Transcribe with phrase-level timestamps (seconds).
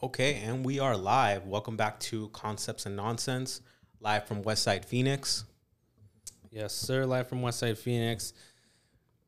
[0.00, 1.46] Okay, and we are live.
[1.46, 3.62] Welcome back to Concepts and Nonsense,
[4.00, 5.44] live from Westside Phoenix.
[6.52, 7.04] Yes, sir.
[7.04, 8.32] Live from Westside Phoenix.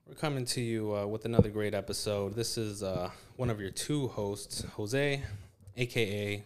[0.07, 2.35] We're coming to you uh, with another great episode.
[2.37, 5.21] This is uh, one of your two hosts, Jose,
[5.77, 6.45] aka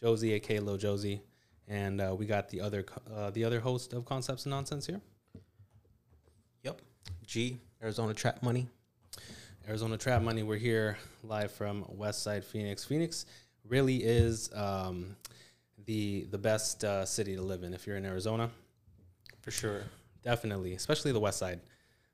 [0.00, 1.22] Josie, aka Lil Josie,
[1.68, 2.84] and uh, we got the other
[3.14, 5.00] uh, the other host of Concepts and Nonsense here,
[6.64, 6.80] Yep.
[7.24, 8.66] G, Arizona Trap Money.
[9.68, 10.42] Arizona Trap Money.
[10.42, 12.84] We're here live from Westside Phoenix.
[12.84, 13.26] Phoenix
[13.66, 15.16] really is um,
[15.86, 18.50] the the best uh, city to live in if you're in Arizona.
[19.40, 19.84] For sure.
[20.22, 21.60] definitely especially the west side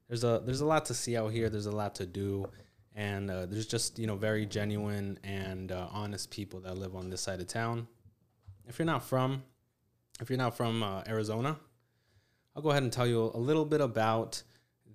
[0.08, 2.46] there's a there's a lot to see out here there's a lot to do
[2.94, 7.10] and uh, there's just you know very genuine and uh, honest people that live on
[7.10, 7.86] this side of town
[8.66, 9.42] if you're not from
[10.20, 11.56] if you're not from uh, arizona
[12.54, 14.42] i'll go ahead and tell you a little bit about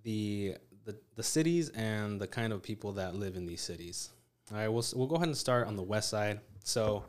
[0.04, 4.10] the, the the cities and the kind of people that live in these cities
[4.52, 7.04] all right we'll, we'll go ahead and start on the west side so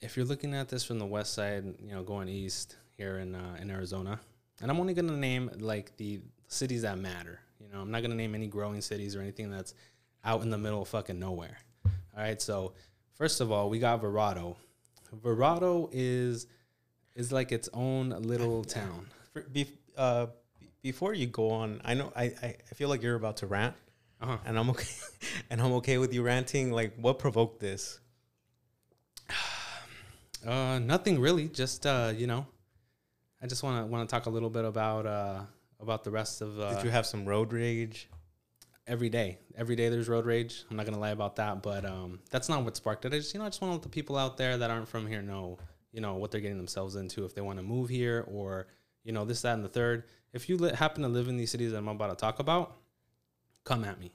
[0.00, 3.34] if you're looking at this from the west side, you know, going east here in
[3.34, 4.18] uh, in Arizona,
[4.60, 7.40] and I'm only gonna name like the cities that matter.
[7.60, 9.74] You know, I'm not gonna name any growing cities or anything that's
[10.24, 11.58] out in the middle of fucking nowhere.
[11.84, 12.72] All right, so
[13.14, 14.56] first of all, we got Verrado.
[15.22, 16.46] Verrado is
[17.14, 19.06] is like its own little town.
[19.32, 20.26] For, be, uh,
[20.82, 23.74] before you go on, I know I, I feel like you're about to rant,
[24.20, 24.36] Uh-huh.
[24.44, 24.88] and I'm okay,
[25.50, 26.72] and I'm okay with you ranting.
[26.72, 28.00] Like, what provoked this?
[30.46, 31.48] Uh, nothing really.
[31.48, 32.46] Just uh, you know,
[33.42, 35.40] I just want to want to talk a little bit about uh
[35.78, 38.08] about the rest of uh, Did you have some road rage?
[38.86, 39.38] every day.
[39.56, 40.64] Every day there's road rage.
[40.70, 43.14] I'm not gonna lie about that, but um, that's not what sparked it.
[43.14, 44.88] I just you know I just want to let the people out there that aren't
[44.88, 45.58] from here know
[45.92, 48.66] you know what they're getting themselves into if they want to move here or
[49.04, 50.04] you know this that and the third.
[50.32, 52.76] If you li- happen to live in these cities that I'm about to talk about,
[53.64, 54.12] come at me.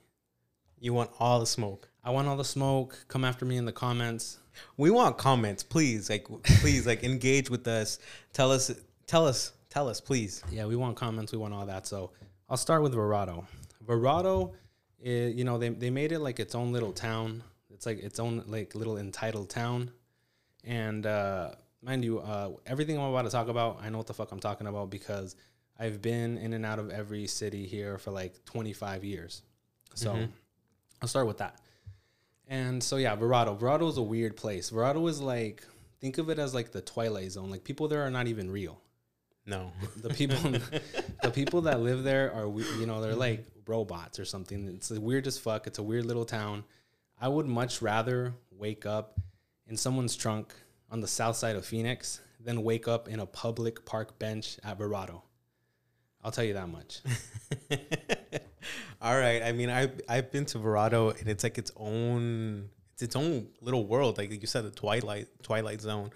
[0.80, 1.90] You want all the smoke.
[2.04, 3.06] I want all the smoke.
[3.08, 4.40] Come after me in the comments.
[4.78, 6.10] We want comments, please.
[6.10, 8.00] Like, please, like, engage with us.
[8.34, 8.72] Tell us,
[9.08, 10.44] tell us, tell us, please.
[10.52, 11.32] Yeah, we want comments.
[11.32, 11.88] We want all that.
[11.88, 12.12] So
[12.50, 13.46] I'll start with Verrado.
[13.86, 14.54] Verrado,
[15.02, 17.44] is, you know, they, they made it like its own little town.
[17.74, 19.92] It's like its own like little entitled town.
[20.64, 24.14] And uh, mind you, uh, everything I'm about to talk about, I know what the
[24.14, 25.36] fuck I'm talking about because
[25.80, 29.42] I've been in and out of every city here for like 25 years.
[29.94, 30.32] So mm-hmm.
[31.02, 31.60] I'll start with that.
[32.48, 33.58] And so yeah, Verrado.
[33.58, 34.70] Verrado is a weird place.
[34.70, 35.66] Verrado is like
[36.00, 37.50] think of it as like the Twilight Zone.
[37.50, 38.80] Like people there are not even real
[39.46, 39.72] No.
[39.98, 40.38] the people
[41.24, 42.48] the people that live there are
[42.80, 46.24] you know they're like robots or something it's the weirdest fuck it's a weird little
[46.24, 46.64] town
[47.20, 49.20] i would much rather wake up
[49.68, 50.54] in someone's trunk
[50.92, 54.78] on the south side of phoenix than wake up in a public park bench at
[54.78, 55.24] Verrado.
[56.26, 57.02] I'll tell you that much
[59.02, 59.44] All right.
[59.44, 63.48] I mean, I I've been to Verrado, and it's like its own it's its own
[63.62, 64.18] little world.
[64.18, 66.10] Like you said, the Twilight Twilight Zone.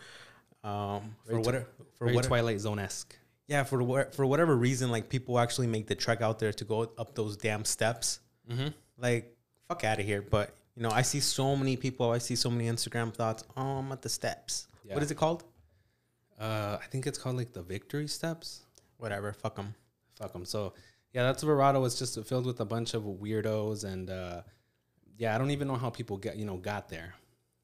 [0.63, 3.15] Um, for Very whatever for very what twilight zone-esque
[3.47, 6.65] yeah for what for whatever reason, like people actually make the trek out there to
[6.65, 8.19] go up those damn steps.
[8.49, 8.69] mm-hmm.
[8.97, 9.37] Like
[9.67, 10.21] fuck out of here.
[10.21, 12.11] But you know, I see so many people.
[12.11, 13.43] I see so many Instagram thoughts.
[13.55, 14.67] Oh, I'm at the steps.
[14.83, 14.95] Yeah.
[14.95, 15.43] What is it called?
[16.39, 18.61] uh, i think it's called like the victory steps
[18.99, 19.31] Whatever.
[19.31, 19.75] Fuck them.
[20.19, 20.45] Fuck them.
[20.45, 20.73] So
[21.13, 21.85] yeah, that's Verrado.
[21.85, 24.41] It's just filled with a bunch of weirdos, and uh,
[25.17, 27.15] yeah, I don't even know how people get you know got there.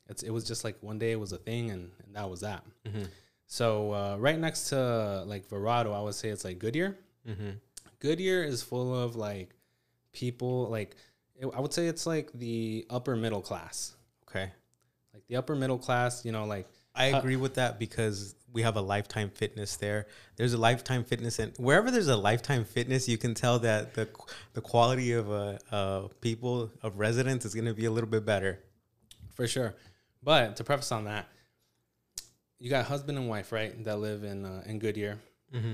[0.07, 2.41] It's it was just like one day it was a thing, and, and that was
[2.41, 2.63] that.
[2.87, 3.03] Mm-hmm.
[3.47, 6.97] So uh, right next to like Verrado, I would say it's like Goodyear.
[7.27, 7.49] Mm-hmm.
[7.99, 9.49] Goodyear is full of like
[10.13, 10.95] people like
[11.39, 13.95] it, I would say it's like the upper middle class,
[14.29, 14.49] Okay.
[15.13, 16.23] like the upper middle class.
[16.25, 20.07] You know, like I Uh, agree with that because we have a Lifetime Fitness there.
[20.37, 24.07] There's a Lifetime Fitness, and wherever there's a Lifetime Fitness, you can tell that the
[24.53, 28.25] the quality of uh, uh people of residents is going to be a little bit
[28.25, 28.59] better.
[29.35, 29.75] for sure.
[30.23, 31.27] But to preface on that,
[32.57, 35.19] you got husband and wife, right, that live in uh, in Goodyear.
[35.53, 35.73] Mm-hmm.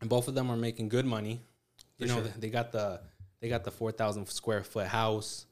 [0.00, 1.42] and both of them are making good money.
[1.98, 2.32] You For know, sure.
[2.38, 3.00] they got the
[3.40, 5.46] they got the four thousand square foot house.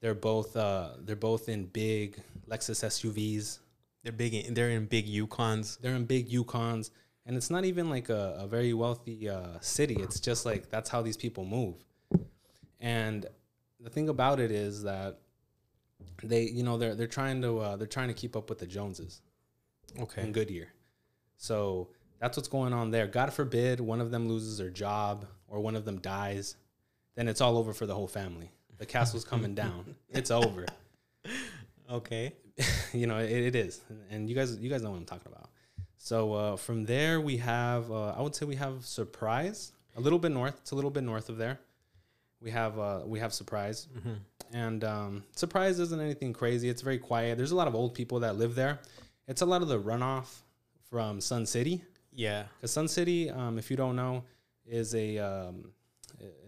[0.00, 3.60] They're both uh, they're both in big Lexus SUVs.
[4.04, 4.34] They're big.
[4.34, 5.80] In, they're in big Yukons.
[5.80, 6.90] They're in big Yukons,
[7.26, 9.96] and it's not even like a, a very wealthy uh, city.
[9.98, 11.74] It's just like that's how these people move.
[12.80, 13.26] And
[13.80, 15.18] the thing about it is that
[16.22, 18.66] they, you know, they're they're trying to uh, they're trying to keep up with the
[18.66, 19.22] Joneses
[19.98, 20.22] Okay.
[20.22, 20.68] in Goodyear.
[21.36, 21.88] So
[22.20, 23.06] that's what's going on there.
[23.06, 26.56] God forbid one of them loses their job or one of them dies,
[27.14, 28.50] then it's all over for the whole family.
[28.78, 29.94] The castle's coming down.
[30.10, 30.66] It's over.
[31.90, 32.32] Okay.
[32.92, 33.80] you know, it, it is.
[34.10, 35.50] And you guys you guys know what I'm talking about.
[35.96, 39.72] So uh, from there we have uh, I would say we have Surprise.
[39.96, 40.56] A little bit north.
[40.60, 41.60] It's a little bit north of there.
[42.40, 43.88] We have uh, we have Surprise.
[43.96, 44.56] Mm-hmm.
[44.56, 46.68] and um, Surprise isn't anything crazy.
[46.68, 47.36] It's very quiet.
[47.36, 48.80] There's a lot of old people that live there.
[49.26, 50.42] It's a lot of the runoff
[50.90, 51.82] from Sun City.
[52.12, 52.44] Yeah.
[52.56, 54.24] Because Sun City, um, if you don't know,
[54.66, 55.72] is a um,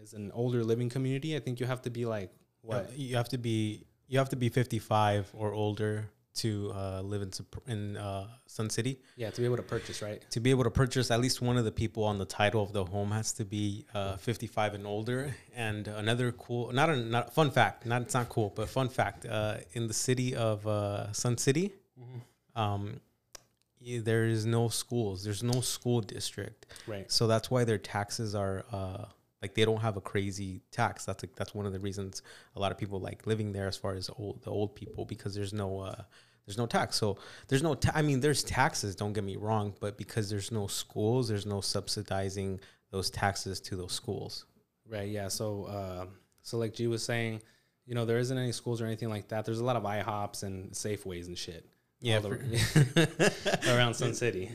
[0.01, 1.35] is an older living community.
[1.35, 2.31] I think you have to be like
[2.61, 2.97] what?
[2.97, 7.31] You have to be you have to be 55 or older to uh, live in
[7.67, 8.99] in uh, Sun City.
[9.15, 10.23] Yeah, to be able to purchase, right?
[10.31, 12.73] To be able to purchase, at least one of the people on the title of
[12.73, 15.35] the home has to be uh, 55 and older.
[15.55, 19.25] And another cool, not a not fun fact, not it's not cool, but fun fact.
[19.25, 21.73] Uh, in the city of uh, Sun City,
[22.55, 23.01] um,
[23.81, 25.23] y- there is no schools.
[25.23, 26.67] There's no school district.
[26.85, 27.11] Right.
[27.11, 29.05] So that's why their taxes are uh,
[29.41, 31.05] like they don't have a crazy tax.
[31.05, 32.21] That's like that's one of the reasons
[32.55, 35.35] a lot of people like living there as far as old the old people because
[35.35, 36.01] there's no uh,
[36.45, 36.95] there's no tax.
[36.95, 37.17] So
[37.47, 38.95] there's no ta- I mean there's taxes.
[38.95, 42.59] Don't get me wrong, but because there's no schools, there's no subsidizing
[42.91, 44.45] those taxes to those schools.
[44.89, 45.09] Right.
[45.09, 45.27] Yeah.
[45.27, 46.05] So, uh,
[46.41, 47.41] so like G was saying,
[47.85, 49.43] you know, there isn't any schools or anything like that.
[49.45, 51.65] There's a lot of IHOPs and Safeways and shit.
[51.99, 54.51] Yeah, the- around Sun City.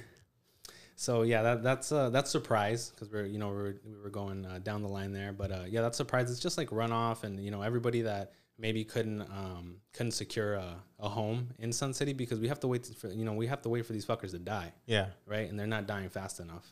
[0.97, 4.45] So yeah, that that's uh, that's surprise because we're you know we're we were going
[4.47, 6.31] uh, down the line there, but uh, yeah, that's surprise.
[6.31, 10.77] It's just like runoff, and you know everybody that maybe couldn't um, couldn't secure a,
[11.01, 13.63] a home in Sun City because we have to wait for you know we have
[13.63, 15.07] to wait for these fuckers to die, Yeah.
[15.27, 15.49] right?
[15.49, 16.67] And they're not dying fast enough,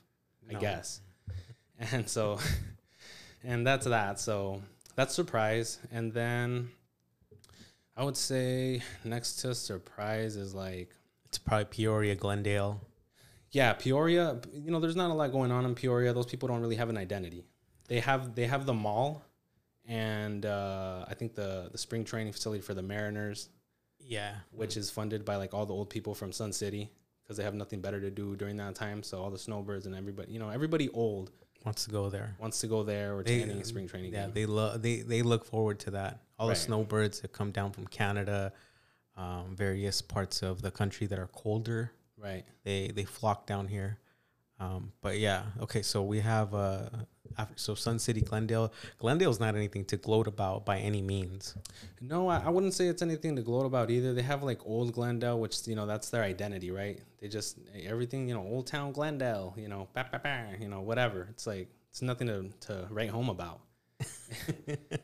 [0.48, 1.00] I guess.
[1.92, 2.38] And so,
[3.42, 4.20] and that's that.
[4.20, 4.60] So
[4.96, 6.68] that's surprise, and then
[7.96, 10.90] I would say next to surprise is like
[11.24, 12.82] It's probably Peoria, Glendale.
[13.52, 14.40] Yeah, Peoria.
[14.52, 16.12] You know, there's not a lot going on in Peoria.
[16.12, 17.44] Those people don't really have an identity.
[17.88, 19.22] They have they have the mall,
[19.86, 23.48] and uh, I think the the spring training facility for the Mariners,
[23.98, 24.34] Yeah.
[24.52, 26.90] which is funded by like all the old people from Sun City
[27.22, 29.02] because they have nothing better to do during that time.
[29.02, 31.30] So all the snowbirds and everybody, you know, everybody old
[31.64, 32.34] Wants to go there.
[32.40, 34.32] wants to go there or to They- any spring training Yeah, game.
[34.34, 36.22] they love they they look forward to that.
[36.38, 36.54] All Right.
[36.54, 38.52] the snowbirds that come down from Canada,
[39.16, 41.92] um, various parts of the country that are colder,
[42.22, 42.44] right.
[42.64, 43.98] they they flock down here.
[44.58, 45.80] Um, but yeah, okay.
[45.82, 46.90] So we have uh,
[47.38, 48.72] after, so Sun City, Glendale.
[48.98, 51.56] Glendale's not anything to gloat about by any means.
[52.00, 54.12] No, I, I wouldn't say it's anything to gloat about either.
[54.12, 57.00] They have like old Glendale, which you know that's their identity, right?
[57.20, 60.80] They just everything, you know, Old Town Glendale, you know, bah, bah, bah, you know,
[60.82, 61.28] whatever.
[61.30, 63.60] It's like it's nothing to to write home about.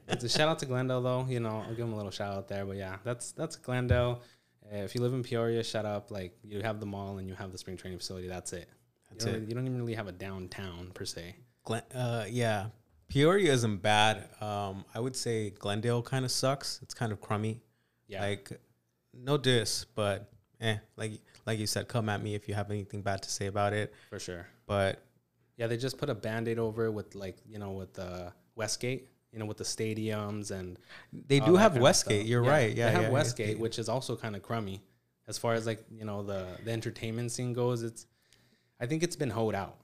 [0.09, 2.35] it's a shout out to Glendale though, you know, I'll give them a little shout
[2.35, 2.65] out there.
[2.65, 4.23] But yeah, that's that's Glendale.
[4.71, 6.11] If you live in Peoria, shut up.
[6.11, 8.29] Like you have the mall and you have the spring training facility.
[8.29, 8.69] That's it.
[9.11, 9.49] That's you don't, it.
[9.49, 11.37] You don't even really have a downtown per se.
[11.65, 12.67] Glen, uh, yeah,
[13.09, 14.29] Peoria isn't bad.
[14.41, 16.81] Um, I would say Glendale kind of sucks.
[16.83, 17.61] It's kind of crummy.
[18.09, 18.53] Yeah, Like,
[19.13, 20.31] no diss, but
[20.61, 21.13] eh, like
[21.45, 23.93] like you said, come at me if you have anything bad to say about it.
[24.11, 24.47] for sure.
[24.67, 25.03] But
[25.57, 29.09] Yeah, they just put a band-aid over it with like, you know, with uh, Westgate,
[29.33, 30.79] you know, with the stadiums and
[31.13, 32.27] they do have Westgate.
[32.27, 32.75] You're right.
[32.75, 33.63] Yeah, they have yeah, Westgate, yeah.
[33.63, 34.83] which is also kind of crummy
[35.29, 37.83] as far as like you know the the entertainment scene goes.
[37.83, 38.07] It's,
[38.81, 39.77] I think it's been hoed out.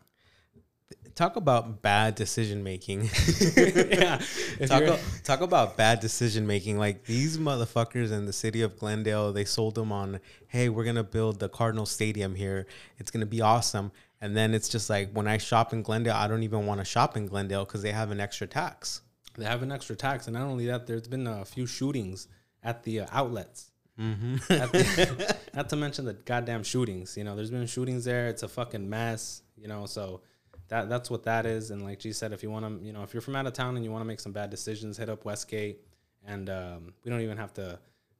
[1.14, 3.02] Talk about bad decision making.
[3.56, 4.20] yeah,
[4.66, 6.78] talk, a- talk about bad decision making.
[6.78, 11.04] Like these motherfuckers in the city of Glendale, they sold them on, hey, we're gonna
[11.04, 12.66] build the Cardinal Stadium here.
[12.98, 13.92] It's gonna be awesome.
[14.20, 16.84] And then it's just like when I shop in Glendale, I don't even want to
[16.84, 19.02] shop in Glendale because they have an extra tax.
[19.34, 22.28] They have an extra tax, and not only that, there's been a few shootings
[22.62, 23.70] at the uh, outlets.
[23.98, 24.52] Mm-hmm.
[24.52, 27.16] At the- not to mention the goddamn shootings.
[27.16, 28.28] You know, there's been shootings there.
[28.28, 29.42] It's a fucking mess.
[29.56, 30.22] You know, so
[30.68, 31.70] that that's what that is.
[31.70, 33.52] And like G said, if you want to, you know, if you're from out of
[33.52, 35.80] town and you want to make some bad decisions, hit up Westgate.
[36.24, 37.78] And um, we don't even have to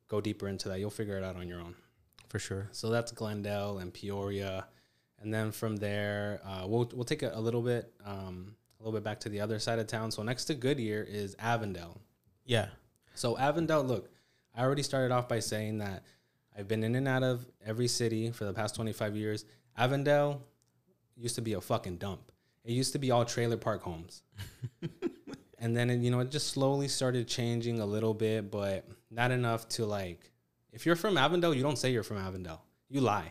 [0.09, 0.81] go deeper into that.
[0.81, 1.75] You'll figure it out on your own.
[2.29, 2.69] For sure.
[2.73, 4.67] So that's Glendale and Peoria,
[5.21, 8.99] and then from there, uh, we'll we'll take a, a little bit um, a little
[8.99, 10.11] bit back to the other side of town.
[10.11, 12.01] So next to Goodyear is Avondale.
[12.45, 12.67] Yeah.
[13.15, 14.11] So Avondale, look,
[14.55, 16.03] I already started off by saying that
[16.59, 19.45] I've been in and out of every city for the past 25 years.
[19.77, 20.43] Avondale
[21.17, 22.33] used to be a fucking dump.
[22.65, 24.23] It used to be all trailer park homes.
[25.59, 29.31] and then, it, you know, it just slowly started changing a little bit, but not
[29.31, 30.31] enough to like,
[30.73, 32.63] if you're from Avondale, you don't say you're from Avondale.
[32.89, 33.31] You lie.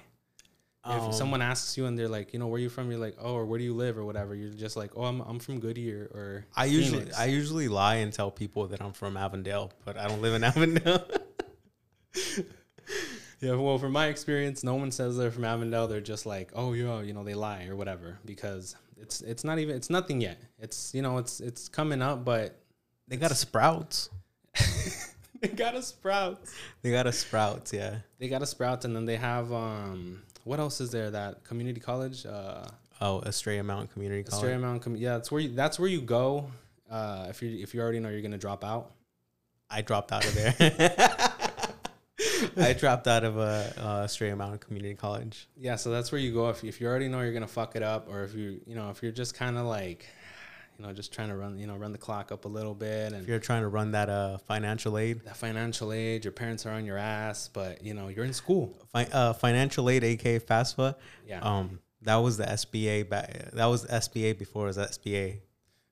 [0.84, 2.90] Um, if someone asks you and they're like, you know, where are you from?
[2.90, 4.34] You're like, oh, or where do you live or whatever.
[4.34, 7.20] You're just like, oh, I'm, I'm from Goodyear or I usually Phoenix.
[7.20, 10.44] I usually lie and tell people that I'm from Avondale, but I don't live in
[10.44, 11.06] Avondale.
[13.42, 15.88] Yeah, well, from my experience, no one says they're from Avondale.
[15.88, 19.58] They're just like, oh yeah, you know, they lie or whatever because it's it's not
[19.58, 20.40] even it's nothing yet.
[20.60, 22.62] It's you know it's it's coming up, but
[23.08, 24.12] they got a Sprouts.
[25.42, 26.40] they got a sprout.
[26.84, 27.74] They got a Sprouts.
[27.74, 27.98] Yeah.
[28.20, 31.12] They got a sprout, and then they have um what else is there?
[31.12, 32.66] That community college, uh,
[33.02, 34.44] Oh, Estrella Mountain Community College.
[34.44, 34.80] Estrella Mountain.
[34.82, 36.52] Com- yeah, that's where you, that's where you go
[36.90, 38.92] uh, if you if you already know you're gonna drop out.
[39.70, 40.56] I dropped out of there.
[42.58, 45.48] I dropped out of a, a Estrella Mountain Community College.
[45.58, 47.82] Yeah, so that's where you go if, if you already know you're gonna fuck it
[47.84, 50.06] up, or if you you know if you're just kind of like,
[50.82, 53.14] you know, just trying to run you know run the clock up a little bit,
[53.14, 56.66] and If you're trying to run that uh, financial aid, that financial aid, your parents
[56.66, 58.74] are on your ass, but you know you're in school.
[58.92, 60.96] fi- uh, financial aid, aka FAFSA,
[61.28, 61.40] Yeah.
[61.42, 63.08] um, that was the SBA.
[63.08, 65.38] Back, that was SBA before it was SBA.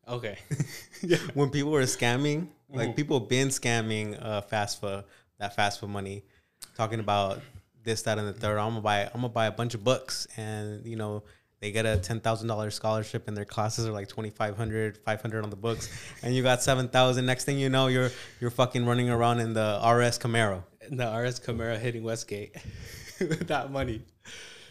[0.08, 0.40] Okay.
[1.04, 1.18] yeah.
[1.36, 5.04] when people were scamming, like people been scamming uh FAFSA,
[5.38, 6.24] that FAFSA money,
[6.76, 7.42] talking about
[7.84, 8.58] this, that, and the third.
[8.58, 11.22] I'm gonna buy, I'm gonna buy a bunch of books, and you know
[11.62, 15.50] they get a ten thousand dollars scholarship, and their classes are like 2,500, 500 on
[15.50, 15.90] the books,
[16.24, 17.26] and you got seven thousand.
[17.26, 20.64] Next thing you know, you're you're fucking running around in the RS Camaro.
[20.90, 22.56] the RS Camaro hitting Westgate
[23.20, 24.02] with that money.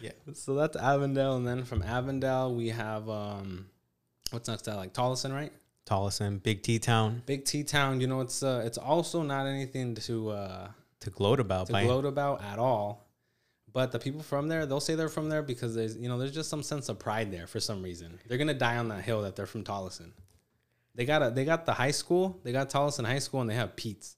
[0.01, 0.11] Yeah.
[0.33, 3.67] So that's Avondale, and then from Avondale we have um,
[4.31, 4.63] what's next?
[4.63, 5.51] That like Tolleson, right?
[5.85, 7.99] Tolleson, Big T Town, Big T town.
[7.99, 10.67] You know, it's uh, it's also not anything to uh,
[11.01, 11.67] to gloat about.
[11.67, 13.08] to by- gloat about at all.
[13.71, 16.31] But the people from there, they'll say they're from there because there's you know there's
[16.31, 18.19] just some sense of pride there for some reason.
[18.27, 20.11] They're gonna die on that hill that they're from Tolleson.
[20.95, 23.55] They got a they got the high school, they got Tolleson High School, and they
[23.55, 24.15] have Pete's.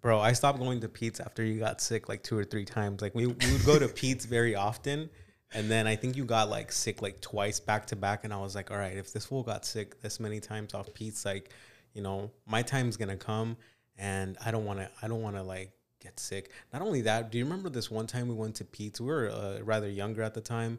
[0.00, 3.00] Bro, I stopped going to Pete's after you got sick like two or three times.
[3.00, 5.08] Like we, we would go to Pete's very often.
[5.52, 8.24] And then I think you got like sick like twice back to back.
[8.24, 10.92] And I was like, all right, if this fool got sick this many times off
[10.92, 11.50] Pete's, like,
[11.94, 13.56] you know, my time's gonna come
[13.96, 15.72] and I don't wanna I don't wanna like
[16.06, 16.44] get sick.
[16.72, 19.00] Not only that, do you remember this one time we went to Pete's?
[19.00, 20.72] We were uh, rather younger at the time.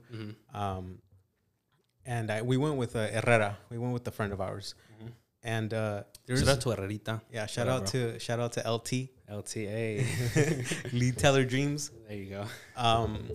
[0.64, 0.86] Um
[2.08, 3.52] and I, we went with uh, Herrera.
[3.72, 4.76] We went with a friend of ours.
[5.56, 7.16] And uh, there's Shout out to Herrerita.
[7.32, 8.90] yeah, shout out to shout out to LT.
[9.40, 10.94] LTA.
[10.94, 11.92] Lead Teller Dreams.
[12.08, 12.44] there you go.
[12.76, 13.30] Um,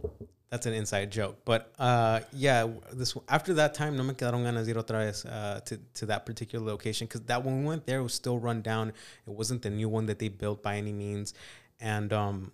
[0.50, 4.64] that's an inside joke, but uh, yeah, this after that time, no me quedaron ganas
[4.66, 7.86] de ir otra vez uh, to to that particular location because that when we went
[7.86, 8.88] there it was still run down.
[9.28, 11.34] It wasn't the new one that they built by any means,
[11.80, 12.52] and um,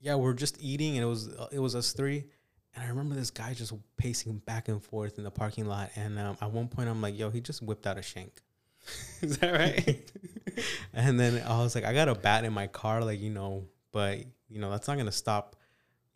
[0.00, 2.24] yeah, we're just eating, and it was it was us three.
[2.74, 5.90] And I remember this guy just pacing back and forth in the parking lot.
[5.96, 8.32] And um, at one point, I'm like, "Yo, he just whipped out a shank."
[9.20, 10.12] Is that right?
[10.92, 13.64] And then I was like, I got a bat in my car, like you know,
[13.92, 15.56] but you know that's not gonna stop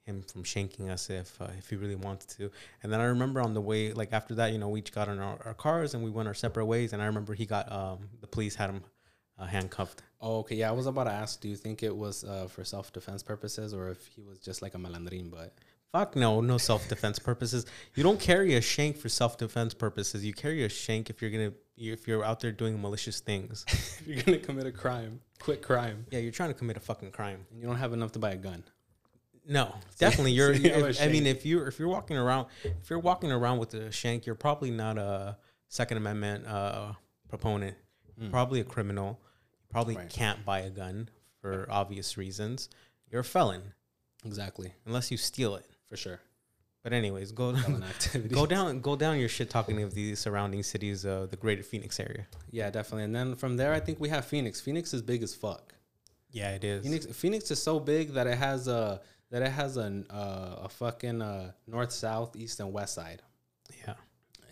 [0.03, 2.51] him from shanking us if uh, if he really wants to.
[2.83, 5.09] And then I remember on the way, like after that, you know, we each got
[5.09, 6.93] in our, our cars and we went our separate ways.
[6.93, 8.83] And I remember he got um the police had him
[9.39, 10.03] uh, handcuffed.
[10.25, 10.57] Oh, okay.
[10.57, 11.41] Yeah, I was about to ask.
[11.41, 14.63] Do you think it was uh, for self defense purposes, or if he was just
[14.63, 15.31] like a malandrin?
[15.31, 15.55] But
[15.93, 17.67] Fuck no, no self defense purposes.
[17.95, 20.25] You don't carry a shank for self defense purposes.
[20.25, 23.65] You carry a shank if you're gonna if you're out there doing malicious things.
[24.01, 27.13] If you're gonna commit a crime, quick crime, yeah, you're trying to commit a fucking
[27.13, 27.47] crime.
[27.51, 28.65] and you don't have enough to buy a gun.
[29.47, 30.33] No, definitely.
[30.33, 30.55] You're.
[30.57, 33.59] so you if- I mean, if you're if you're walking around if you're walking around
[33.59, 35.37] with a shank, you're probably not a
[35.69, 36.93] Second Amendment uh,
[37.29, 37.77] proponent.
[38.19, 39.21] You're Probably a criminal.
[39.75, 39.97] Probably.
[39.97, 40.09] Right.
[40.09, 41.09] can't buy a gun
[41.41, 42.69] for obvious reasons.
[43.11, 43.63] You're a felon
[44.25, 45.67] Exactly, unless you steal it.
[45.89, 46.21] for sure.
[46.83, 47.55] But anyways, go
[47.91, 48.35] activity.
[48.35, 51.99] go down go down your shit talking of the surrounding cities of the greater Phoenix
[52.01, 52.27] area.
[52.51, 53.05] Yeah, definitely.
[53.05, 54.61] And then from there, I think we have Phoenix.
[54.61, 55.75] Phoenix is big as fuck.
[56.31, 56.83] Yeah, it is.
[56.85, 59.01] Phoenix, Phoenix is so big that it has a
[59.31, 63.23] that it has a uh, a fucking uh, north, south, east, and west side.
[63.87, 63.95] Yeah.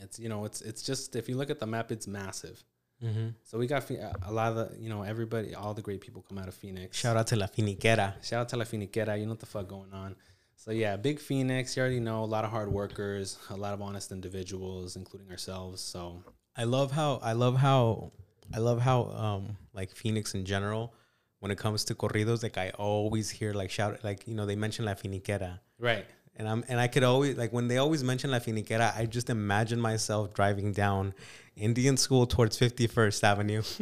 [0.01, 2.63] It's you know it's it's just if you look at the map, it's massive.
[3.03, 3.29] Mm-hmm.
[3.43, 6.49] So we got a lot of you know everybody, all the great people come out
[6.49, 6.99] of Phoenix.
[6.99, 8.15] Shout out to La Finiquera.
[8.23, 9.19] Shout out to La Finiquera.
[9.19, 10.15] You know what the fuck going on.
[10.57, 11.77] So yeah, big Phoenix.
[11.77, 15.81] You already know a lot of hard workers, a lot of honest individuals, including ourselves.
[15.81, 16.23] So
[16.57, 18.13] I love how I love how
[18.55, 20.95] I love how um like Phoenix in general
[21.41, 24.55] when it comes to corridos like I always hear like shout like you know they
[24.55, 26.07] mention La Finiquera right,
[26.37, 29.29] and I'm and I could always like when they always mention La Finiquera I just
[29.31, 31.15] imagine myself driving down
[31.57, 33.63] Indian School towards 51st Avenue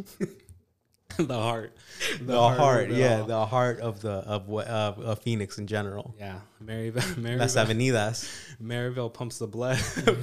[1.16, 1.76] the heart,
[2.22, 3.26] the, heart, of it yeah all.
[3.26, 6.38] the heart of the of what of, of Phoenix in general yeah.
[6.60, 8.30] Maryvale, Maryvale, Las Avenidas
[8.60, 9.78] Maryvale pumps the blood,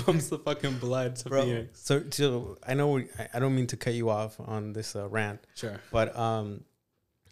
[0.05, 1.79] pumps the fucking blood to bro Phoenix.
[1.81, 4.95] so so I know we, I- I don't mean to cut you off on this
[4.95, 5.79] uh, rant Sure.
[5.91, 6.63] But um,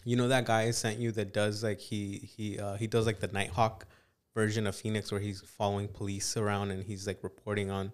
[0.03, 3.05] you know that guy I sent you that does like he he uh, he does
[3.05, 3.87] like the Nighthawk
[4.35, 7.93] version of Phoenix where he's following police around and he's like reporting on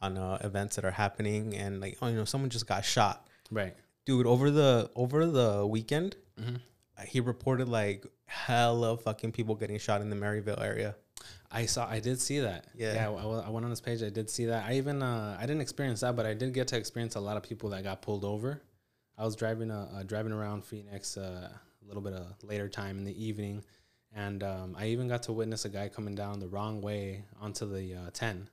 [0.00, 3.28] on uh, events that are happening and like oh you know someone just got shot,
[3.52, 3.76] Right.
[4.04, 4.26] dude.
[4.26, 6.56] Over the over the weekend, Mhm.
[6.98, 10.96] uh, he reported like hella fucking people getting shot in the Maryvale area.
[11.54, 11.86] I saw.
[11.88, 12.64] I did see that.
[12.74, 12.94] Yeah.
[12.94, 13.10] Yeah.
[13.10, 14.02] I, I went on his page.
[14.02, 14.64] I did see that.
[14.66, 15.02] I even.
[15.02, 17.68] Uh, I didn't experience that, but I did get to experience a lot of people
[17.70, 18.62] that got pulled over.
[19.18, 19.70] I was driving.
[19.70, 23.62] Uh, uh driving around Phoenix uh, a little bit of later time in the evening,
[24.14, 27.70] and um, I even got to witness a guy coming down the wrong way onto
[27.70, 28.48] the uh, ten.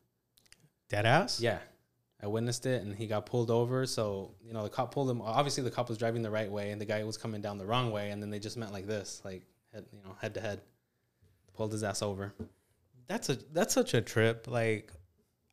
[0.89, 1.39] Dead ass.
[1.39, 1.59] Yeah.
[2.21, 3.85] I witnessed it, and he got pulled over.
[3.85, 5.21] So you know, the cop pulled him.
[5.21, 7.65] Obviously, the cop was driving the right way, and the guy was coming down the
[7.65, 10.41] wrong way, and then they just met like this, like head, you know, head to
[10.41, 10.61] head.
[11.53, 12.33] Pulled his ass over.
[13.07, 14.47] That's a that's such a trip.
[14.47, 14.91] Like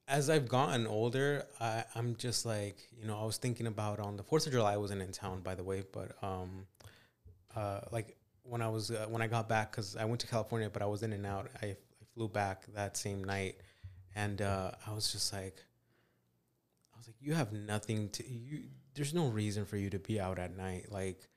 [0.08, 4.16] as I've gotten older, I, I'm just like, you know, I was thinking about on
[4.16, 4.74] the Fourth of July.
[4.74, 6.66] I wasn't in town, by the way, but um,
[7.56, 8.16] uh, like
[8.48, 10.86] when I was uh, when I got back, because I went to California, but I
[10.86, 11.50] was in and out.
[11.62, 11.76] I, I
[12.14, 13.56] flew back that same night,
[14.14, 15.56] and uh, I was just like,
[16.94, 18.64] I was like, you have nothing to you.
[18.94, 21.28] There's no reason for you to be out at night, like.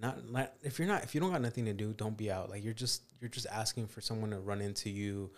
[0.00, 2.50] Not, not if you're not if you don't got nothing to do, don't be out.
[2.50, 5.32] Like you're just you're just asking for someone to run into you,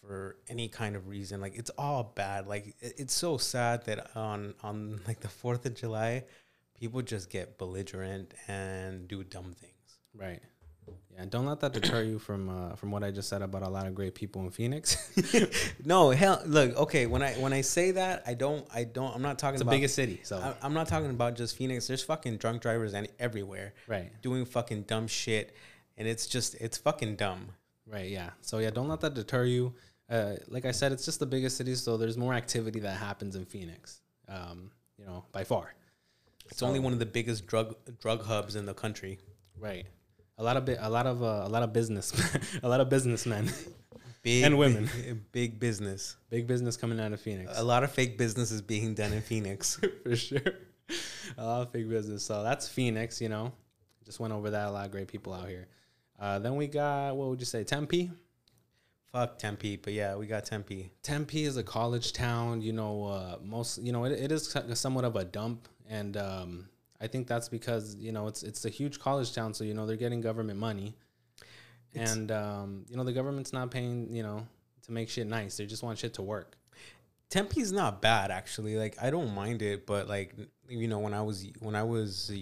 [0.00, 1.40] for any kind of reason.
[1.40, 2.46] Like it's all bad.
[2.46, 6.24] Like it, it's so sad that on on like the Fourth of July,
[6.78, 9.98] people just get belligerent and do dumb things.
[10.14, 10.40] Right.
[11.14, 11.24] Yeah.
[11.28, 13.86] Don't let that deter you from uh, from what I just said about a lot
[13.86, 15.10] of great people in Phoenix.
[15.84, 16.76] no, hell, look.
[16.76, 19.14] Okay, when I when I say that, I don't, I don't.
[19.14, 20.20] I'm not talking it's about the biggest city.
[20.22, 21.86] So I, I'm not talking about just Phoenix.
[21.86, 23.74] There's fucking drunk drivers and everywhere.
[23.86, 24.10] Right.
[24.22, 25.56] Doing fucking dumb shit,
[25.96, 27.48] and it's just it's fucking dumb.
[27.86, 28.10] Right.
[28.10, 28.30] Yeah.
[28.40, 29.74] So yeah, don't let that deter you.
[30.08, 33.36] Uh, like I said, it's just the biggest city, so there's more activity that happens
[33.36, 34.00] in Phoenix.
[34.28, 35.74] Um, you know, by far.
[36.46, 39.18] It's so, only one of the biggest drug drug hubs in the country.
[39.58, 39.86] Right.
[40.38, 42.12] A lot of bi- a lot of uh, a lot of business,
[42.62, 43.50] a lot of businessmen,
[44.22, 47.52] big and women, big, big business, big business coming out of Phoenix.
[47.56, 50.40] A lot of fake business is being done in Phoenix for sure.
[51.36, 52.22] A lot of fake business.
[52.22, 53.20] So that's Phoenix.
[53.20, 53.52] You know,
[54.04, 54.68] just went over that.
[54.68, 55.66] A lot of great people out here.
[56.20, 58.10] Uh, then we got what would you say, Tempe?
[59.10, 60.92] Fuck Tempe, but yeah, we got Tempe.
[61.02, 62.62] Tempe is a college town.
[62.62, 66.68] You know, uh, most you know it, it is somewhat of a dump, and um,
[67.00, 69.86] I think that's because you know it's it's a huge college town, so you know
[69.86, 70.94] they're getting government money,
[71.92, 74.46] it's, and um, you know the government's not paying you know
[74.82, 75.56] to make shit nice.
[75.56, 76.56] They just want shit to work.
[77.30, 78.76] Tempe's not bad actually.
[78.76, 80.34] Like I don't mind it, but like
[80.68, 82.32] you know when I was when I was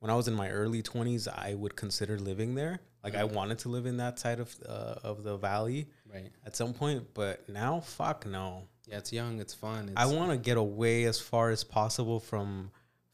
[0.00, 2.80] when I was in my early twenties, I would consider living there.
[3.04, 6.30] Like I wanted to live in that side of uh, of the valley, right?
[6.44, 8.64] At some point, but now, fuck no.
[8.86, 9.90] Yeah, it's young, it's fun.
[9.90, 12.70] It's I want to get away as far as possible from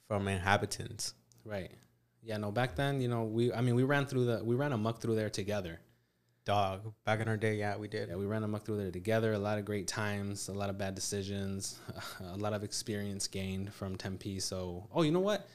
[0.09, 1.15] from inhabitants.
[1.45, 1.71] Right.
[2.23, 2.39] Yeah.
[2.39, 2.51] No.
[2.51, 3.53] Back then, you know, we.
[3.53, 4.45] I mean, we ran through the.
[4.45, 5.81] We ran amok through there together.
[6.45, 6.93] Dog.
[7.05, 8.09] Back in our day, yeah, we did.
[8.09, 9.33] Yeah, we ran amok through there together.
[9.33, 11.81] A lot of great times, a lot of bad decisions,
[12.21, 14.39] a lot of experience gained from Tempe.
[14.39, 15.49] So, oh, you know what?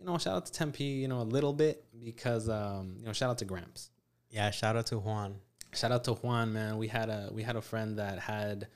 [0.00, 3.12] you know, shout out to Tempe, you know, a little bit because, um, you know,
[3.12, 3.90] shout out to Gramps.
[4.30, 5.36] Yeah, shout out to Juan.
[5.74, 6.78] Shout out to Juan, man.
[6.78, 8.68] We had a we had a friend that had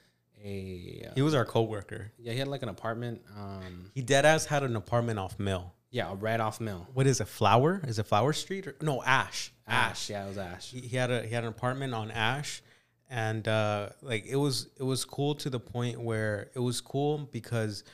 [0.45, 1.07] a.
[1.09, 2.13] Uh, he was our coworker.
[2.19, 3.23] Yeah, he had like an apartment.
[3.37, 5.73] Um, he dead ass had an apartment off Mill.
[5.91, 6.87] Yeah, right off Mill.
[6.93, 7.29] What is it?
[7.29, 7.81] Flower?
[7.87, 9.53] Is it Flower Street or no Ash?
[9.67, 10.11] Ash.
[10.11, 10.71] Yeah, it was Ash.
[10.71, 12.63] He, he had a he had an apartment on Ash,
[13.09, 17.19] and uh, like it was it was cool to the point where it was cool
[17.33, 17.85] because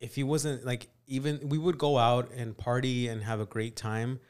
[0.00, 3.76] if he wasn't like even we would go out and party and have a great
[3.76, 4.20] time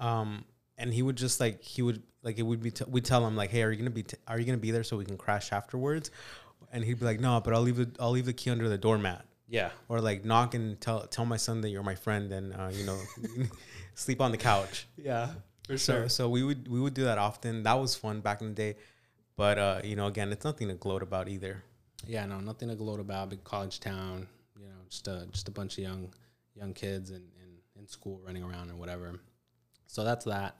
[0.00, 0.44] um
[0.78, 3.36] and he would just like he would like it would be t- we'd tell him
[3.36, 5.16] like hey are you gonna be t- are you gonna be there so we can
[5.16, 6.10] crash afterwards
[6.72, 8.78] and he'd be like no but i'll leave it i'll leave the key under the
[8.78, 9.24] doormat.
[9.48, 9.70] Yeah.
[9.90, 12.86] Or like knock and tell tell my son that you're my friend and uh, you
[12.86, 12.98] know
[13.94, 14.86] sleep on the couch.
[14.96, 15.28] Yeah
[15.66, 16.02] for sure.
[16.04, 17.62] so, so we would we would do that often.
[17.62, 18.76] That was fun back in the day.
[19.36, 21.62] But uh you know again it's nothing to gloat about either.
[22.06, 23.28] Yeah no nothing to gloat about.
[23.28, 24.26] Big college town
[24.58, 26.14] you know just a just a bunch of young
[26.54, 29.20] young kids in, in, in school running around and whatever.
[29.86, 30.56] So that's that.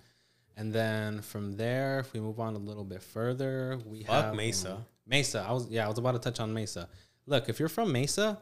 [0.57, 4.35] And then from there, if we move on a little bit further, we Fuck have
[4.35, 4.73] Mesa.
[4.73, 5.45] Um, Mesa.
[5.47, 6.89] I was yeah, I was about to touch on Mesa.
[7.27, 8.39] Look, if you're from Mesa,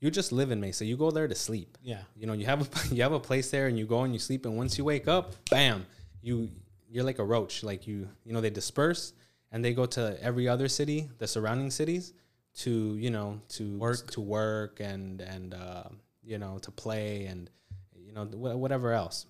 [0.00, 0.84] you just live in Mesa.
[0.84, 1.76] You go there to sleep.
[1.82, 2.02] Yeah.
[2.16, 4.18] You know, you have a you have a place there and you go and you
[4.18, 5.86] sleep and once you wake up, bam,
[6.22, 6.50] you
[6.90, 7.62] you're like a roach.
[7.62, 9.12] Like you you know, they disperse
[9.50, 12.12] and they go to every other city, the surrounding cities,
[12.58, 15.84] to, you know, to work to work and and uh,
[16.22, 17.50] you know, to play and
[17.96, 19.26] you know whatever else.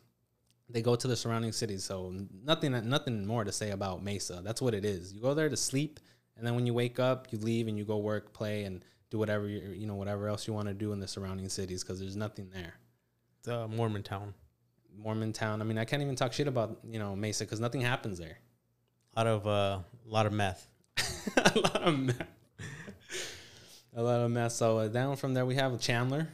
[0.71, 4.43] They go to the surrounding cities, so nothing nothing more to say about Mesa.
[4.45, 5.15] That's what it is.
[5.15, 5.99] You go there to sleep,
[6.37, 9.19] and then when you wake up, you leave and you go work, play, and do
[9.19, 11.99] whatever you you know whatever else you want to do in the surrounding cities because
[11.99, 12.75] there's nothing there.
[13.39, 14.35] It's a Mormon town.
[14.97, 15.63] Mormon town.
[15.63, 18.39] I mean, I can't even talk shit about you know Mesa because nothing happens there.
[19.17, 20.69] A lot of uh, a lot of meth.
[21.37, 22.23] a lot of meth.
[23.97, 24.53] a lot of meth.
[24.53, 26.29] So uh, down from there we have Chandler.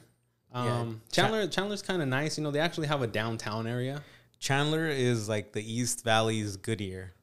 [0.52, 0.84] Um, yeah.
[1.12, 2.36] Chandler Chandler's kind of nice.
[2.36, 4.02] You know, they actually have a downtown area.
[4.44, 7.14] Chandler is like the East Valley's Goodyear.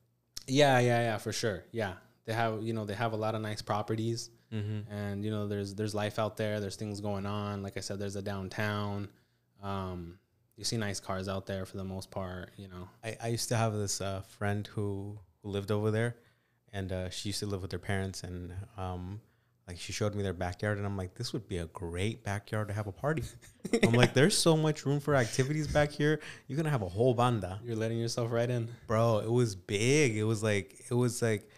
[0.48, 1.64] Yeah, yeah, yeah, for sure.
[1.72, 1.94] Yeah,
[2.26, 4.92] they have you know they have a lot of nice properties, mm-hmm.
[4.92, 6.60] and you know there's there's life out there.
[6.60, 7.62] There's things going on.
[7.62, 9.08] Like I said, there's a downtown.
[9.62, 10.18] Um,
[10.58, 12.54] you see nice cars out there for the most part.
[12.58, 16.16] You know, I, I used to have this uh, friend who who lived over there,
[16.74, 19.22] and uh, she used to live with her parents, and um,
[19.72, 22.68] like she showed me their backyard, and I'm like, this would be a great backyard
[22.68, 23.24] to have a party.
[23.84, 26.20] I'm like, there's so much room for activities back here.
[26.48, 28.68] You're gonna have a whole banda, You're letting yourself right in.
[28.88, 29.20] bro.
[29.20, 30.16] It was big.
[30.18, 31.50] It was like it was like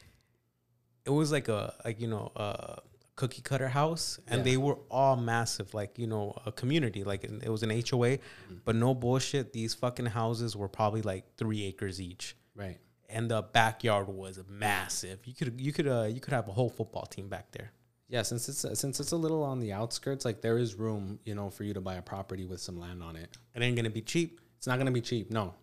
[1.06, 2.80] it was like a like you know a
[3.16, 4.44] cookie cutter house, and Yeah.
[4.44, 7.04] they were all massive, like you know a community.
[7.04, 8.20] Like it was an HOA,
[8.66, 9.54] but no bullshit.
[9.54, 12.80] These fucking houses were probably like three acres each Right.
[13.10, 15.20] and the backyard was massive.
[15.26, 17.72] You could you could uh you could have a whole football team back there.
[18.10, 21.36] Yeah, since it's since it's a little on the outskirts, like there is room, you
[21.36, 23.38] know, for you to buy a property with some land on it.
[23.56, 24.40] It ain't gonna be cheap.
[24.58, 25.32] It's not gonna be cheap.
[25.32, 25.54] No,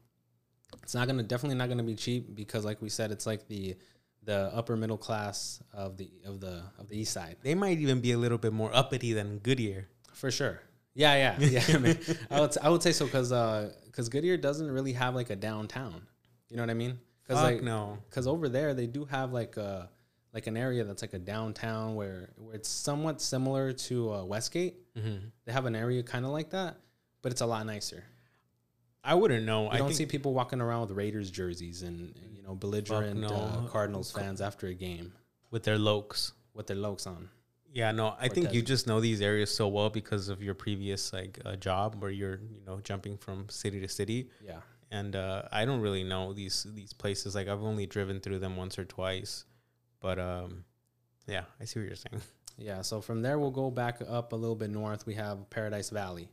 [0.82, 3.76] it's not gonna definitely not gonna be cheap because, like we said, it's like the
[4.24, 8.00] the upper middle class of the of the of the east side They might even
[8.00, 9.88] be a little bit more uppity than Goodyear.
[10.12, 10.60] for sure.
[10.94, 11.78] Yeah, yeah, yeah.
[11.78, 11.98] man.
[12.30, 15.36] I would I would say so because because uh, Goodyear doesn't really have like a
[15.36, 16.02] downtown.
[16.48, 16.98] You know what I mean?
[17.22, 17.98] Because like no.
[18.08, 19.88] because over there they do have like a
[20.32, 24.76] like an area that's like a downtown where where it's somewhat similar to uh, Westgate.
[24.96, 25.26] Mm-hmm.
[25.44, 26.76] They have an area kind of like that,
[27.22, 28.04] but it's a lot nicer.
[29.02, 29.64] I wouldn't know.
[29.64, 33.28] You I don't see people walking around with Raiders jerseys and you know belligerent no.
[33.28, 35.12] uh, Cardinals fans after a game
[35.50, 36.32] with their lokes.
[36.54, 37.28] with their lokes on.
[37.72, 38.16] Yeah, no.
[38.18, 41.56] I think you just know these areas so well because of your previous like uh,
[41.56, 44.28] job where you're you know jumping from city to city.
[44.44, 47.34] Yeah, and uh, I don't really know these these places.
[47.34, 49.44] Like I've only driven through them once or twice,
[50.00, 50.64] but um,
[51.26, 52.22] yeah, I see what you're saying.
[52.58, 52.82] yeah.
[52.82, 55.06] So from there we'll go back up a little bit north.
[55.06, 56.28] We have Paradise Valley.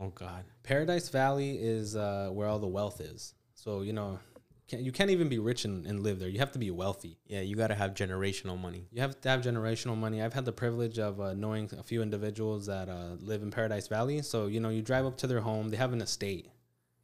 [0.00, 3.34] Oh God, Paradise Valley is uh, where all the wealth is.
[3.54, 4.18] So you know,
[4.66, 6.28] can, you can't even be rich and, and live there.
[6.28, 7.18] You have to be wealthy.
[7.26, 8.86] yeah, you got to have generational money.
[8.90, 10.22] You have to have generational money.
[10.22, 13.88] I've had the privilege of uh, knowing a few individuals that uh, live in Paradise
[13.88, 14.22] Valley.
[14.22, 16.48] So, you know, you drive up to their home, they have an estate.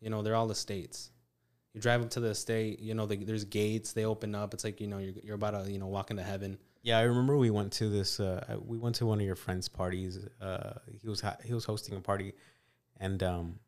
[0.00, 1.10] You know, they're all estates.
[1.74, 4.54] You drive up to the estate, you know, the, there's gates, they open up.
[4.54, 6.58] It's like, you know, you're, you're about to, you know, walk into heaven.
[6.82, 8.18] Yeah, I remember we went to this.
[8.18, 10.18] Uh, we went to one of your friends' parties.
[10.40, 12.32] Uh, he was ha- he was hosting a party,
[12.98, 13.58] and um,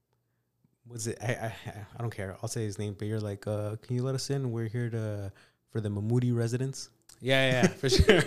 [0.88, 1.19] was it?
[1.23, 1.55] I, I
[1.95, 2.37] I don't care.
[2.43, 2.97] I'll say his name.
[2.99, 4.51] But you're like, uh, can you let us in?
[4.51, 5.31] We're here to
[5.71, 6.88] for the Mamudi residence.
[7.21, 8.23] Yeah, yeah, for sure.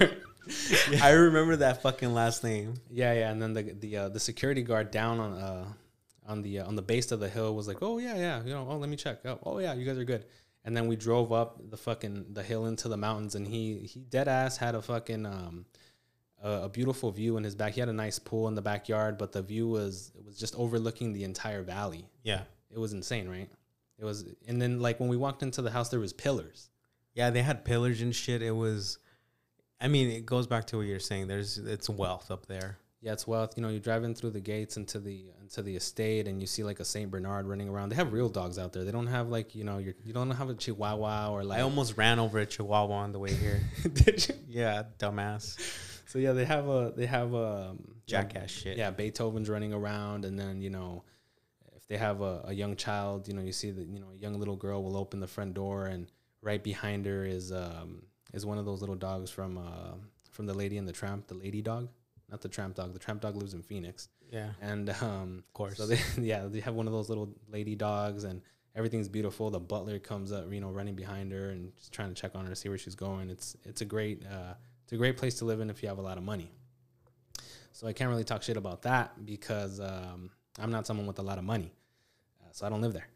[1.02, 2.76] I remember that fucking last name.
[2.90, 3.32] Yeah, yeah.
[3.32, 5.66] And then the, the, uh, the security guard down on, uh,
[6.28, 8.44] on the, uh, on the base of the hill was like, oh, yeah, yeah.
[8.44, 9.20] You know, oh, let me check.
[9.26, 10.26] Oh, oh yeah, you guys are good.
[10.64, 14.00] And then we drove up the fucking the hill into the mountains, and he he
[14.00, 15.66] dead ass had a fucking um
[16.44, 17.74] a, a beautiful view in his back.
[17.74, 20.56] He had a nice pool in the backyard, but the view was it was just
[20.56, 22.10] overlooking the entire valley.
[22.24, 23.48] Yeah, It was insane, right?
[24.00, 26.70] It was, and then like when we walked into the house, there was pillars.
[27.14, 27.30] yeah.
[27.30, 28.42] They had pillars and shit.
[28.42, 28.98] It was.
[29.80, 31.28] I mean, it goes back to what you're saying.
[31.28, 32.80] There's it's wealth up there.
[33.06, 33.54] Yeah, it's wealth.
[33.56, 36.63] You know, you're driving through the gates into the into the estate, and you see
[36.63, 37.89] like a Saint Bernard running around.
[37.89, 38.84] They have real dogs out there.
[38.84, 41.60] They don't have like you know you you don't have a Chihuahua or like.
[41.60, 43.62] I almost ran over a Chihuahua on the way here.
[43.94, 44.36] Did you?
[44.50, 45.56] yeah, dumbass.
[46.08, 48.76] So yeah, they have a they have a um, Jackass shit.
[48.76, 51.04] Yeah, Beethoven's running around, and then you know,
[51.76, 54.18] if they have a, a young child, you know, you see that you know a
[54.18, 56.08] young little girl will open the front door, and
[56.41, 58.02] right behind her is um
[58.34, 59.94] is one of those little dogs from uh
[60.32, 61.88] from the Lady and the Tramp, the lady dog,
[62.30, 62.94] not the tramp dog.
[62.94, 65.78] The tramp dog lives in Phoenix, Yeah, and um of course.
[65.78, 68.42] So they, yeah, they have one of those little lady dogs, and
[68.76, 69.50] everything's beautiful.
[69.50, 72.46] The butler comes up, you know, running behind her and just trying to check on
[72.46, 73.30] her, see where she's going.
[73.30, 75.98] It's it's a great uh, it's a great place to live in if you have
[75.98, 76.52] a lot of money.
[77.72, 81.24] So I can't really talk shit about that because um, I'm not someone with a
[81.24, 81.74] lot of money,
[82.42, 83.08] uh, so I don't live there.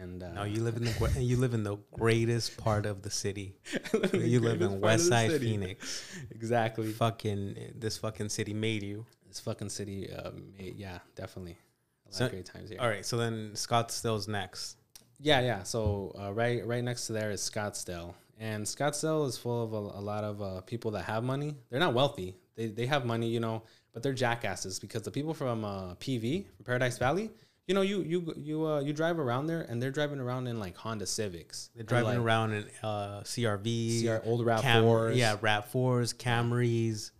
[0.00, 3.10] And uh, no, you live in the you live in the greatest part of the
[3.10, 3.56] city.
[4.12, 5.32] You live in West Side.
[5.40, 6.04] Phoenix.
[6.30, 6.92] exactly.
[6.92, 9.06] Fucking this fucking city made you.
[9.28, 11.52] This fucking city, um, yeah, definitely.
[11.52, 12.78] A lot So- of great times here.
[12.80, 14.76] All right, so then Scottsdale's next.
[15.18, 15.62] Yeah, yeah.
[15.62, 19.98] So uh, right, right next to there is Scottsdale, and Scottsdale is full of a,
[19.98, 21.54] a lot of uh, people that have money.
[21.70, 22.36] They're not wealthy.
[22.54, 26.46] They they have money, you know, but they're jackasses because the people from uh, PV,
[26.56, 27.30] from Paradise Valley,
[27.66, 30.60] you know, you you you uh, you drive around there, and they're driving around in
[30.60, 31.70] like Honda Civics.
[31.74, 36.12] They're driving like, around in uh, CRV, CR old Rav Cam- Fours, yeah, Rap Fours,
[36.12, 37.10] Camrys.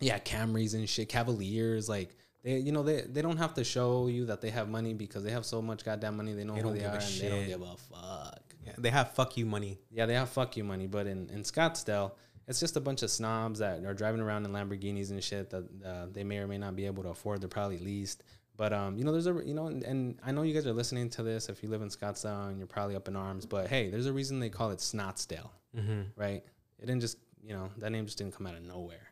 [0.00, 2.16] yeah, Camrys and shit, Cavaliers, like.
[2.44, 5.22] They, you know, they, they don't have to show you that they have money because
[5.22, 6.32] they have so much goddamn money.
[6.32, 8.54] They know They who don't they give a are, and they don't give a fuck.
[8.66, 9.78] Yeah, they have fuck you money.
[9.92, 12.10] Yeah, they have fuck you money, but in, in Scottsdale,
[12.48, 15.68] it's just a bunch of snobs that are driving around in Lamborghinis and shit that
[15.86, 17.40] uh, they may or may not be able to afford.
[17.40, 18.24] They're probably leased.
[18.62, 20.72] But um, you know, there's a you know, and, and I know you guys are
[20.72, 21.48] listening to this.
[21.48, 24.12] If you live in Scottsdale and you're probably up in arms, but hey, there's a
[24.12, 26.02] reason they call it Snotsdale, Mm-hmm.
[26.14, 26.44] right?
[26.78, 29.08] It didn't just you know that name just didn't come out of nowhere.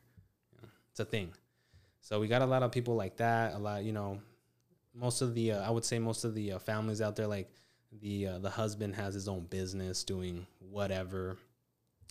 [0.53, 1.33] You know, it's a thing.
[2.01, 3.55] So we got a lot of people like that.
[3.55, 4.21] A lot, you know,
[4.95, 7.51] most of the uh, I would say most of the uh, families out there like
[8.01, 11.39] the uh, the husband has his own business doing whatever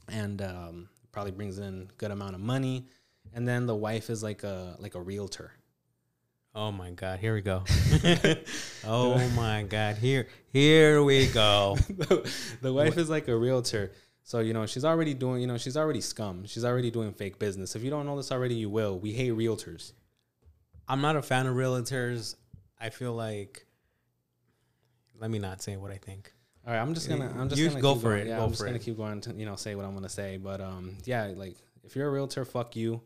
[0.10, 2.86] and um, probably brings in good amount of money
[3.34, 5.54] and then the wife is like a like a realtor.
[6.56, 7.64] Oh my god, here we go.
[8.86, 11.78] oh my god, here here we go.
[12.62, 13.92] the wife is like a realtor.
[14.24, 16.46] So, you know, she's already doing, you know, she's already scum.
[16.46, 17.76] She's already doing fake business.
[17.76, 19.00] If you don't know this already, you will.
[19.00, 19.94] We hate realtors.
[20.88, 22.36] I'm not a fan of realtors.
[22.80, 23.66] I feel like
[25.20, 26.32] let me not say what I think.
[26.68, 27.34] All right, I'm just gonna.
[27.40, 28.22] I'm just You gonna go for going.
[28.22, 28.82] it, Yeah, go I'm just gonna it.
[28.84, 30.38] keep going to you know say what I'm gonna say.
[30.38, 33.02] But um, yeah, like if you're a realtor, fuck you.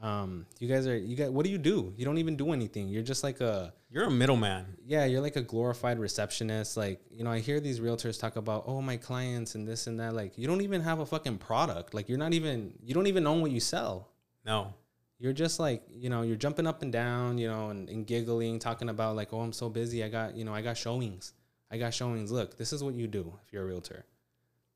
[0.00, 1.30] Um, you guys are you guys.
[1.30, 1.92] What do you do?
[1.96, 2.88] You don't even do anything.
[2.88, 4.76] You're just like a You're a middleman.
[4.86, 5.04] yeah.
[5.06, 6.76] You're like a glorified receptionist.
[6.76, 9.98] Like you know, I hear these realtors talk about oh my clients and this and
[9.98, 10.14] that.
[10.14, 11.94] Like you don't even have a fucking product.
[11.94, 12.74] Like you're not even.
[12.82, 14.08] You don't even own what you sell.
[14.44, 14.72] No.
[15.18, 16.22] You're just like you know.
[16.22, 17.38] You're jumping up and down.
[17.38, 20.04] You know, and, and giggling, talking about like oh I'm so busy.
[20.04, 21.32] I got you know I got showings.
[21.72, 22.30] I got showings.
[22.30, 24.04] Look, this is what you do if you're a realtor.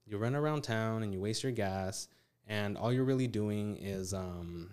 [0.05, 2.09] You run around town and you waste your gas,
[2.49, 4.73] and all you're really doing is, um,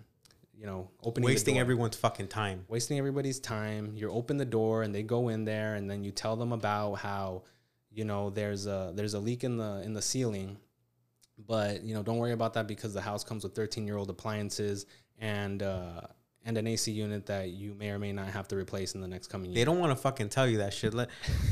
[0.60, 2.66] you know, opening Wasting everyone's fucking time.
[2.68, 3.92] wasting everybody's time.
[3.94, 6.96] You open the door and they go in there, and then you tell them about
[6.96, 7.44] how,
[7.90, 10.58] you know, there's a there's a leak in the in the ceiling,
[11.38, 14.10] but you know, don't worry about that because the house comes with 13 year old
[14.10, 14.84] appliances
[15.18, 16.02] and uh,
[16.44, 19.08] and an AC unit that you may or may not have to replace in the
[19.08, 19.54] next coming year.
[19.54, 20.92] They don't want to fucking tell you that shit.
[20.92, 21.08] Like,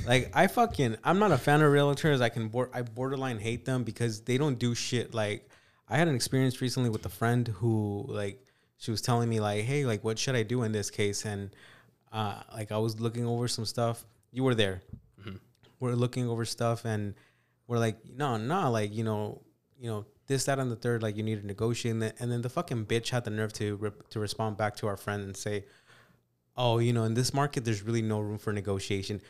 [0.07, 2.21] like I fucking I'm not a fan of realtors.
[2.21, 5.15] I can bor- I borderline hate them because they don't do shit.
[5.15, 5.49] Like
[5.89, 8.45] I had an experience recently with a friend who like
[8.79, 11.25] she was telling me like, hey, like what should I do in this case?
[11.25, 11.51] And
[12.13, 14.05] uh, like I was looking over some stuff.
[14.33, 14.83] You were there.
[15.81, 17.15] We're looking over stuff and
[17.69, 19.43] we're like, no, no, like you know,
[19.79, 21.03] you know this, that, and the third.
[21.03, 21.93] Like you need to negotiate.
[21.93, 24.87] And then, and then the fucking bitch had the nerve to to respond back to
[24.87, 25.65] our friend and say,
[26.57, 29.21] oh, you know, in this market, there's really no room for negotiation.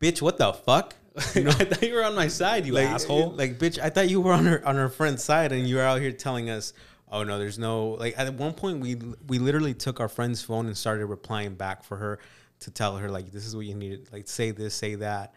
[0.00, 0.94] Bitch, what the fuck?
[1.36, 3.30] You know, I thought you were on my side, you like, asshole.
[3.30, 5.82] Like, bitch, I thought you were on her on her friend's side, and you were
[5.82, 6.72] out here telling us,
[7.14, 8.18] oh no, there's no like.
[8.18, 8.96] At one point, we
[9.28, 12.18] we literally took our friend's phone and started replying back for her
[12.60, 14.08] to tell her like, this is what you needed.
[14.12, 15.32] Like, say this, say that,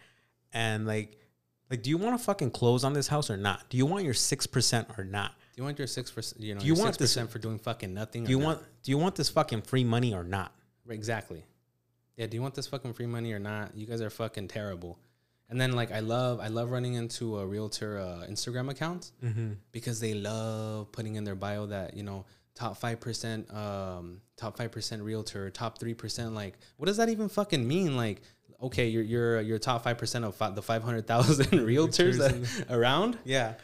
[0.52, 1.18] and like,
[1.70, 3.70] like, do you want to fucking close on this house or not?
[3.70, 5.32] Do you want your six percent or not?
[5.54, 6.42] Do you want your six percent?
[6.42, 8.24] You know, Do you want this- 6% for doing fucking nothing?
[8.24, 10.52] Do you want do you want this fucking free money or not?
[10.90, 11.44] exactly?
[12.16, 12.26] Yeah.
[12.26, 13.76] Do you want this fucking free money or not?
[13.76, 14.98] You guys are fucking terrible.
[15.50, 19.52] And then like I love I love running into a realtor uh, Instagram account Mm-hmm.
[19.72, 24.56] because they love putting in their bio that you know top five percent um top
[24.58, 28.20] five percent realtor top three percent like what does that even fucking mean like
[28.60, 32.66] okay you're you're you're top five percent of fi- the five hundred thousand realtors that-
[32.70, 33.54] around Yeah.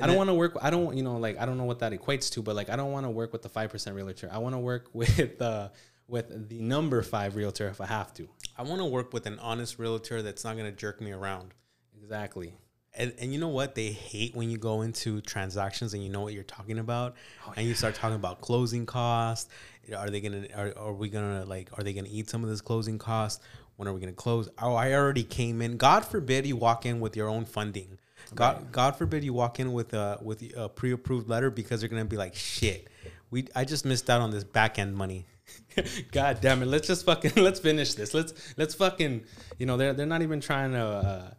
[0.00, 0.56] I don't want to work.
[0.60, 2.74] I don't, you know, like I don't know what that equates to, but like I
[2.74, 4.28] don't want to work with the five percent realtor.
[4.32, 5.68] I want to work with uh,
[6.08, 8.28] with the number five realtor if I have to.
[8.56, 11.54] I want to work with an honest realtor that's not going to jerk me around.
[12.00, 12.54] Exactly.
[12.96, 13.74] And, and you know what?
[13.74, 17.52] They hate when you go into transactions and you know what you're talking about, Oh,
[17.56, 19.50] and you start talking about closing costs.
[19.96, 20.46] Are they gonna?
[20.54, 21.70] Are, are we gonna like?
[21.76, 23.42] Are they gonna eat some of this closing cost?
[23.76, 24.48] When are we gonna close?
[24.62, 25.76] Oh, I already came in.
[25.76, 27.98] God forbid you walk in with your own funding.
[28.34, 32.04] God, God forbid you walk in with a with a pre-approved letter because they're gonna
[32.04, 32.88] be like, shit.
[33.30, 35.26] We I just missed out on this back end money.
[36.12, 36.66] God damn it.
[36.66, 38.14] Let's just fucking let's finish this.
[38.14, 39.24] Let's let's fucking
[39.58, 41.30] you know they're they're not even trying to uh,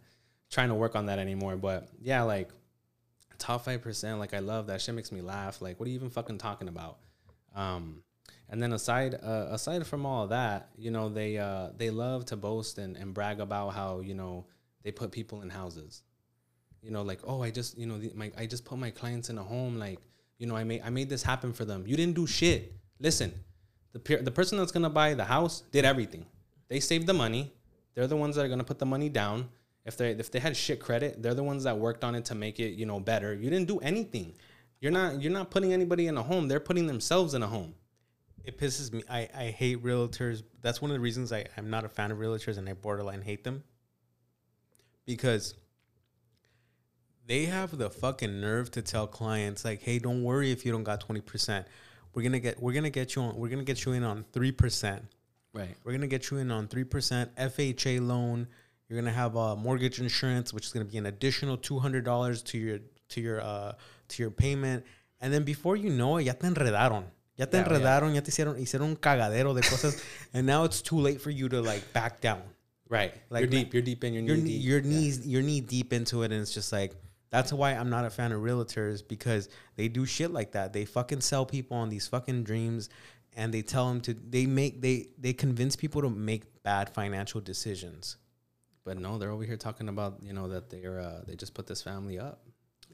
[0.50, 1.56] trying to work on that anymore.
[1.56, 2.50] But yeah, like
[3.38, 4.18] top five percent.
[4.18, 4.94] Like I love that shit.
[4.94, 5.60] Makes me laugh.
[5.60, 6.98] Like what are you even fucking talking about?
[7.54, 8.02] Um,
[8.48, 12.36] and then aside uh, aside from all that, you know they uh, they love to
[12.36, 14.46] boast and, and brag about how you know
[14.82, 16.02] they put people in houses.
[16.82, 19.30] You know, like oh I just you know the, my I just put my clients
[19.30, 19.78] in a home.
[19.78, 19.98] Like
[20.38, 21.84] you know I made I made this happen for them.
[21.86, 22.72] You didn't do shit.
[23.00, 23.32] Listen,
[24.04, 26.26] the the person that's gonna buy the house did everything.
[26.68, 27.52] They saved the money.
[27.94, 29.48] They're the ones that are gonna put the money down.
[29.84, 32.34] If they if they had shit credit, they're the ones that worked on it to
[32.34, 33.34] make it you know better.
[33.34, 34.34] You didn't do anything.
[34.80, 36.48] You're not you're not putting anybody in a home.
[36.48, 37.74] They're putting themselves in a home.
[38.44, 39.02] it pisses me.
[39.10, 40.42] I, I hate realtors.
[40.62, 43.22] That's one of the reasons I, I'm not a fan of realtors and I borderline
[43.22, 43.64] hate them.
[45.04, 45.54] Because
[47.26, 50.84] they have the fucking nerve to tell clients like, hey, don't worry if you don't
[50.84, 51.64] got 20%.
[52.16, 54.50] We're gonna get we're gonna get you on we're gonna get you in on three
[54.50, 55.02] percent.
[55.52, 55.76] Right.
[55.84, 58.46] We're gonna get you in on three percent FHA loan.
[58.88, 62.42] You're gonna have uh, mortgage insurance, which is gonna be an additional two hundred dollars
[62.44, 62.78] to your
[63.10, 63.72] to your uh,
[64.08, 64.86] to your payment.
[65.20, 67.04] And then before you know it, ya te enredaron.
[67.36, 68.14] Ya te Yeah, yeah.
[68.14, 70.02] ya te hicieron, hicieron un cagadero de cosas.
[70.32, 72.40] and now it's too late for you to like back down.
[72.88, 73.12] Right.
[73.28, 73.74] Like, you're deep.
[73.74, 74.62] You're deep in your knee You're deep.
[74.64, 76.94] you're knees you're knee deep into it, and it's just like
[77.30, 80.72] that's why I'm not a fan of realtors because they do shit like that.
[80.72, 82.88] They fucking sell people on these fucking dreams,
[83.36, 87.40] and they tell them to they make they they convince people to make bad financial
[87.40, 88.16] decisions.
[88.84, 91.66] But no, they're over here talking about you know that they're uh, they just put
[91.66, 92.42] this family up.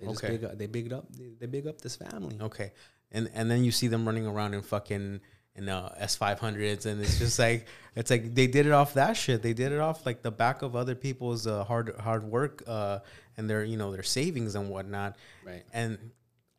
[0.01, 0.33] They just Okay.
[0.39, 2.39] big up, they bigged up they, they big up this family.
[2.41, 2.73] Okay,
[3.11, 5.21] and and then you see them running around in fucking
[5.57, 9.43] in uh, S500s, and it's just like it's like they did it off that shit.
[9.43, 13.01] They did it off like the back of other people's uh, hard hard work uh,
[13.37, 15.17] and their you know their savings and whatnot.
[15.45, 15.63] Right.
[15.73, 15.99] And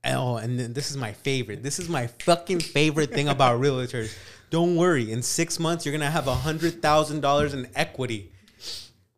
[0.06, 1.64] oh, and then this is my favorite.
[1.64, 4.16] This is my fucking favorite thing about realtors.
[4.50, 5.12] Don't worry.
[5.12, 8.32] In six months, you're gonna have a hundred thousand dollars in equity.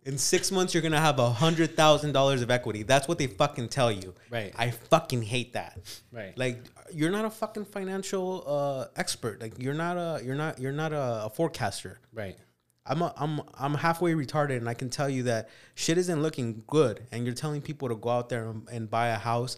[0.06, 2.84] In six months, you're gonna have a hundred thousand dollars of equity.
[2.84, 4.14] That's what they fucking tell you.
[4.30, 4.54] Right.
[4.56, 5.80] I fucking hate that.
[6.14, 6.38] Right.
[6.38, 9.42] Like you're not a fucking financial uh, expert.
[9.42, 12.00] Like you're not a you're not you're not a, a forecaster.
[12.14, 12.38] Right.
[12.86, 16.64] I'm a, I'm I'm halfway retarded, and I can tell you that shit isn't looking
[16.68, 17.02] good.
[17.12, 19.58] And you're telling people to go out there and, and buy a house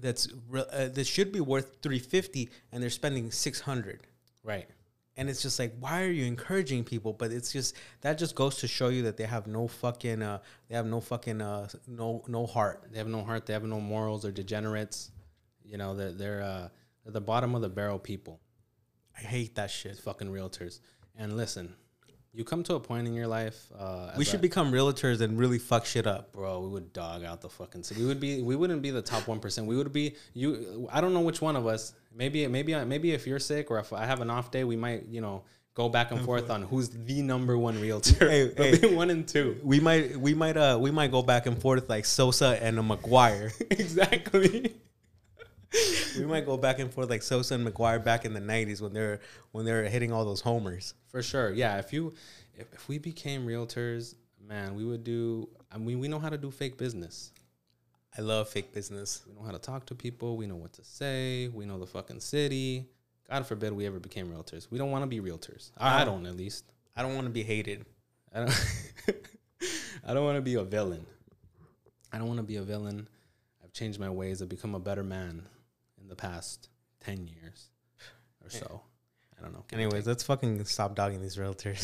[0.00, 4.06] that's re- uh, that should be worth 350, and they're spending 600.
[4.42, 4.66] Right.
[5.16, 7.12] And it's just like, why are you encouraging people?
[7.12, 10.38] But it's just that just goes to show you that they have no fucking uh,
[10.68, 12.84] they have no fucking uh, no no heart.
[12.90, 13.44] They have no heart.
[13.44, 14.22] They have no morals.
[14.22, 15.10] They're degenerates.
[15.68, 16.68] You know, they're they're, uh,
[17.04, 18.40] they're the bottom of the barrel people.
[19.16, 19.98] I hate that shit.
[19.98, 20.80] Fucking realtors.
[21.16, 21.74] And listen,
[22.32, 23.66] you come to a point in your life.
[23.76, 26.32] Uh, We should a- become realtors and really fuck shit up.
[26.32, 26.60] bro.
[26.60, 27.84] We would dog out the fucking.
[27.98, 28.42] We would be.
[28.42, 29.66] We wouldn't be the top one percent.
[29.66, 30.88] We would be you.
[30.92, 31.94] I don't know which one of us.
[32.14, 35.06] Maybe maybe maybe if you're sick or if I have an off day, we might
[35.08, 35.42] you know
[35.74, 38.28] go back and forth on who's the number one realtor.
[38.28, 38.94] Hey, hey.
[38.94, 39.56] one and two.
[39.62, 42.82] We might we might uh we might go back and forth like Sosa and a
[42.82, 43.52] McGwire.
[43.70, 44.76] exactly.
[46.18, 48.92] We might go back and forth like Sosa and McGwire back in the '90s when
[48.92, 49.20] they're
[49.52, 50.94] when they're hitting all those homers.
[51.08, 51.52] For sure.
[51.52, 51.78] Yeah.
[51.78, 52.14] If you
[52.54, 54.14] if, if we became realtors,
[54.46, 55.48] man, we would do.
[55.70, 57.32] I mean, we know how to do fake business.
[58.16, 59.22] I love fake business.
[59.26, 60.36] We know how to talk to people.
[60.36, 61.48] We know what to say.
[61.48, 62.88] We know the fucking city.
[63.28, 64.68] God forbid we ever became realtors.
[64.70, 65.70] We don't want to be realtors.
[65.76, 66.64] I, I don't, at least.
[66.96, 67.84] I don't want to be hated.
[68.34, 68.76] I don't.
[70.06, 71.04] I don't want to be a villain.
[72.10, 73.06] I don't want to be a villain.
[73.62, 74.40] I've changed my ways.
[74.40, 75.46] I've become a better man
[76.08, 77.68] in the past ten years
[78.42, 78.80] or so.
[79.38, 79.64] I don't know.
[79.72, 81.80] Anyways, let's fucking stop dogging these realtors.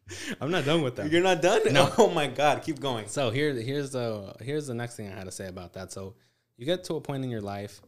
[0.40, 1.08] I'm not done with them.
[1.10, 1.72] You're not done?
[1.72, 1.90] No.
[1.98, 3.08] Oh my god, keep going.
[3.08, 5.90] So here, here's the here's the next thing I had to say about that.
[5.90, 6.14] So
[6.58, 7.80] you get to a point in your life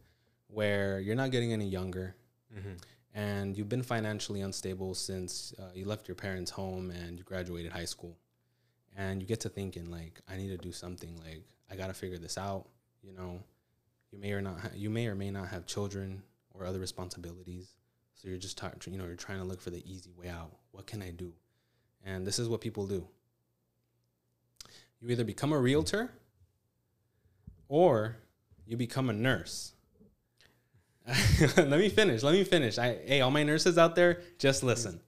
[0.47, 2.15] where you're not getting any younger,
[3.13, 7.71] and you've been financially unstable since uh, you left your parents' home and you graduated
[7.71, 8.17] high school,
[8.97, 11.15] and you get to thinking like, I need to do something.
[11.23, 12.67] Like I got to figure this out.
[13.03, 13.39] You know,
[14.11, 16.21] you may or not ha- you may or may not have children
[16.53, 17.75] or other responsibilities.
[18.15, 20.51] So you're just tar- you know you're trying to look for the easy way out.
[20.71, 21.33] What can I do?
[22.05, 23.07] And this is what people do
[25.01, 26.11] you either become a realtor
[27.67, 28.17] or
[28.67, 29.73] you become a nurse.
[31.57, 32.21] let me finish.
[32.21, 32.77] Let me finish.
[32.77, 35.01] I, hey, all my nurses out there, just listen.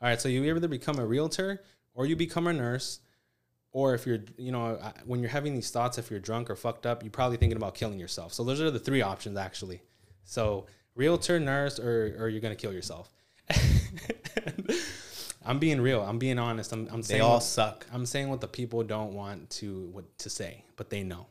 [0.00, 1.62] All right, so you either become a realtor
[1.94, 3.00] or you become a nurse,
[3.72, 6.86] or if you're, you know, when you're having these thoughts, if you're drunk or fucked
[6.86, 8.32] up, you're probably thinking about killing yourself.
[8.32, 9.82] So those are the three options actually.
[10.24, 13.10] So realtor, nurse, or or you're gonna kill yourself.
[15.44, 16.02] I'm being real.
[16.02, 16.72] I'm being honest.
[16.72, 17.86] I'm, I'm They all what- suck.
[17.92, 21.26] I'm saying what the people don't want to what to say, but they know.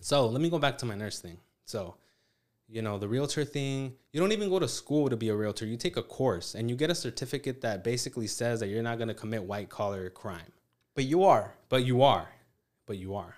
[0.00, 1.38] So let me go back to my nurse thing.
[1.64, 1.94] So,
[2.68, 5.66] you know, the realtor thing, you don't even go to school to be a realtor.
[5.66, 8.98] You take a course and you get a certificate that basically says that you're not
[8.98, 10.52] going to commit white collar crime.
[10.98, 11.54] But you are.
[11.68, 12.28] But you are.
[12.84, 13.36] But you are.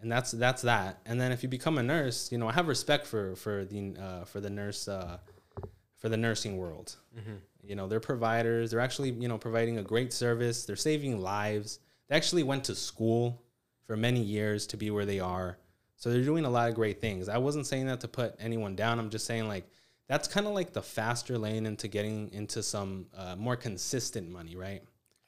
[0.00, 0.98] And that's that's that.
[1.04, 3.94] And then if you become a nurse, you know, I have respect for for the
[4.00, 5.18] uh, for the nurse uh,
[5.98, 6.96] for the nursing world.
[7.62, 8.70] You know, they're providers.
[8.70, 10.64] They're actually, you know, providing a great service.
[10.64, 11.80] They're saving lives.
[12.08, 13.42] They actually went to school
[13.86, 15.58] for many years to be where they are.
[15.96, 17.28] So they're doing a lot of great things.
[17.28, 18.98] I wasn't saying that to put anyone down.
[18.98, 19.66] I'm just saying like
[20.08, 24.56] that's kind of like the faster lane into getting into some uh, more consistent money,
[24.56, 24.82] right?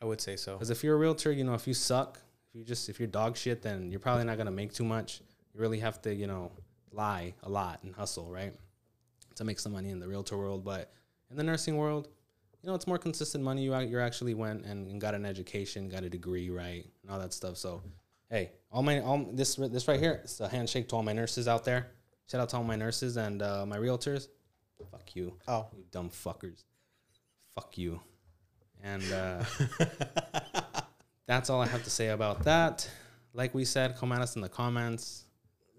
[0.07, 0.53] I would say so.
[0.53, 3.09] Because if you're a realtor, you know, if you suck, if you just if you're
[3.09, 5.21] dog shit, then you're probably not gonna make too much.
[5.53, 6.53] You really have to, you know,
[6.93, 8.55] lie a lot and hustle, right?
[9.35, 10.65] To make some money in the realtor world.
[10.65, 10.93] But
[11.31, 12.09] in the nursing world,
[12.63, 13.63] you know, it's more consistent money.
[13.65, 17.19] You you actually went and, and got an education, got a degree, right, and all
[17.19, 17.57] that stuff.
[17.57, 17.83] So,
[18.31, 21.49] hey, all my all this this right here, it's a handshake to all my nurses
[21.49, 21.89] out there.
[22.31, 24.29] Shout out to all my nurses and uh, my realtors.
[24.91, 25.67] Fuck you, Oh.
[25.77, 26.65] you dumb fuckers.
[27.55, 28.01] Fuck you.
[28.83, 29.45] And uh,
[31.27, 32.89] that's all I have to say about that.
[33.35, 35.25] Like we said, come at us in the comments.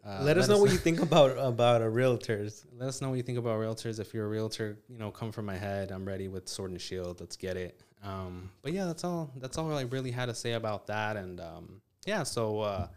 [0.06, 2.64] Uh, let us know what you think about about a realtors.
[2.78, 4.00] let us know what you think about realtors.
[4.00, 5.92] If you're a realtor, you know, come from my head.
[5.92, 7.20] I'm ready with sword and shield.
[7.20, 7.82] Let's get it.
[8.04, 9.32] Um, but yeah, that's all.
[9.38, 11.18] That's all I really had to say about that.
[11.18, 12.88] And um, yeah, so uh,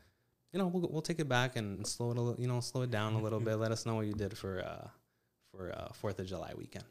[0.53, 2.82] you know, we'll we'll take it back and slow it a little, you know, slow
[2.82, 3.57] it down a little bit.
[3.59, 4.88] Let us know what you did for uh,
[5.51, 6.84] for uh, Fourth of July weekend.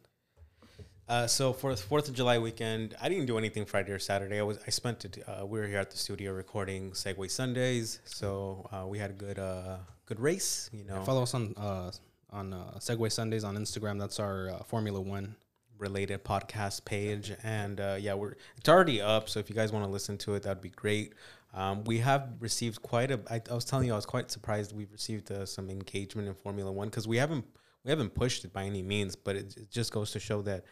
[1.10, 4.38] Uh, so for the Fourth of July weekend, I didn't do anything Friday or Saturday.
[4.40, 5.24] I was I spent it.
[5.28, 9.14] Uh, we were here at the studio recording Segway Sundays, so uh, we had a
[9.14, 10.70] good uh, good race.
[10.72, 11.90] You know, Follow us on uh,
[12.30, 14.00] on uh, Segway Sundays on Instagram.
[14.00, 15.36] That's our uh, Formula One.
[15.80, 19.86] related podcast page and uh, yeah we're it's already up so if you guys want
[19.86, 21.14] to listen to it that'd be great
[21.54, 24.76] um, we have received quite a I, I was telling you i was quite surprised
[24.76, 27.46] we've received uh, some engagement in formula one because we haven't
[27.86, 30.66] we haven't pushed it by any means but it, it just goes to show that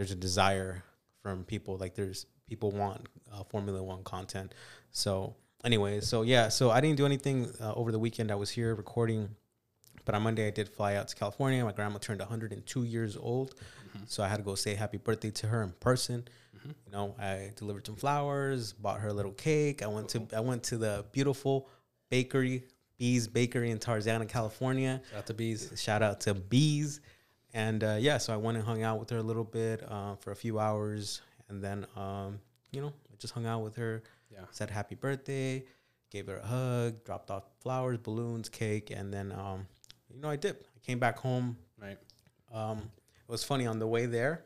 [0.00, 0.82] there's a desire
[1.22, 4.54] from people like there's people want uh, formula one content
[4.92, 8.48] so anyway so yeah so i didn't do anything uh, over the weekend i was
[8.48, 9.28] here recording
[10.06, 13.54] but on monday i did fly out to california my grandma turned 102 years old
[14.06, 16.26] so I had to go say happy birthday to her in person.
[16.64, 19.82] You know, I delivered some flowers, bought her a little cake.
[19.82, 21.68] I went to I went to the beautiful
[22.10, 22.64] bakery,
[22.98, 25.00] Bea's Bakery in Tarzana, California.
[25.10, 25.72] Shout out to Bea's.
[25.76, 27.00] Shout out to Bea's.
[27.52, 30.14] And uh, yeah, so I went and hung out with her a little bit uh,
[30.16, 32.38] for a few hours, and then um,
[32.70, 34.02] you know, I just hung out with her.
[34.32, 34.44] Yeah.
[34.52, 35.64] Said happy birthday,
[36.10, 39.66] gave her a hug, dropped off flowers, balloons, cake, and then um,
[40.08, 40.68] you know, I dipped.
[40.76, 41.98] I came back home Right.
[42.52, 44.44] um, it was funny on the way there.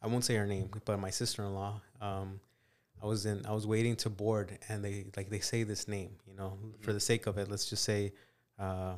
[0.00, 1.80] I won't say her name, but my sister in law.
[2.00, 2.38] Um,
[3.02, 3.44] I was in.
[3.44, 6.12] I was waiting to board, and they like they say this name.
[6.28, 8.12] You know, for the sake of it, let's just say,
[8.58, 8.94] uh,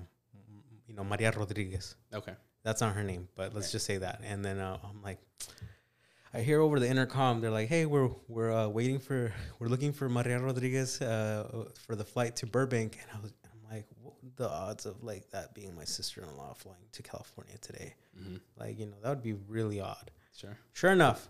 [0.86, 1.96] you know, Maria Rodriguez.
[2.14, 2.34] Okay.
[2.64, 3.72] That's not her name, but let's Right.
[3.72, 4.20] just say that.
[4.24, 5.18] And then uh, I'm like,
[6.34, 9.92] I hear over the intercom, they're like, "Hey, we're we're uh, waiting for we're looking
[9.92, 14.14] for Maria Rodriguez uh, for the flight to Burbank." And I was, I'm like, what
[14.36, 17.94] the odds of like that being my sister-in-law flying to California today?
[18.20, 18.36] Mm-hmm.
[18.58, 20.10] Like, you know, that would be really odd.
[20.36, 20.56] Sure.
[20.74, 21.28] Sure enough,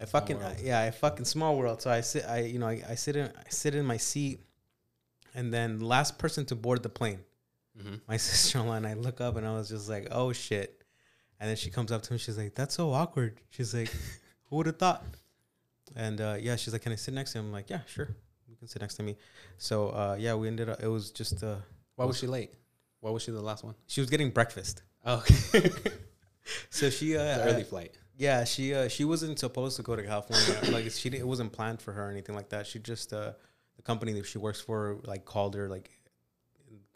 [0.00, 0.56] I fucking world.
[0.62, 1.82] yeah, I fucking small world.
[1.82, 4.40] So I sit, I you know, I, I sit in I sit in my seat,
[5.34, 7.20] and then last person to board the plane,
[7.78, 7.94] Mm-hmm.
[8.08, 10.82] my sister-in-law, and I look up and I was just like, oh shit,
[11.38, 13.40] and then she comes up to me, she's like, that's so awkward.
[13.50, 13.90] She's like,
[14.44, 15.04] who would have thought?
[15.94, 17.46] And uh, yeah, she's like, can I sit next to him?
[17.46, 18.08] I'm like, yeah, sure,
[18.48, 19.16] you can sit next to me.
[19.58, 20.82] So uh, yeah, we ended up.
[20.82, 21.56] It was just uh,
[21.96, 22.52] Why was she late?
[23.00, 23.74] Why was she the last one?
[23.86, 24.82] she was getting breakfast.
[25.04, 25.22] Oh,
[25.54, 25.70] okay.
[26.70, 27.98] So she uh, early flight.
[28.16, 30.70] Yeah, she uh, she wasn't supposed to go to California.
[30.72, 32.66] like she it wasn't planned for her or anything like that.
[32.66, 33.32] She just uh,
[33.76, 35.90] the company that she works for like called her like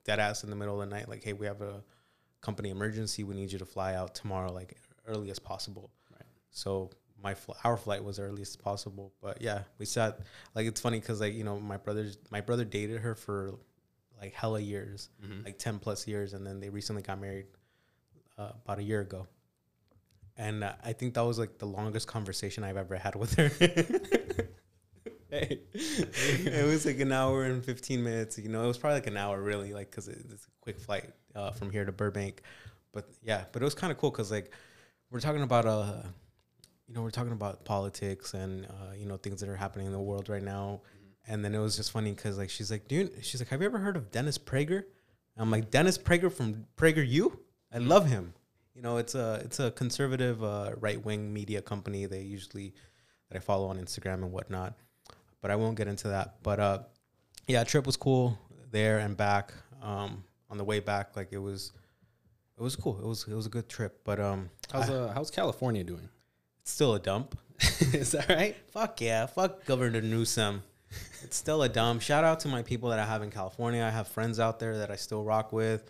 [0.05, 1.09] dead ass in the middle of the night.
[1.09, 1.83] Like, hey, we have a
[2.41, 3.25] company emergency.
[3.25, 4.77] We need you to fly out tomorrow, like
[5.07, 5.91] early as possible.
[6.13, 6.23] Right.
[6.51, 6.91] So
[7.23, 9.13] my fl- our flight was early as possible.
[9.21, 10.21] But yeah, we sat
[10.55, 13.59] like it's funny because like you know my brother's my brother dated her for
[14.21, 15.45] like hella years, Mm-hmm.
[15.45, 17.47] like ten plus years, and then they recently got married
[18.39, 19.27] uh, about a year ago.
[20.37, 23.51] And uh, I think that was like the longest conversation I've ever had with her.
[25.33, 28.39] it was like an hour and 15 minutes.
[28.39, 30.79] You know, it was probably like an hour really, like, cause it- it's a quick
[30.81, 32.43] flight uh, from here to Burbank.
[32.93, 34.53] But yeah, but it was kind of cool cause like
[35.11, 36.03] we're talking about, uh,
[36.89, 39.93] you know, we're talking about politics and, uh, you know, things that are happening in
[39.93, 40.81] the world right now.
[41.29, 43.67] And then it was just funny cause like she's like, dude, she's like, have you
[43.67, 44.85] ever heard of Dennis Prager?
[45.37, 47.39] I'm like, Dennis Prager from Prager U?
[47.73, 48.35] I love him.
[48.75, 52.07] You know, it's a it's a conservative uh, right wing media company.
[52.07, 52.75] They usually
[53.29, 54.75] that I follow on Instagram and whatnot.
[55.41, 56.37] But I won't get into that.
[56.43, 56.79] But uh,
[57.47, 58.39] yeah, trip was cool
[58.71, 59.53] there and back.
[59.83, 61.73] Um, on the way back, like it was,
[62.59, 62.99] it was cool.
[62.99, 64.01] It was it was a good trip.
[64.05, 66.09] But um, How's I- uh, how's California doing?
[66.61, 67.39] it's still a dump.
[67.93, 68.57] Is that right?
[68.73, 70.63] Fuck yeah, fuck Governor Newsom.
[71.23, 72.03] It's still a dump.
[72.03, 73.83] Shout out to my people that I have in California.
[73.85, 75.85] I have friends out there that I still rock with,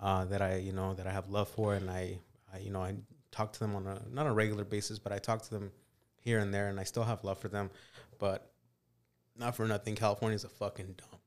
[0.00, 2.18] uh, that I you know that I have love for, and I,
[2.52, 2.94] I you know I
[3.30, 5.72] talk to them on a not a regular basis, but I talk to them
[6.20, 7.70] here and there, and I still have love for them.
[8.18, 8.51] But
[9.36, 11.22] not for nothing, California's a fucking dump.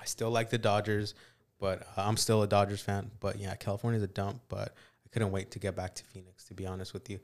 [0.00, 1.14] I still like the Dodgers,
[1.58, 3.10] but uh, I'm still a Dodgers fan.
[3.20, 4.40] But yeah, California's a dump.
[4.48, 4.74] But
[5.04, 6.44] I couldn't wait to get back to Phoenix.
[6.46, 7.20] To be honest with you,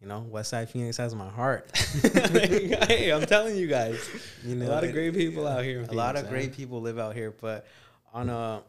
[0.00, 1.70] you know, West Side Phoenix has my heart.
[2.02, 3.98] hey, I'm telling you guys,
[4.44, 5.84] You know, a lot of great people out here.
[5.88, 6.32] a lot of man.
[6.32, 7.66] great people live out here but
[8.12, 8.62] on a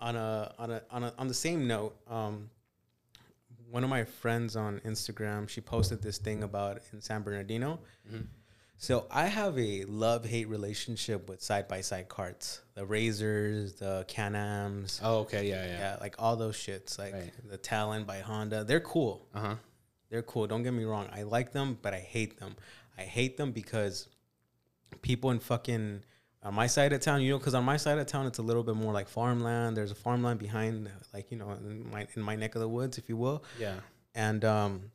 [0.00, 2.48] on a on a on a on the same note um
[3.70, 7.78] one of my friends on instagram she posted this thing about in san bernardino
[8.10, 8.24] Mhm.
[8.76, 15.48] So i have a love-hate relationship with side-by-side carts the razors the can-ams Oh, okay,
[15.48, 15.78] yeah, yeah.
[15.78, 17.32] yeah like all those shits like Right.
[17.48, 19.54] the talon by honda they're cool Uh huh.
[20.10, 20.46] they're cool.
[20.46, 21.08] Don't get me wrong.
[21.12, 22.54] I like them, but I hate them.
[22.96, 24.08] I hate them because
[25.02, 26.02] people in fucking
[26.42, 28.42] on my side of town, you know, because on my side of town it's a
[28.42, 29.76] little bit more like farmland.
[29.76, 32.98] There's a farmland behind, like you know, in my in my neck of the woods,
[32.98, 33.42] if you will.
[33.58, 33.76] Yeah.
[34.14, 34.90] And um,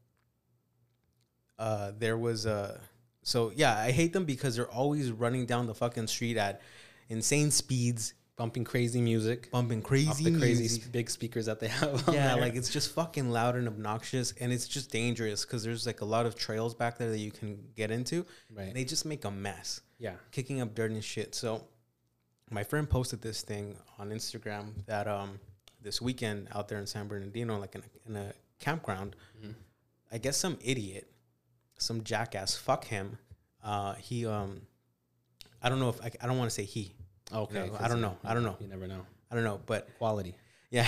[1.58, 2.80] uh, there was a
[3.24, 6.62] so yeah, I hate them because they're always running down the fucking street at
[7.10, 9.52] insane speeds, Bumping crazy music.
[9.52, 10.92] bumping crazy, off the crazy music.
[10.94, 12.04] big speakers that they have.
[12.14, 16.00] yeah, like it's just fucking loud and obnoxious, and it's just dangerous because there's like
[16.00, 18.26] a lot of trails back there that you can get into.
[18.56, 18.68] right.
[18.68, 20.14] And they just make a mess, yeah.
[20.32, 21.36] kicking up dirt and shit.
[21.36, 21.66] So,
[22.50, 25.40] my friend posted this thing on Instagram that um,
[25.82, 29.18] this weekend out there in San Bernardino, like in a, in a campground.
[30.12, 31.12] I guess some idiot,
[31.80, 33.18] some jackass, fuck him.
[33.64, 34.62] Uh, he um,
[35.62, 36.94] I don't know if I, I don't want to say he.
[37.34, 38.18] Okay, You know, I don't know.
[38.24, 38.56] I don't know.
[38.60, 39.06] You never know.
[39.32, 40.36] I don't know, but Quality.
[40.72, 40.88] yeah,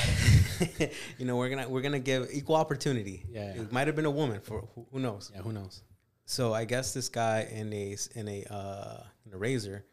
[1.19, 3.23] you know we're gonna we're gonna give equal opportunity.
[3.29, 3.61] Yeah, yeah.
[3.61, 5.31] It might have been a woman for who, who knows.
[5.33, 5.83] Yeah, who knows?
[6.25, 9.85] So I guess this guy in a in a uh, in a razor,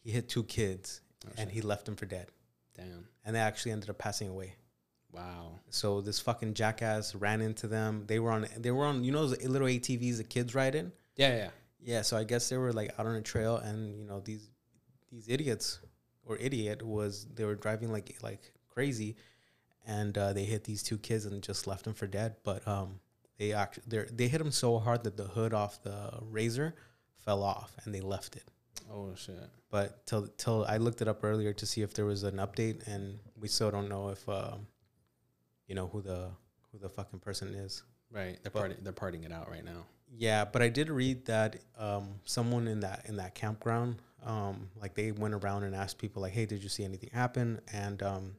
[0.00, 1.00] he hit two kids
[1.38, 2.26] and he left them for dead,
[2.76, 3.06] Damn.
[3.24, 4.54] and they actually ended up passing away.
[5.14, 5.60] Wow.
[5.70, 8.04] So this fucking jackass ran into them.
[8.06, 10.92] They were on they were on you know those little ATVs the kids ride in.
[11.16, 11.50] Yeah, yeah.
[11.80, 14.50] Yeah, so I guess they were like out on a trail, and you know these
[15.12, 15.80] these idiots
[16.24, 19.16] or idiot was they were driving like like crazy,
[19.86, 22.36] and uh, they hit these two kids and just left them for dead.
[22.42, 23.00] But um,
[23.38, 26.74] they actually they they hit them so hard that the hood off the razor
[27.18, 28.44] fell off, and they left it.
[28.90, 29.48] Oh shit.
[29.70, 32.86] But till till I looked it up earlier to see if there was an update,
[32.86, 34.66] and we still don't know if um,
[35.66, 36.30] you know who the
[36.72, 37.82] who the fucking person is.
[38.10, 38.38] Right.
[38.42, 39.84] They're But- party, They're parting it out right now.
[40.16, 44.94] Yeah, but I did read that um, someone in that in that campground, um, like
[44.94, 48.36] they went around and asked people, like, "Hey, did you see anything happen?" And um,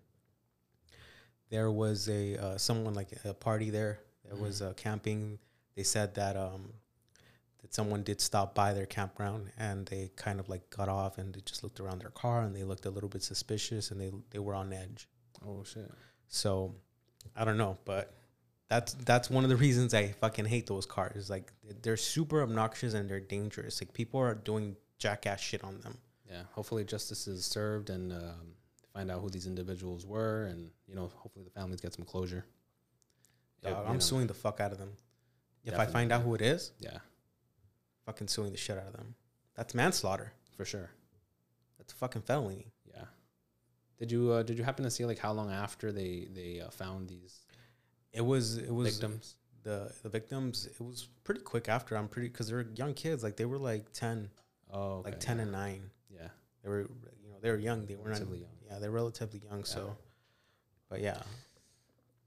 [1.50, 4.00] there was a uh, someone like a party there.
[4.24, 5.38] There was uh, camping.
[5.76, 6.72] They said that um,
[7.62, 11.34] that someone did stop by their campground and they kind of like got off and
[11.34, 14.12] they just looked around their car and they looked a little bit suspicious and they
[14.32, 15.10] they were on edge.
[15.46, 15.92] Oh shit.
[16.28, 16.74] So
[17.36, 18.14] I don't know, but
[18.70, 21.30] that's that's one of the reasons I fucking hate those cars.
[21.30, 21.52] Like
[21.82, 23.82] they're super obnoxious and they're dangerous.
[23.82, 25.98] Like people are doing jackass shit on them.
[26.30, 26.44] Yeah.
[26.54, 28.54] Hopefully justice is served and um,
[28.94, 32.46] find out who these individuals were, and you know, hopefully the families get some closure.
[33.62, 34.92] Dog, you I'm know, suing the fuck out of them.
[35.64, 36.98] If I find out who it is, Yeah,
[38.06, 39.16] fucking suing the shit out of them.
[39.56, 40.34] That's manslaughter.
[40.56, 40.92] for sure.
[41.78, 42.68] That's a fucking felony.
[43.98, 44.00] Yeah.
[44.00, 46.70] Did you uh, did you happen to see like how long after they they uh,
[46.70, 47.40] found these
[48.14, 49.36] It was it was victims?
[49.64, 50.68] the the victims.
[50.68, 51.96] It was pretty quick after.
[51.98, 53.24] I'm pretty because they're young kids.
[53.24, 54.30] Like they were like ten,
[54.72, 55.44] Oh, like okay, ten yeah.
[55.44, 55.82] and nine.
[56.10, 56.28] Yeah.
[56.64, 56.82] They were
[57.24, 57.86] you know they were young.
[57.86, 58.50] They were not Relatively young.
[58.70, 59.64] Yeah, they're relatively young.
[59.64, 59.96] So,
[60.90, 61.22] but yeah,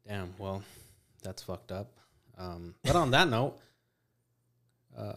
[0.07, 0.33] Damn.
[0.39, 0.63] Well,
[1.23, 1.93] that's fucked up.
[2.39, 3.59] Um, but on that note,
[4.97, 5.13] uh,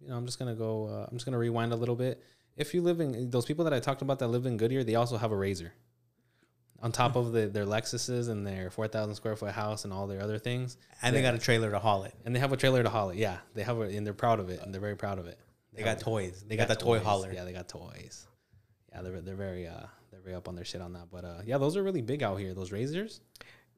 [0.00, 0.86] you know, I'm just gonna go.
[0.86, 2.22] Uh, I'm just gonna rewind a little bit.
[2.56, 4.94] If you live in those people that I talked about that live in Goodyear, they
[4.94, 5.72] also have a razor
[6.82, 10.20] on top of the, their Lexuses and their 4,000 square foot house and all their
[10.22, 10.76] other things.
[11.02, 12.14] and they got a trailer to haul it.
[12.24, 13.16] And they have a trailer to haul it.
[13.18, 15.38] Yeah, they have it, and they're proud of it, and they're very proud of it.
[15.72, 16.04] They have got it.
[16.04, 16.44] toys.
[16.46, 17.32] They got the toy hauler.
[17.32, 18.26] Yeah, they got toys.
[18.92, 21.06] Yeah, they're they're very uh they're very up on their shit on that.
[21.12, 22.54] But uh yeah, those are really big out here.
[22.54, 23.20] Those razors.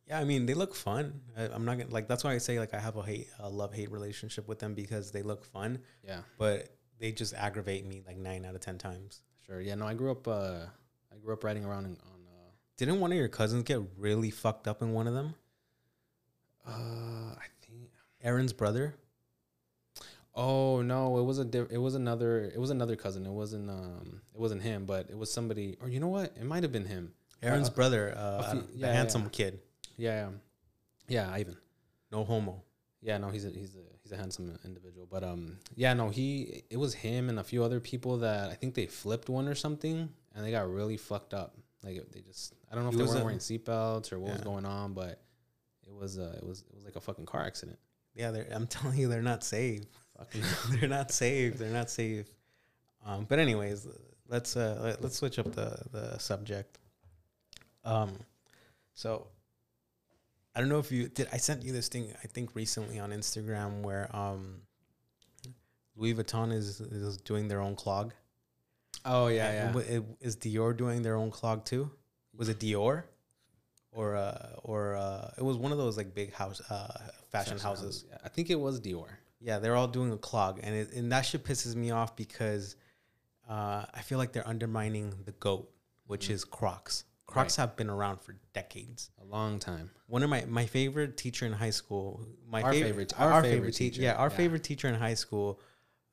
[0.09, 1.21] Yeah, I mean they look fun.
[1.37, 2.09] I, I'm not gonna like.
[2.09, 4.73] That's why I say like I have a hate, a love hate relationship with them
[4.75, 8.79] because they look fun, Yeah, but they just aggravate me like nine out of ten
[8.79, 9.21] times.
[9.47, 9.61] sure.
[9.61, 10.61] Yeah, no, I grew up uh
[11.13, 12.22] I grew up riding around in, on
[12.83, 15.37] Didn't one of your cousins get really fucked up in one of them?
[16.67, 16.71] uh
[17.39, 17.89] I think
[18.25, 18.97] Aaron's brother.
[20.35, 23.25] Oh no, it was a diff- it was another it was another cousin.
[23.25, 25.77] It wasn't um it wasn't him, but it was somebody.
[25.81, 26.35] Or you know what?
[26.37, 27.13] It might have been him.
[27.41, 29.29] Aaron's Uh, brother, uh, few- the yeah, handsome yeah.
[29.29, 29.61] kid,
[29.97, 30.41] Yeah, um,
[31.07, 31.57] yeah, Ivan.
[32.11, 32.65] no homo.
[33.01, 35.07] Yeah, no, he's a he's a he's a handsome individual.
[35.09, 38.55] But um, yeah, no, he it was him and a few other people that I
[38.55, 41.55] think they flipped one or something, and they got really fucked up.
[41.85, 44.33] Like they just I don't know if He they weren't a- wearing seatbelts or what
[44.33, 45.21] was going on, but
[45.87, 47.79] it was uh it was it was like a fucking car accident.
[48.15, 49.83] Yeah, they're, I'm telling you, they're not safe.
[50.19, 50.43] Fucking
[50.81, 51.59] they're not safe.
[51.59, 52.27] They're not safe.
[53.05, 53.89] Um, but anyways,
[54.29, 56.79] let's uh, let, let's switch up the the subject.
[57.85, 58.13] Um,
[58.95, 59.27] so
[60.55, 61.29] I don't know if you did.
[61.33, 64.61] I sent you this thing I think recently on Instagram where um,
[65.97, 68.13] Louis Vuitton is is doing their own clog.
[69.05, 69.67] Oh yeah And yeah.
[69.83, 71.91] w- it- Is Dior doing their own clog too?
[72.37, 73.05] Was it Dior?
[73.91, 76.99] Or uh, or uh, it was one of those like big house uh,
[77.31, 78.07] fashion, houses.
[78.09, 79.09] Yeah, I think it was Dior.
[79.39, 82.77] Yeah, they're all doing a clog, and it, and that shit pisses me off because
[83.51, 85.69] uh, I feel like they're undermining the goat,
[86.07, 87.05] which is Crocs.
[87.27, 89.11] Crocs have been around for decades.
[89.21, 89.91] A long time.
[90.07, 93.73] One of my my favorite teacher in high school, my Our favorite, favorite- our favorite
[93.73, 94.37] teacher, teacher, yeah, our yeah.
[94.37, 95.61] favorite teacher in high school.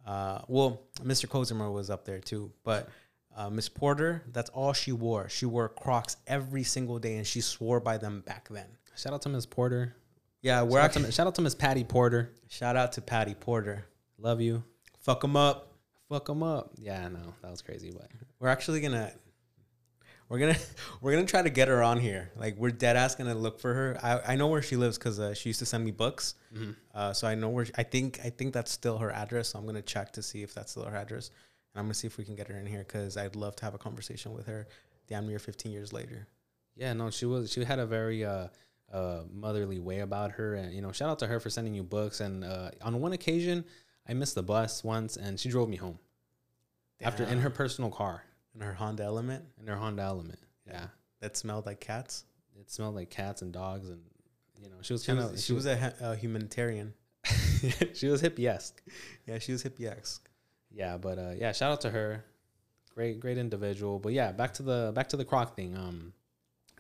[0.10, 1.28] Uh, well, Mr.
[1.28, 2.90] Kozemer was up there too, but
[3.38, 5.30] uh, Miss Porter, that's all she wore.
[5.30, 8.66] She wore Crocs every single day, and she swore by them back then.
[8.96, 9.96] Shout out to Miss Porter.
[10.42, 12.32] Yeah, we're Shout out, actually to, shout out to Miss Patty Porter.
[12.48, 13.86] shout out to Patty Porter.
[14.18, 14.64] Love you.
[15.00, 15.74] Fuck them up.
[16.10, 16.72] Fuck them up.
[16.76, 19.12] Yeah, I know that was crazy, but We're actually gonna
[20.30, 20.58] we're gonna
[21.02, 22.32] we're gonna try to get her on here.
[22.36, 24.00] Like we're dead ass gonna look for her.
[24.02, 26.36] I, I know where she lives because uh, she used to send me books.
[26.94, 29.50] Uh, so I know where I think I think that's still her address.
[29.50, 31.32] So I'm gonna check to see if that's still her address,
[31.74, 33.66] and I'm gonna see if we can get her in here because I'd love to
[33.66, 34.68] have a conversation with her.
[35.08, 36.28] Damn near 15 years later.
[36.76, 37.52] Yeah, no, she was.
[37.52, 38.50] She had a very uh,
[38.94, 41.82] uh, motherly way about her, and you know, shout out to her for sending you
[41.82, 42.20] books.
[42.20, 43.66] And uh, on one occasion,
[44.08, 45.98] I missed the bus once, and she drove me home
[47.02, 48.24] after in her personal car
[48.56, 50.40] in her Honda Element in her Honda Element.
[50.68, 50.88] Yeah,
[51.22, 52.26] that smelled like cats.
[52.60, 54.02] it smelled like cats and dogs, and
[54.62, 56.94] you know, she was kind of she was a, a humanitarian.
[57.94, 58.82] she was hippie esque.
[59.26, 60.20] Yeah, she was hippie
[60.72, 62.24] Yeah, but uh, yeah, shout out to her.
[62.94, 64.00] Great, great individual.
[64.00, 65.76] But yeah, back to the back to the Croc thing.
[65.76, 66.14] Um,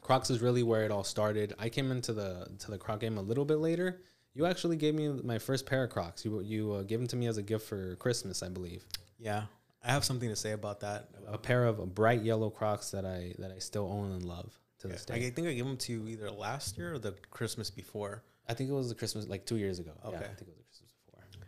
[0.02, 1.54] Crocs is really where it all started.
[1.60, 4.02] I came into the to the Croc game a little bit later.
[4.34, 6.26] You actually gave me my first pair of Crocs.
[6.26, 8.86] You you uh, gave them to me as a gift for Christmas, I believe.
[9.18, 9.44] Yeah,
[9.84, 11.10] I have something to say about that.
[11.28, 14.88] A pair of bright yellow Crocs that I that I still own and love to
[14.88, 15.14] Yeah, this day.
[15.16, 18.24] I think I gave them to you either last year or the Christmas before.
[18.48, 19.92] I think it was the Christmas like two years ago.
[20.02, 20.18] Yeah, Okay.
[20.18, 21.48] I think it was the Christmas before.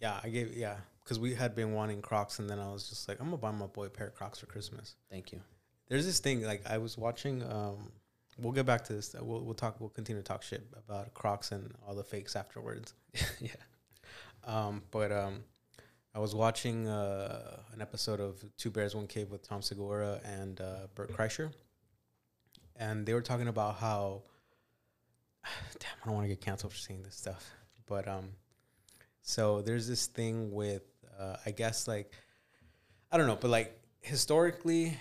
[0.00, 3.08] Yeah, I gave yeah because we had been wanting Crocs, and then I was just
[3.08, 4.94] like, I'm gonna buy my boy a pair of Crocs for Christmas.
[5.10, 5.40] Thank you.
[5.88, 7.42] There's this thing like I was watching.
[7.44, 7.90] Um,
[8.38, 9.14] we'll get back to this.
[9.20, 9.80] We'll we'll talk.
[9.80, 12.94] We'll continue to talk shit about Crocs and all the fakes afterwards.
[13.40, 13.50] yeah.
[14.44, 15.44] Um, but um,
[16.16, 20.58] I was watching uh, an episode of Two Bears One Cave with Tom Segura and
[20.62, 21.52] uh, Bert Kreischer,
[22.74, 24.22] and they were talking about how.
[25.78, 27.50] Damn, I don't want to get canceled for saying this stuff,
[27.86, 28.30] but um,
[29.20, 30.84] so there's this thing with
[31.20, 32.10] uh, I guess like,
[33.12, 34.98] I don't know, but like historically.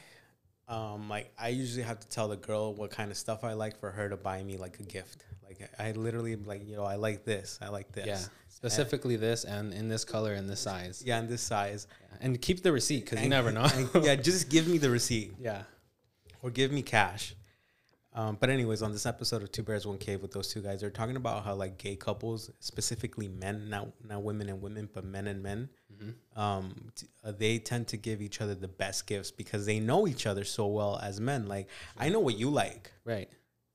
[0.68, 3.80] Um, like I usually have to tell the girl what kind of stuff I like
[3.80, 5.24] for her to buy me like a gift.
[5.48, 8.08] Like I literally like you know I like this, I like this.
[8.08, 8.20] Yeah.
[8.50, 11.04] Specifically this and in this color and this size.
[11.06, 11.88] Yeah, in this size.
[12.02, 12.18] Yeah.
[12.22, 13.68] And keep the receipt because you never know.
[13.74, 15.64] and- yeah, just give me the receipt yeah.
[16.42, 17.36] or give me cash.
[18.14, 20.80] Um, but anyways, on this episode of Two Bears One Cave with those two guys,
[20.80, 25.04] they're talking about how like gay couples, specifically men, not not women and women, but
[25.04, 26.40] men and men, Mm-hmm.
[26.42, 30.08] um, t- uh, they tend to give each other the best gifts because they know
[30.08, 31.48] each other so well as men.
[31.48, 31.68] Like
[31.98, 32.92] I know what you like.
[33.06, 33.30] Right.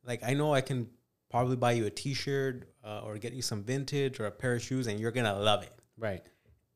[0.06, 0.88] Like I know I can
[1.30, 4.62] probably buy you a T-shirt uh, or get you some vintage or a pair of
[4.62, 5.72] shoes, and you're gonna love it.
[5.96, 6.24] Right.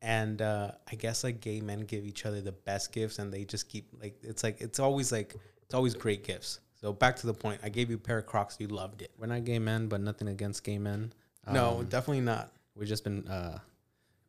[0.01, 3.43] and uh, I guess like gay men give each other the best gifts, and they
[3.45, 6.59] just keep like it's like it's always like it's always great gifts.
[6.79, 9.11] So back to the point, I gave you a pair of Crocs, you loved it.
[9.17, 11.11] We're not gay men, but nothing against gay men.
[11.51, 12.51] no, Um, definitely not.
[12.75, 13.57] we've just been uh,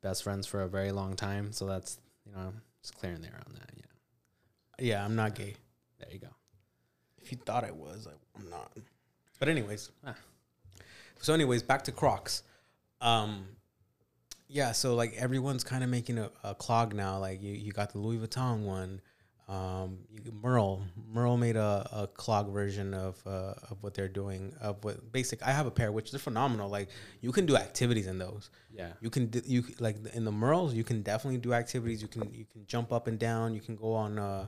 [0.01, 1.53] best friends for a very long time.
[1.53, 3.77] So that's, you know, just clearing the air on that.
[3.77, 3.83] Know,
[4.79, 5.55] Yeah, I'm not gay.
[5.99, 6.29] there you go.
[7.21, 8.71] If you thought I was, I, I'm not.
[9.39, 10.15] But anyways, Ah.
[11.21, 12.43] so anyways, back to Crocs.
[13.01, 13.47] Um,
[14.49, 17.19] yeah, so like everyone's kind of making a, a clog now.
[17.19, 19.01] Like you, you got the Louis Vuitton one.
[19.49, 20.83] Um, you, Merrell,
[21.15, 24.53] Merrell made a, a clog version of uh, of what they're doing.
[24.61, 25.41] Of what basic.
[25.43, 26.69] I have a pair which they're phenomenal.
[26.69, 26.89] Like
[27.21, 28.51] you can do activities in those.
[28.73, 28.89] Yeah.
[29.01, 32.03] You can do, you like in the Merrells, you can definitely do activities.
[32.03, 33.55] You can you can jump up and down.
[33.55, 34.19] You can go on.
[34.19, 34.47] Uh,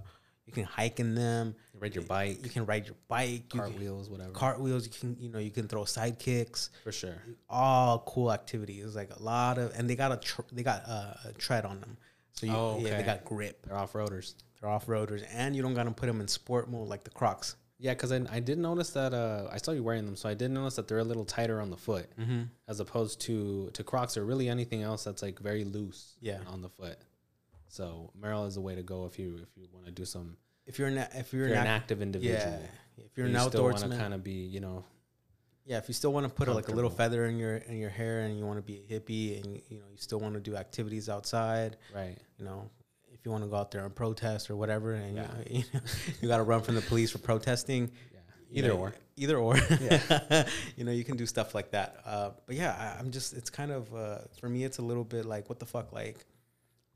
[0.49, 1.55] you can hike in them.
[1.75, 3.49] You ride your bike, You can ride your bike.
[3.51, 4.31] Cartwheels, whatever.
[4.33, 4.85] cartwheels.
[4.87, 6.71] You can you know you can throw side kicks.
[6.83, 7.23] for sure.
[7.49, 8.97] All cool activities.
[8.97, 11.81] Like a lot of and they got a tr- they got uh, a tread on
[11.81, 11.97] them.
[12.33, 13.65] So you, Oh, yeah, they got grip.
[13.67, 14.35] They're off roaders.
[14.61, 17.11] They're off roaders, and you don't got to put them in sport mode like the
[17.11, 17.57] Crocs.
[17.81, 20.35] Yeah, because I, I did notice that uh, I saw you wearing them, so I
[20.35, 22.43] did notice that they're a little tighter on the foot Mm-hmm.
[22.67, 26.17] as opposed to to Crocs or really anything else that's like very loose.
[26.21, 26.39] Yeah.
[26.49, 26.99] on the foot.
[27.69, 30.37] So Merrell is the way to go if you if you want to do some.
[30.67, 32.61] If you're an if If you're, you're an, an active individual,
[32.97, 34.85] yeah, if you're an you still want to outdoorsman, kind of be you know
[35.69, 37.77] yeah, if you still want to put a, like a little feather in your in
[37.77, 40.33] your hair and you want to be a hippie and you know you still want
[40.33, 42.17] to do activities outside, right.
[42.39, 42.71] you know,
[43.13, 45.27] if you want to go out there and protest or whatever, and Yeah.
[45.51, 45.81] you, you, know,
[46.23, 47.91] you got to run from the police for protesting.
[48.11, 48.95] Yeah, you either know, or.
[49.17, 49.59] either or.
[49.79, 50.49] Yeah.
[50.77, 51.97] you know, you can do stuff like that.
[52.07, 55.05] Uh, but yeah, I, I'm just, it's kind of uh, for me, it's a little
[55.05, 56.25] bit like what the fuck, like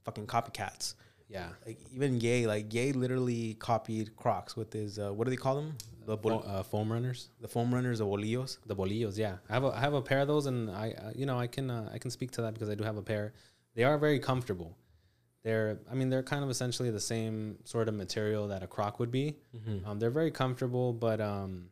[0.05, 0.95] fucking copycats.
[1.29, 5.37] Yeah, Like even Ye, like Ye literally copied Crocs with his uh, what do they
[5.37, 5.79] call them?
[6.05, 8.59] The bol- uh, foam runners, the foam runners, the bolillos.
[8.67, 9.17] the bolillos.
[9.17, 11.39] Yeah, I have a I have a pair of those, and I uh, you know
[11.39, 13.33] I can uh, I can speak to that because I do have a pair.
[13.75, 14.77] They are very comfortable.
[15.43, 18.99] They're I mean they're kind of essentially the same sort of material that a Croc
[19.01, 19.37] would be.
[19.57, 19.89] Mm-hmm.
[19.89, 21.69] Um, they're very comfortable, but um,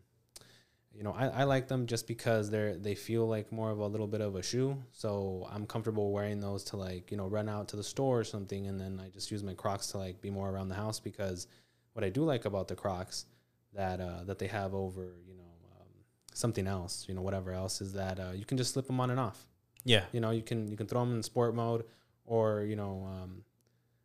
[1.01, 3.87] you know, I, I like them just because they're they feel like more of a
[3.87, 4.77] little bit of a shoe.
[4.93, 8.25] So I'm comfortable wearing those to like you know run out to the store or
[8.25, 11.01] something, and then I just use my Crocs to like be more around the house
[11.01, 11.47] because
[11.95, 13.25] what I do like about the Crocs
[13.73, 15.87] that uh, that they have over you know um,
[16.35, 19.09] something else, you know whatever else is that uh, you can just slip them on
[19.11, 19.47] and off.
[19.85, 21.85] Yeah, You know, you can you can throw them in sport mode,
[22.27, 23.43] or you know, um,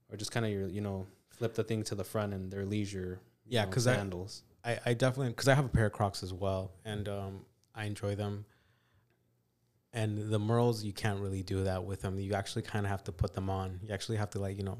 [0.10, 2.64] or just kind of your you know flip the thing to the front and their
[2.66, 3.20] leisure.
[3.46, 4.43] Yeah, know, 'cause I- sandals.
[4.48, 4.52] I,
[4.86, 8.16] I definitely because I have a pair of Crocs as well, and um, I enjoy
[8.16, 8.45] them.
[9.93, 12.20] And the Merrells, you can't really do that with them.
[12.20, 13.80] You actually kind of have to put them on.
[13.82, 14.78] You actually have to like you know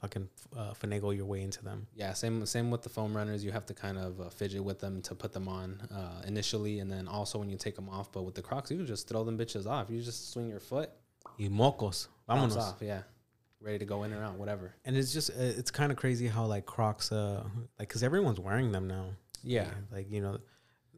[0.00, 1.86] fucking uh, finagle your way into them.
[1.94, 3.44] Yeah, same same with the foam runners.
[3.44, 6.78] You have to kind of uh, fidget with them to put them on uh, initially,
[6.80, 8.12] and then also when you take them off.
[8.12, 9.90] But with the Crocs, you can just throw them bitches off.
[9.90, 10.90] You just swing your foot,
[11.38, 12.56] Y mocos, vámonos.
[12.56, 12.76] off.
[12.80, 13.02] Yeah,
[13.60, 14.74] ready to go in or out, whatever.
[14.84, 17.42] And it's just uh, it's kind of crazy how like Crocs, uh,
[17.78, 19.10] like because everyone's wearing them now.
[19.44, 20.38] Yeah, like you know,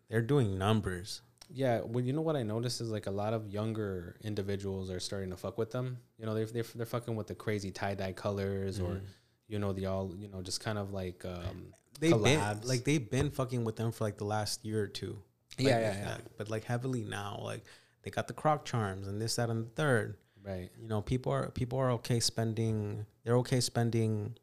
[0.09, 1.21] they're doing numbers.
[1.53, 1.81] yeah.
[1.85, 5.31] Well, you know what I noticed is like a lot of younger individuals are starting
[5.31, 5.99] to fuck with them.
[6.19, 9.01] You know, they're they're, they're fucking with the crazy tie dye colors or Mhm.
[9.49, 13.11] you know the all you know just kind of like um, They've been like they've
[13.11, 15.19] been fucking with them for like the last year or two.
[15.59, 16.11] Yeah, Like, yeah, yeah.
[16.13, 17.41] like, but like heavily now.
[17.43, 17.65] Like
[18.03, 20.17] they got the Croc charms and this, that, and the third.
[20.45, 20.69] right.
[20.81, 23.07] You know, people are people are okay spending.
[23.25, 24.37] They're okay spending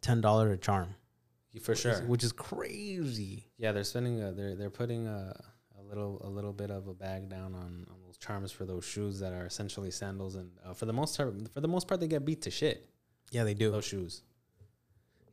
[0.00, 0.94] ten dollar a charm
[1.62, 1.92] For sure.
[1.92, 3.46] is- which is crazy.
[3.58, 5.34] Yeah, they're spending a, they're they're putting a,
[5.78, 8.84] a little a little bit of a bag down on, on those charms for those
[8.84, 12.00] shoes that are essentially sandals, and uh, for the most part, for the most part,
[12.00, 12.88] they get beat to shit.
[13.30, 13.70] Yeah, they do.
[13.70, 14.22] Those shoes.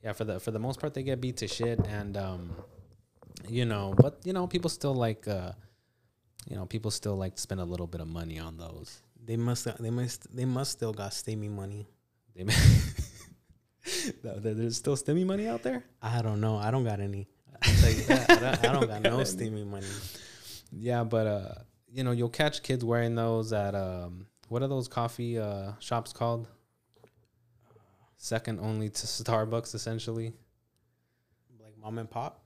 [0.04, 2.56] Yeah, for the for the most part, they get beat to shit, and um,
[3.48, 5.52] you know, but you know, people still like uh,
[6.50, 9.02] you know, people still like to spend a little bit of money on those.
[9.24, 9.68] They must.
[9.80, 10.36] They must.
[10.36, 11.88] They must still got steamy money.
[12.36, 12.44] They
[14.24, 15.84] there's still stimmy money out there.
[16.02, 16.58] I don't know.
[16.58, 17.28] I don't got any.
[17.64, 18.30] I'll tell you that.
[18.30, 19.88] I don't, I don't got no steamy money.
[20.72, 21.54] Yeah, but uh,
[21.92, 26.14] you know, you'll catch kids wearing those at um, what are those coffee uh shops
[26.14, 26.48] called?
[28.18, 30.34] Second only to Starbucks, essentially.
[31.60, 32.44] Like mom and pop.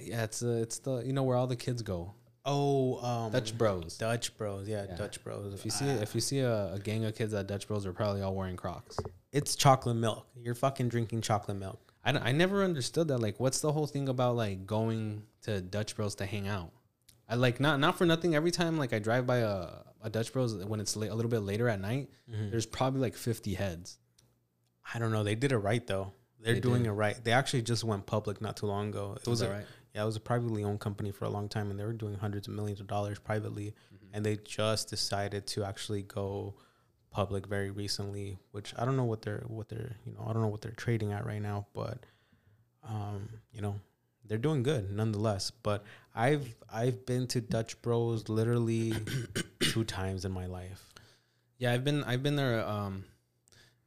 [0.00, 2.14] Yeah, it's uh, it's the you know where all the kids go.
[2.44, 3.96] Oh, um, Dutch Bros.
[3.98, 4.66] Dutch Bros.
[4.68, 4.96] Yeah, Yeah.
[4.96, 5.54] Dutch Bros.
[5.54, 7.92] If you see if you see a, a gang of kids at Dutch Bros, they're
[7.92, 8.96] probably all wearing Crocs.
[9.32, 10.26] It's chocolate milk.
[10.36, 11.92] You're fucking drinking chocolate milk.
[12.04, 13.18] I, I never understood that.
[13.18, 16.70] Like, what's the whole thing about like going to Dutch Bros to hang out?
[17.28, 18.34] I like not not for nothing.
[18.34, 19.68] Every time like I drive by a,
[20.02, 22.50] a Dutch Bros when it's a little bit later at night, Mm-hmm.
[22.50, 23.98] there's probably like 50 heads.
[24.94, 25.22] I don't know.
[25.22, 26.12] They did it right though.
[26.40, 26.88] They're They doing did.
[26.88, 27.22] it right.
[27.24, 29.16] They actually just went public not too long ago.
[29.20, 29.64] It was a, right?
[29.94, 32.14] yeah, it was a privately owned company for a long time, and they were doing
[32.14, 34.14] hundreds of millions of dollars privately, Mm-hmm.
[34.14, 36.54] and they just decided to actually go
[37.12, 38.38] public very recently.
[38.50, 40.72] Which I don't know what they're what they're you know I don't know what they're
[40.72, 41.98] trading at right now, but
[42.88, 43.76] um you know
[44.26, 45.50] they're doing good nonetheless.
[45.50, 45.84] But
[46.14, 48.94] I've I've been to Dutch Bros literally
[49.60, 50.92] two times in my life.
[51.58, 53.04] Yeah, I've been I've been there um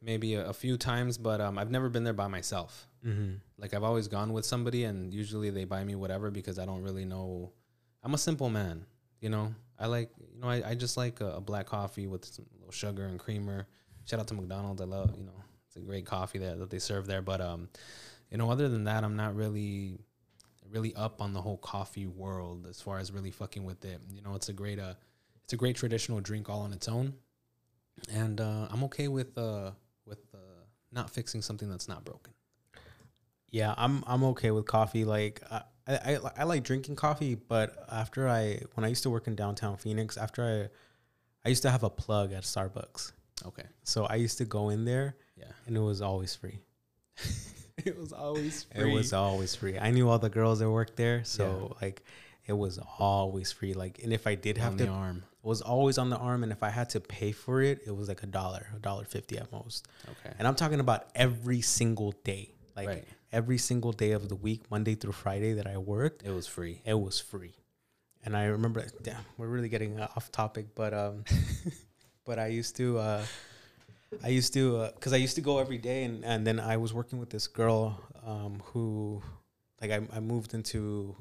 [0.02, 2.88] maybe a, a few times, but um I've never been there by myself.
[3.06, 3.36] Mm-hmm.
[3.58, 6.82] Like I've always gone with somebody, and usually they buy me whatever because I don't
[6.82, 7.52] really know.
[8.04, 8.86] I'm a simple man,
[9.20, 9.54] you know.
[9.78, 12.72] I like you know I, I just like a, a black coffee with some little
[12.72, 13.68] sugar and creamer.
[14.06, 14.82] Shout out to McDonald's.
[14.82, 17.22] I love you know it's a great coffee that that they serve there.
[17.22, 17.70] But um,
[18.32, 20.00] you know other than that, I'm not really
[20.70, 24.02] really up on the whole coffee world as far as really fucking with it.
[24.14, 24.96] You know, it's a great uh,
[25.44, 27.14] it's a great traditional drink all on its own,
[28.12, 29.72] and uh, I'm okay with uh
[30.06, 30.38] with uh,
[30.92, 32.34] not fixing something that's not broken.
[33.52, 35.06] Yeah, I'm I'm okay with coffee.
[35.06, 39.28] Like I, I I like drinking coffee, but after I when I used to work
[39.28, 40.85] in downtown Phoenix, after I
[41.46, 43.12] I used to have a plug at Starbucks.
[43.46, 43.64] Okay.
[43.84, 45.46] So I used to go in there Yeah.
[45.68, 46.60] and it was always free.
[47.78, 48.92] it was always free.
[48.92, 49.78] It was always free.
[49.78, 52.04] I knew all the girls that worked there, so like
[52.46, 53.74] it was always free.
[53.74, 55.24] Like and if I did have on to the arm.
[55.44, 57.96] it was always on the arm and if I had to pay for it, it
[57.96, 59.88] was like a dollar, a dollar 50 at most.
[60.10, 60.34] Okay.
[60.40, 62.52] And I'm talking about every single day.
[62.76, 63.08] Like Right.
[63.32, 66.82] every single day of the week, Monday through Friday that I worked, It was free.
[66.86, 67.54] it was free.
[68.26, 71.24] And I remember, damn, we're really getting uh, off topic, but um,
[72.26, 73.26] but I used to, uh,
[74.24, 76.60] I used to, uh 'cause cause I used to go every day, and and then
[76.60, 79.22] I was working with this girl, um, who,
[79.82, 81.16] like, I, I moved into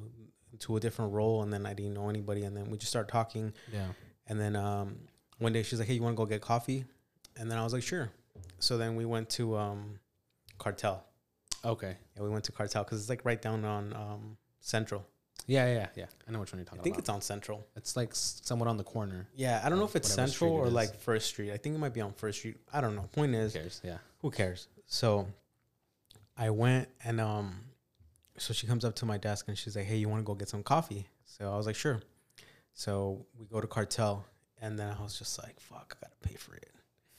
[0.53, 3.11] into a different role, and then I didn't know anybody, and then we just started
[3.13, 3.89] talking, Yeah.
[4.29, 4.97] and then um,
[5.39, 6.85] one day she's like, "Hey, you want to go get coffee?"
[7.37, 8.11] And then I was like, "Sure."
[8.61, 9.99] So then we went to um,
[10.59, 11.05] Cartel.
[11.65, 11.97] Okay.
[12.17, 15.05] Yeah, we went to Cartel because it's like right down on um, Central.
[15.47, 16.07] Yeah, yeah, yeah.
[16.27, 16.83] I know which one you're talking about.
[16.83, 17.01] I think about.
[17.01, 17.67] it's on Central.
[17.77, 19.29] It's like somewhat on the corner.
[19.35, 21.53] Yeah, I don't know if it's Central it or like First Street.
[21.53, 22.57] I think it might be on First Street.
[22.73, 23.09] I don't know.
[23.13, 23.81] Point Who is, cares?
[23.85, 23.99] Yeah.
[24.21, 24.69] who cares?
[24.87, 25.27] So
[26.37, 27.61] I went and um,
[28.39, 30.35] so she comes up to my desk and she's like, "Hey, you want to go
[30.35, 32.01] get some coffee?" So I was like, "Sure."
[32.73, 34.25] So we go to Cartel,
[34.61, 36.71] and then I was just like, "Fuck, I gotta pay for it."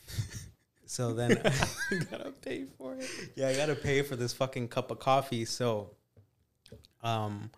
[0.86, 3.10] so then, I gotta pay for it.
[3.36, 5.46] yeah, I gotta pay for this fucking cup of coffee.
[5.46, 5.92] So,
[7.04, 7.50] um,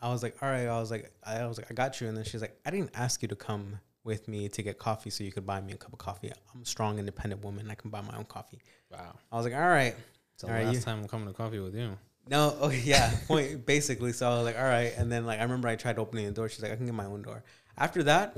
[0.00, 0.66] I was like, all right.
[0.66, 2.08] I was like, I was like, I got you.
[2.08, 5.10] And then she's like, I didn't ask you to come with me to get coffee
[5.10, 6.30] so you could buy me a cup of coffee.
[6.54, 7.70] I'm a strong, independent woman.
[7.70, 8.60] I can buy my own coffee.
[8.90, 9.16] Wow.
[9.32, 9.94] I was like, all right.
[10.34, 11.96] It's the All right, last you- time I'm coming to coffee with you.
[12.30, 14.12] No, oh yeah, point basically.
[14.12, 14.92] So I was like, all right.
[14.96, 16.48] And then like I remember I tried opening the door.
[16.48, 17.42] She's like, I can get my own door.
[17.76, 18.36] After that,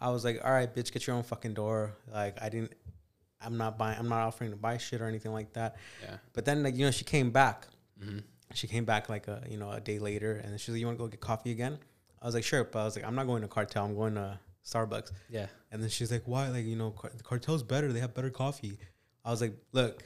[0.00, 1.94] I was like, all right, bitch, get your own fucking door.
[2.12, 2.72] Like I didn't,
[3.40, 3.98] I'm not buying.
[3.98, 5.76] I'm not offering to buy shit or anything like that.
[6.02, 6.16] Yeah.
[6.34, 7.66] But then like you know she came back.
[8.02, 8.18] Mm-hmm.
[8.54, 10.98] She came back like a you know a day later, and she's like, "You want
[10.98, 11.78] to go get coffee again?"
[12.20, 13.84] I was like, "Sure," but I was like, "I'm not going to Cartel.
[13.84, 15.46] I'm going to Starbucks." Yeah.
[15.70, 16.48] And then she's like, "Why?
[16.48, 17.92] Like you know, car- the Cartel's better.
[17.92, 18.78] They have better coffee."
[19.24, 20.02] I was like, "Look,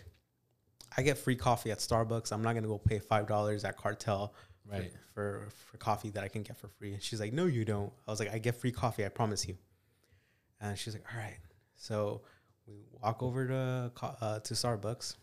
[0.97, 2.33] I get free coffee at Starbucks.
[2.33, 4.93] I'm not gonna go pay five dollars at Cartel." for- Right.
[5.15, 6.93] For, for coffee that I can get for free.
[6.93, 7.91] And she's like, No, you don't.
[8.07, 9.57] I was like, I get free coffee, I promise you.
[10.61, 11.39] And she's like, All right.
[11.77, 12.21] So
[12.67, 15.15] we walk over to uh, to Starbucks.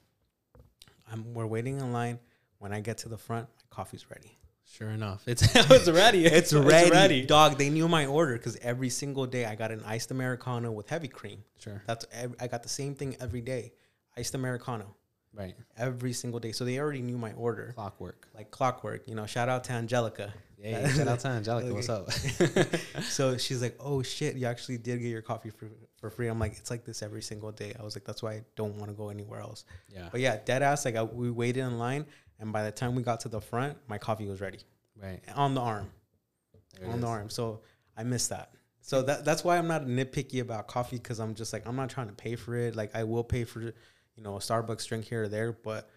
[1.12, 2.20] I'm we're waiting in line.
[2.64, 4.40] When I get to the front, my coffee's ready.
[4.64, 6.26] Sure enough, it's it's ready.
[6.26, 7.58] It's ready, dog.
[7.58, 11.10] They knew my order because every single day I got an iced americano with heavy
[11.10, 11.44] cream.
[11.60, 11.84] Sure.
[11.86, 12.06] That's
[12.40, 13.74] I got the same thing every day,
[14.18, 14.96] iced americano
[15.34, 15.56] Right.
[15.78, 16.54] every single day.
[16.54, 18.28] So they already knew my order, Clockwork.
[18.34, 19.08] like clockwork.
[19.10, 20.34] You know, shout out to Angelica.
[20.58, 20.88] Yeah.
[20.88, 21.74] Shout out to Angelica.
[21.78, 22.10] What's up?
[23.02, 25.68] so she's like, "Oh shit, you actually did get your coffee for
[26.00, 28.34] for free." I'm like, "It's like this every single day." I was like, "That's why
[28.34, 30.08] I don't want to go anywhere else." yeah.
[30.12, 30.86] But yeah, dead ass.
[30.86, 32.06] Like I, we waited in line,
[32.44, 34.60] and by the time we got to the front, my coffee was ready
[35.02, 35.22] Right.
[35.36, 35.90] on the arm,
[36.80, 37.30] There on the arm.
[37.30, 37.62] So
[37.98, 38.52] I missed that.
[38.82, 41.90] So that that's why I'm not nitpicky about coffee because I'm just like I'm not
[41.90, 42.76] trying to pay for it.
[42.76, 43.74] Like I will pay for, you
[44.24, 45.90] know, a Starbucks drink here or there, but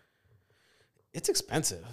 [1.13, 1.85] it's expensive.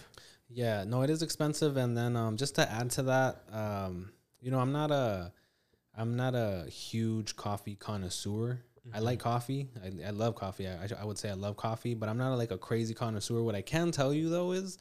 [0.49, 1.78] Yeah, no, it is expensive.
[1.78, 5.32] And then um, just to add to that, um, you know, I'm not a,
[5.97, 8.60] I'm not a huge coffee connoisseur.
[8.93, 9.69] I like coffee.
[9.84, 10.67] I, I love coffee.
[10.67, 13.41] I, I would say I love coffee, but I'm not like a crazy connoisseur.
[13.41, 14.77] What I can tell you though is,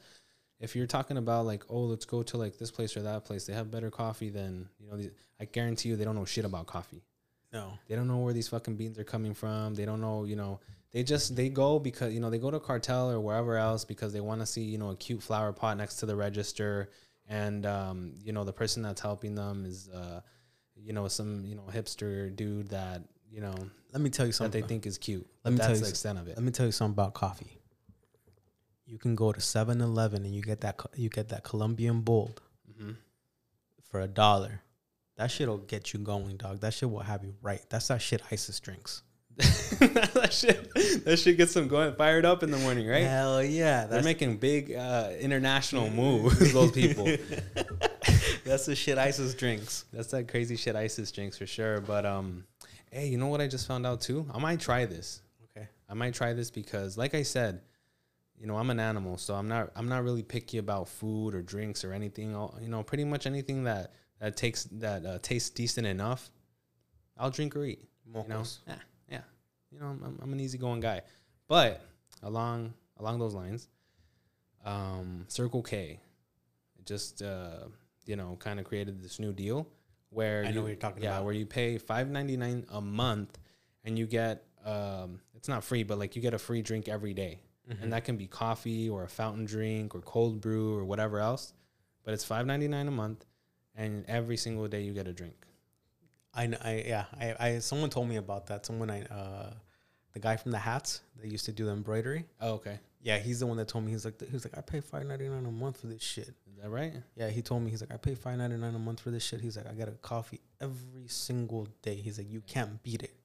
[0.59, 3.45] if you're talking about like, oh, let's go to like this place or that place,
[3.45, 4.97] they have better coffee than you know.
[4.97, 7.03] The, I guarantee you, they don't know shit about coffee.
[7.51, 7.73] No.
[7.87, 9.75] They don't know where these fucking beans are coming from.
[9.75, 10.59] They don't know, you know,
[10.93, 14.13] they just they go because you know they go to cartel or wherever else because
[14.13, 16.91] they want to see you know a cute flower pot next to the register,
[17.27, 20.21] and um, you know the person that's helping them is uh,
[20.75, 23.01] you know some you know hipster dude that
[23.33, 23.55] you know
[23.91, 24.61] Let me tell you that something.
[24.61, 25.25] they think is cute.
[25.43, 26.35] Let me tell you the extent of it.
[26.37, 27.59] Let me tell you something about coffee.
[28.85, 32.41] You can go to 7-Eleven and you get that you get that Colombian bold
[32.77, 32.91] hmm
[33.89, 34.61] for a dollar.
[35.17, 36.61] That shit'll get you going, dog.
[36.61, 37.61] That shit will have you right.
[37.69, 39.03] That's that shit ISIS drinks.
[39.37, 40.73] that shit
[41.05, 43.03] that shit gets them going fired up in the morning, right?
[43.03, 43.85] Hell yeah.
[43.85, 46.53] They're making big uh, international moves.
[46.53, 47.05] Those people.
[48.45, 49.85] that's the shit ISIS drinks.
[49.93, 51.81] That's that crazy shit ISIS drinks for sure.
[51.81, 52.45] But um,
[52.93, 54.25] hey, you know what I just found out too?
[54.33, 55.21] I might try this.
[55.45, 55.67] Okay.
[55.89, 57.61] I might try this because, like I said,
[58.39, 61.41] you know, I'm an animal, so I'm not I'm not really picky about food or
[61.41, 62.35] drinks or anything.
[62.35, 66.29] I'll, you know, pretty much anything that that takes that uh, tastes decent enough,
[67.17, 67.87] I'll drink or eat.
[68.05, 68.59] You know, Mocos.
[68.67, 68.75] yeah,
[69.09, 69.21] yeah.
[69.71, 71.01] You know, I'm, I'm an easygoing guy,
[71.47, 71.81] but
[72.21, 73.69] along along those lines,
[74.65, 75.99] um, Circle K,
[76.85, 77.65] just uh,
[78.05, 79.67] you know, kind of created this new deal
[80.13, 81.25] where I know you, what you're talking yeah, about.
[81.25, 83.37] where you pay five ninety nine a month,
[83.83, 87.13] and you get um, it's not free, but like you get a free drink every
[87.13, 87.39] day,
[87.69, 87.81] Mm-hmm.
[87.83, 91.53] and that can be coffee or a fountain drink or cold brew or whatever else,
[92.03, 93.25] but it's five ninety nine a month,
[93.73, 95.45] and every single day you get a drink.
[96.33, 98.65] I, I yeah I, I someone told me about that.
[98.65, 99.53] Someone I uh
[100.13, 102.25] the guy from the hats that used to do the embroidery.
[102.39, 104.61] Oh, okay, Yeah, he's the one that told me he's like he was like I
[104.61, 106.27] pay five ninety nine a month for this shit.
[106.29, 106.93] is that right?
[107.15, 109.23] Yeah, he told me he's like I pay five ninety nine a month for this
[109.23, 109.41] shit.
[109.41, 111.95] He's like I get a coffee every single day.
[111.95, 113.15] He's like you can't beat it.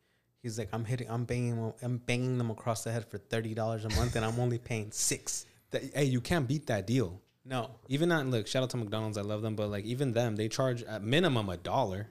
[0.43, 3.55] He's like I'm hitting I'm banging them, I'm banging them across the head for thirty
[3.55, 5.47] dollars a month and I'm only paying six.
[5.71, 7.21] That, hey, you can't beat that deal.
[7.45, 10.37] No, Even not look, shout out to McDonald's, I love them, but like even them,
[10.37, 12.09] they charge at minimum a dollar.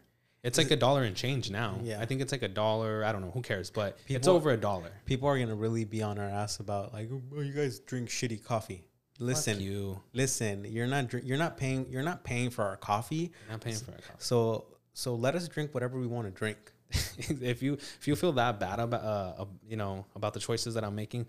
[0.48, 1.78] It's like a dollar and change now.
[1.84, 2.00] Yeah.
[2.00, 3.04] I think it's like a dollar.
[3.04, 3.32] I don't know.
[3.32, 3.70] Who cares?
[3.70, 4.92] But it's over a dollar.
[5.06, 8.44] people are gonna really be on our ass about like oh, you guys drink shitty
[8.44, 8.84] coffee.
[9.20, 10.00] Listen, Fuck you.
[10.14, 13.16] listen, you're not drink, you're not paying you're not paying for our coffee.
[13.46, 14.02] You're not paying for it.
[14.20, 16.58] So so let us drink whatever we want to drink.
[16.92, 20.76] if you if you feel that bad about uh, uh you know about the choices
[20.76, 21.26] that I'm making,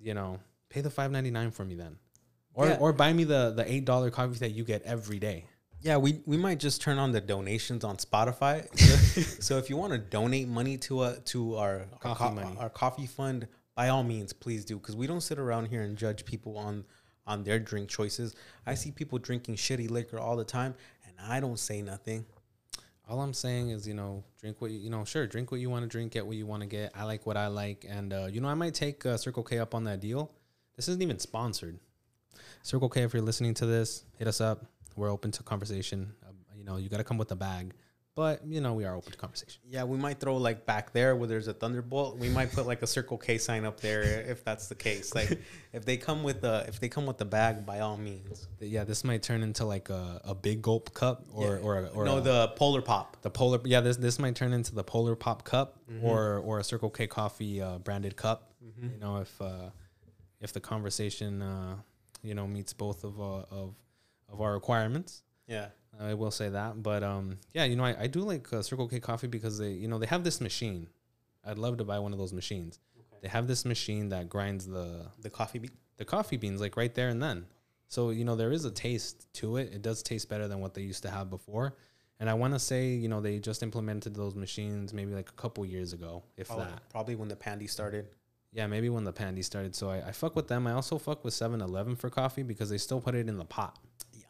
[0.00, 0.40] you know,
[0.70, 1.98] pay the five ninety nine for me then,
[2.54, 2.78] or Yeah.
[2.80, 5.44] or buy me the the eight dollar coffee that you get every day.
[5.80, 8.66] Yeah, we, we might just turn on the donations on Spotify.
[9.42, 12.56] so if you want to donate money to uh, to our Coffee our, money.
[12.58, 15.96] our coffee fund, by all means, please do because we don't sit around here and
[15.96, 16.84] judge people on
[17.28, 18.34] on their drink choices.
[18.66, 20.74] I see people drinking shitty liquor all the time,
[21.06, 22.26] and I don't say nothing.
[23.08, 25.70] All I'm saying is, you know, drink what you, you know, sure, drink what you
[25.70, 26.90] want to drink, get what you want to get.
[26.94, 29.58] I like what I like, and uh, you know, I might take uh, Circle K
[29.58, 30.32] up on that deal.
[30.74, 31.78] This isn't even sponsored.
[32.62, 34.64] Circle K, if you're listening to this, hit us up.
[34.98, 36.12] We're open to conversation.
[36.28, 37.72] Um, you know, you got to come with a bag,
[38.16, 39.60] but you know we are open to conversation.
[39.70, 42.18] Yeah, we might throw like back there where there's a thunderbolt.
[42.18, 45.14] We might put like a Circle K sign up there if that's the case.
[45.14, 45.38] Like
[45.72, 48.48] if they come with the if they come with the bag, by all means.
[48.60, 51.62] Yeah, this might turn into like a, a big gulp cup or Yeah.
[51.62, 53.16] or, or no, a- the Polar Pop.
[53.22, 56.04] the polar yeah this this might turn into the polar pop cup Mm-hmm.
[56.04, 59.70] or or a circle k coffee uh, branded cup you know if uh
[60.40, 61.76] if the conversation uh
[62.22, 63.74] you know meets both of uh, of
[64.32, 65.68] of our requirements Yeah.
[65.98, 68.88] i will say that but um yeah you know i, I do like uh, circle
[68.88, 70.88] k coffee because they you know they have this machine
[71.44, 72.78] i'd love to buy one of those machines
[73.22, 75.72] they have this machine that grinds the The coffee bean.
[75.96, 77.46] the coffee beans like right there and then.
[77.88, 79.72] So you know there is a taste to it.
[79.74, 81.74] It does taste better than what they used to have before.
[82.20, 85.32] And I want to say you know they just implemented those machines maybe like a
[85.32, 86.88] couple years ago, if that.
[86.90, 88.06] probably when the pandy started.
[88.52, 89.74] Yeah, maybe when the pandy started.
[89.74, 90.68] So I, I fuck with them.
[90.68, 93.80] I also fuck with 7-Eleven for coffee because they still put it in the pot.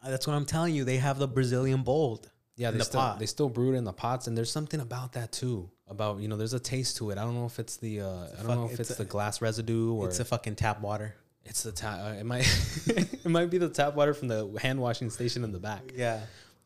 [0.05, 0.83] That's what I'm telling you.
[0.85, 2.29] They have the Brazilian bold.
[2.55, 3.19] Yeah, they the still pot.
[3.19, 5.69] they still brew it in the pots, and there's something about that too.
[5.87, 7.17] About you know, there's a taste to it.
[7.17, 9.03] I don't know if it's the uh, I don't fuck- know if it's it's, a-
[9.03, 11.15] the glass residue or It's a fucking tap water.
[11.45, 11.99] it's the tap.
[12.01, 12.45] Uh, it might
[12.87, 15.93] it might be the tap water from the hand washing station in the back.
[15.95, 16.19] Yeah.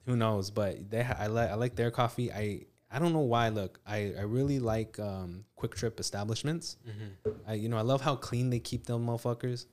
[0.06, 3.20] who knows but they ha- I like I like their coffee I I don't know
[3.36, 6.76] why look I I really like um QuikTrip establishments
[7.48, 9.66] I you know I love how clean they keep them motherfuckers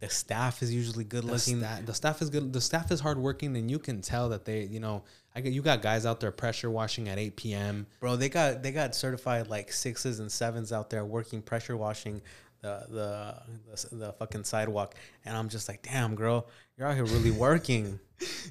[0.00, 1.60] The staff is usually good the, looking.
[1.60, 4.64] sta- the staff is good the staff is hardworking and you can tell that they
[4.64, 7.86] you know I get you got guys out there pressure washing at 8 p.m.
[8.00, 12.20] Bro, they got they got certified like sixes and sevens out there working pressure washing
[12.62, 13.42] the the
[13.90, 14.94] the, the fucking sidewalk,
[15.24, 17.98] and I'm just like, damn, girl, you're out here really working.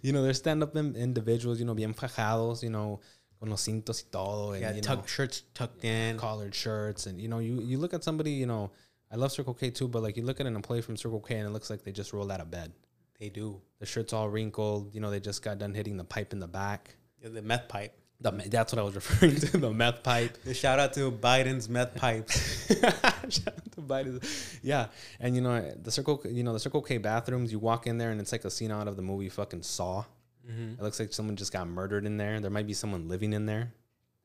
[0.04, 3.00] you know they're stand up individuals you know bien fajados you know
[3.40, 6.18] con los cintos y todo and yeah, you know, tuck shirts tucked in.
[6.20, 8.70] collared shirts and you know you you look at somebody you know
[9.16, 11.38] I love Circle K too but like you look at an employee from Circle K
[11.38, 12.74] and it looks like they just rolled out of bed.
[13.18, 13.62] They do.
[13.80, 16.50] The shirt's all wrinkled you know they just got done hitting the pipe in the
[16.50, 16.94] back.
[17.24, 17.98] Yeah, the meth pipe.
[18.20, 20.38] the that's what I was referring to the meth pipe.
[20.54, 22.68] Shout out to Biden's meth pipes.
[23.30, 24.60] Shout out to Biden.
[24.62, 24.88] yeah.
[25.22, 28.12] And you know the Circle you know the Circle K bathrooms you walk in there
[28.12, 30.04] and it's like a scene out of the movie fucking Saw.
[30.46, 30.74] Mm-hmm.
[30.74, 32.42] It looks like someone just got murdered in there.
[32.42, 33.72] There might be someone living in there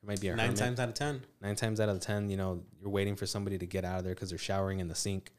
[0.03, 0.59] there might be a Nine hermit.
[0.59, 1.23] times out of ten.
[1.43, 4.05] nine times out of ten, you know, you're waiting for somebody to get out of
[4.05, 5.33] there because they're showering in the sink.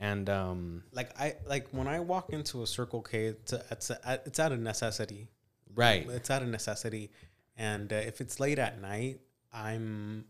[0.00, 3.90] And um, Like I like when I walk into a Circle K, it's a, it's
[3.90, 5.28] a, it's out of necessity.
[5.74, 7.10] right, It's out of necessity,
[7.56, 9.20] and uh, if it's late at night,
[9.52, 10.24] I'm.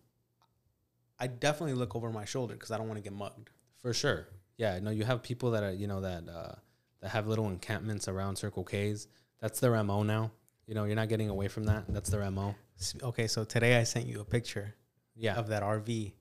[1.19, 3.51] I definitely look over my shoulder because I don't want to get mugged.
[3.83, 4.27] for sure.
[4.57, 6.55] Yeah, no, you have people that are, you know, that uh,
[7.01, 9.07] that have little encampments around Circle K's.
[9.41, 10.33] That's their mo now.
[10.67, 11.85] You know, you're not getting away from that.
[11.89, 12.55] That's their mo.
[13.03, 14.75] Okay, so today I sent you a picture
[15.15, 15.35] Yeah.
[15.37, 16.13] of that RV.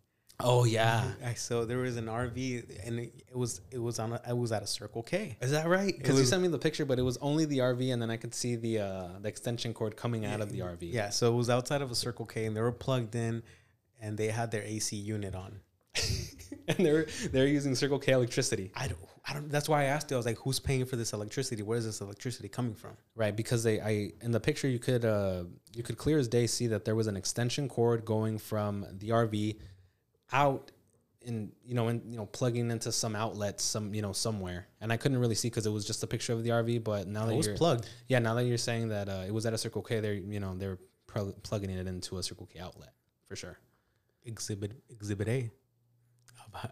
[0.41, 1.03] Oh yeah.
[1.25, 4.31] I so there was an RV, and it, it was it was on a, I
[4.33, 5.37] was at a Circle K.
[5.41, 5.93] Is that right?
[5.97, 8.15] Because you sent me the picture, but it was only the RV, and then I
[8.15, 10.93] could see the uh, the extension cord coming out of the RV.
[10.93, 13.43] Yeah, so it was outside of a Circle K, and they were plugged in,
[13.99, 15.59] and they had their AC unit on.
[16.67, 18.71] and they're they're using Circle K electricity.
[18.75, 19.49] I don't, I don't.
[19.49, 20.17] That's why I asked you.
[20.17, 21.61] I was like, "Who's paying for this electricity?
[21.63, 25.05] Where is this electricity coming from?" Right, because they I in the picture you could
[25.05, 25.43] uh
[25.75, 29.09] you could clear as day see that there was an extension cord going from the
[29.09, 29.57] RV
[30.31, 30.71] out
[31.21, 34.91] in you know in you know plugging into some outlets some you know somewhere and
[34.93, 37.25] I couldn't really see because it was just a picture of the RV but now
[37.25, 37.89] that It was you're plugged.
[38.07, 40.39] yeah now that you're saying that uh, it was at a Circle K they're you
[40.39, 42.93] know they're pro- plugging it into a Circle K outlet
[43.27, 43.57] for sure
[44.23, 45.51] Exhibit Exhibit A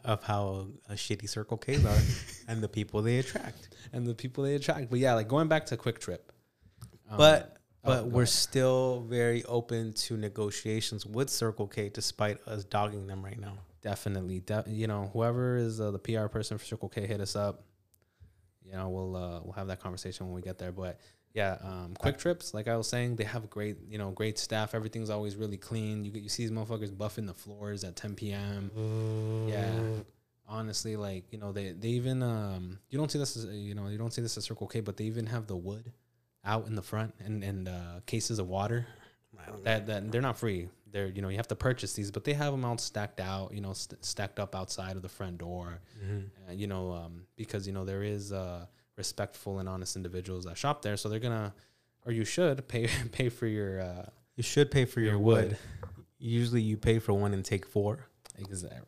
[0.03, 1.97] of, how a shitty Circle K's are
[2.47, 3.69] and the people they attract.
[3.93, 6.19] and the people they attract but yeah like going back to QuikTrip
[7.09, 8.29] um, But oh, but go we're ahead.
[8.29, 13.53] still very open to negotiations with Circle K, despite us dogging them right now.
[13.81, 17.35] definitely de- you know whoever is uh, the PR person for Circle K hit us
[17.35, 17.63] up
[18.65, 20.99] you know we'll uh, we'll have that conversation when we get there but
[21.37, 25.09] yeah um, QuikTrips like I was saying they have great you know great staff everything's
[25.09, 28.71] always really clean you get you see these motherfuckers buffing the floors at 10 p.m.
[29.47, 29.79] yeah
[30.47, 33.87] honestly like you know they they even um you don't see this as you know
[33.87, 35.91] you don't see this at Circle K but they even have the wood
[36.45, 38.87] out in the front and and uh, cases of water
[39.37, 39.63] I don't know.
[39.65, 40.69] that that they're not free.
[40.89, 43.53] They're you know you have to purchase these, but they have them all stacked out.
[43.53, 45.79] You know, st- stacked up outside of the front door.
[46.47, 48.65] Uh, you know, um, because you know there is uh,
[48.97, 51.53] respectful and honest individuals that shop there, so they're gonna
[52.05, 55.49] or you should pay pay for your uh, You should pay for your, your wood.
[55.49, 55.57] wood.
[56.19, 58.07] Usually, you pay for one and take four.
[58.37, 58.85] exact.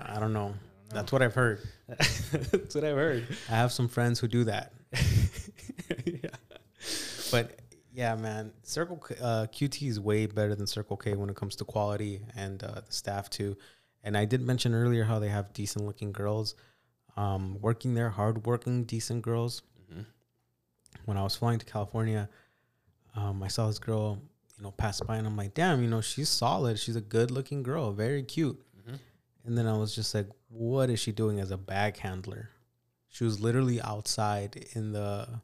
[0.00, 0.54] I don't know.
[0.92, 1.60] That's what I've heard.
[1.88, 3.26] That's what I've heard.
[3.48, 4.72] I have some friends who do that.
[6.04, 6.30] yeah.
[7.30, 7.60] But
[7.92, 11.64] yeah, man, Circle uh, QT is way better than Circle K when it comes to
[11.64, 13.56] quality and uh, the staff too.
[14.02, 16.54] And I did mention earlier how they have decent looking girls
[17.20, 19.62] um, working there, hardworking, decent girls.
[19.92, 20.06] Mhm.
[21.04, 22.28] When I was flying to California,
[23.14, 24.18] um, I saw this girl,
[24.56, 26.78] you know, pass by, and I'm like, damn, you know, she's solid.
[26.78, 28.58] She's a good looking girl, very cute.
[28.86, 28.98] Mhm.
[29.44, 32.50] And then I was just like, what is she doing as a bag handler?
[33.08, 35.40] She was literally outside in the,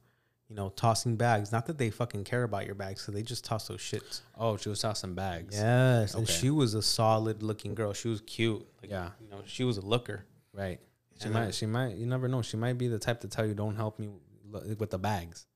[0.48, 1.50] you know, tossing bags.
[1.50, 4.20] Not that they fucking care about your bags, so they just toss those shits.
[4.36, 5.56] Oh, she was tossing bags.
[5.56, 7.92] Yes, and she was a solid looking girl.
[7.92, 8.64] She was cute.
[8.80, 9.10] Like, Yeah.
[9.20, 10.24] you know, she was a looker.
[10.52, 10.80] Right.
[11.18, 11.42] She And might.
[11.44, 11.96] then- She might.
[11.96, 12.42] You never know.
[12.42, 14.08] She might be the type to tell you, "Don't help me
[14.78, 15.46] with the bags."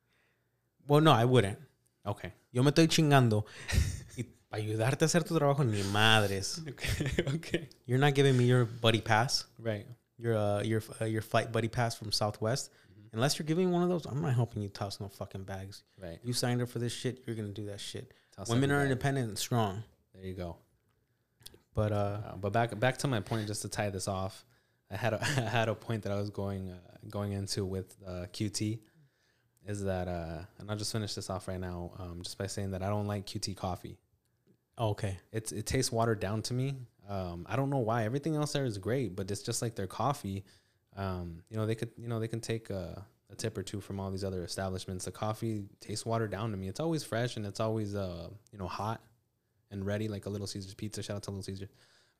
[0.87, 1.59] Well, no, I wouldn't.
[2.07, 2.33] Okay.
[2.53, 3.45] Yo me estoy chingando.
[4.17, 6.61] y para ayudarte a hacer tu trabajo, ni madres.
[6.69, 7.11] Okay.
[7.37, 7.69] okay.
[7.87, 9.87] You're not giving me your buddy pass, Right.
[10.19, 12.71] your uh, your uh, your flight buddy pass from Southwest.
[12.71, 13.17] Mm-hmm.
[13.17, 15.83] Unless you're giving me one of those, I'm not helping you toss no fucking bags.
[16.03, 16.19] Right.
[16.25, 17.23] You signed up for this shit.
[17.27, 18.13] You're gonna do that shit.
[18.35, 19.83] Toss Women are independent and strong.
[20.15, 20.57] There you go.
[21.75, 24.45] But uh, Uh, but back back to my point, just to tie this off,
[24.91, 26.77] I had a, I had a point that I was going uh,
[27.09, 28.79] going into with uh, QT,
[29.67, 32.73] is that uh, and I'll just finish this off right now, um, just by saying
[32.73, 33.99] that I don't like QT coffee.
[34.79, 36.77] okay, It's it tastes watered down to me.
[37.09, 38.05] Um, I don't know why.
[38.05, 40.45] Everything else there is great, but it's just like their coffee.
[40.97, 43.81] Um, you know, they could you know they can take a, a tip or two
[43.81, 45.05] from all these other establishments.
[45.05, 46.69] The coffee tastes watered down to me.
[46.69, 49.01] It's always fresh and it's always uh you know hot
[49.71, 51.03] and ready, like a Little Caesars pizza.
[51.03, 51.69] Shout out to Little Caesars.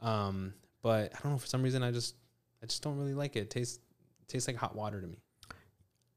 [0.01, 2.15] Um, but I don't know for some reason I just
[2.63, 3.41] I just don't really like it.
[3.41, 3.79] It tastes
[4.23, 5.19] it tastes like hot water to me.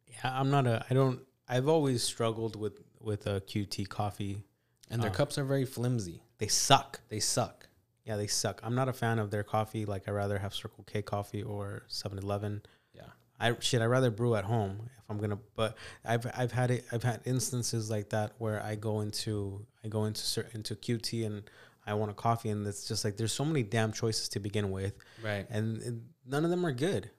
[0.08, 0.86] yeah, I'm not a.
[0.90, 1.20] I don't.
[1.48, 4.44] I've always struggled with with a QT coffee.
[4.90, 5.14] And their Oh.
[5.14, 6.22] cups are very flimsy.
[6.38, 7.02] They suck.
[7.10, 7.68] They suck.
[8.06, 8.60] Yeah, they suck.
[8.64, 9.86] I'm not a fan of their coffee.
[9.86, 12.62] Like I rather have Circle K coffee or 7-Eleven.
[12.94, 13.04] Yeah.
[13.40, 13.82] I shit.
[13.82, 15.40] I rather brew at home if I'm gonna.
[15.56, 15.76] But
[16.06, 16.86] I've I've had it.
[16.92, 21.26] I've had instances like that where I go into I go into certain into QT
[21.26, 21.50] and
[21.86, 24.72] I want a coffee and it's just like there's so many damn choices to begin
[24.72, 25.46] with Right.
[25.50, 25.94] and it,
[26.26, 27.10] none of them are good.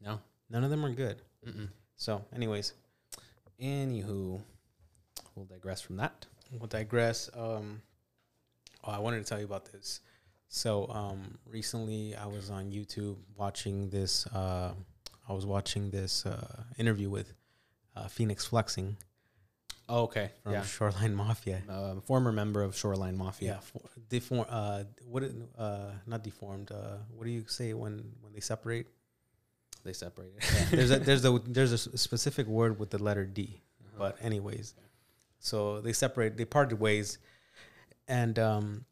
[0.00, 0.20] No.
[0.48, 1.22] None of them are good.
[1.46, 1.68] Mm-mm.
[1.96, 2.72] So, anyways,
[3.60, 4.40] Anywho,
[5.34, 6.26] we'll digress from that.
[6.52, 7.28] we'll digress.
[7.34, 7.82] Um,
[8.84, 10.00] oh, I wanted to tell you about this.
[10.48, 14.26] So, um, recently I was on YouTube watching this.
[14.28, 14.72] Uh,
[15.28, 17.34] I was watching this uh, interview with
[17.94, 18.96] uh, Fenix Flexin
[19.90, 20.30] Oh, okay.
[20.42, 20.62] from yeah.
[20.62, 21.62] Shoreline Mafia.
[21.68, 23.54] uh, former member of Shoreline Mafia.
[23.54, 24.46] Yeah, for, deform.
[24.48, 25.24] Uh, what?
[25.58, 26.70] Uh, not deformed.
[26.70, 28.86] Uh, what do you say when when they separate?
[29.84, 30.40] They separated.
[30.70, 33.60] there's a there's a there's a specific word with the letter D.
[33.82, 33.96] Uh-huh.
[33.98, 34.74] But anyways,
[35.38, 36.36] so they separate.
[36.36, 37.18] They parted ways,
[38.06, 38.84] and um,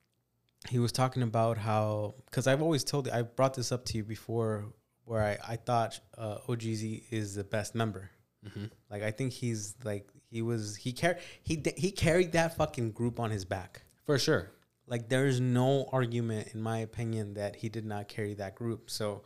[0.69, 4.05] he was talking about how because I've always told I brought this up to you
[4.05, 4.65] before,
[5.05, 8.11] where I I thought uh, Ohgeesy is the best member.
[8.55, 12.93] hmm Like I think he's like he was he car he he carried that fucking
[12.93, 13.83] group on his back.
[14.05, 14.51] For sure.
[14.87, 18.91] Like there is no argument, in my opinion, that he did not carry that group.
[18.91, 19.23] So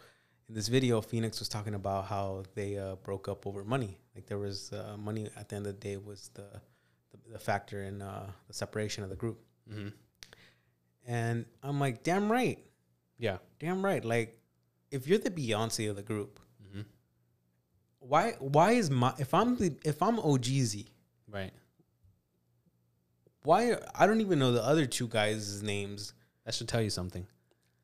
[0.48, 3.98] in this video, Fenix was talking about how they uh, broke up over money.
[4.14, 6.46] Like there was uh, money at the end of the day was the
[7.12, 9.38] the, the factor in uh, the separation of the group.
[9.70, 9.88] hmm
[11.06, 12.58] And I'm like, damn right,
[13.18, 13.38] Yeah.
[13.58, 14.04] damn right.
[14.04, 14.38] Like
[14.90, 16.40] if you're the Beyonce of the group,
[16.72, 16.82] hmm
[18.00, 20.88] why why is my if I'm the if I'm Ohgeesy,
[21.32, 21.52] Right.
[23.44, 26.12] why I don't even know the other two guys' names.
[26.44, 27.26] That should tell you something.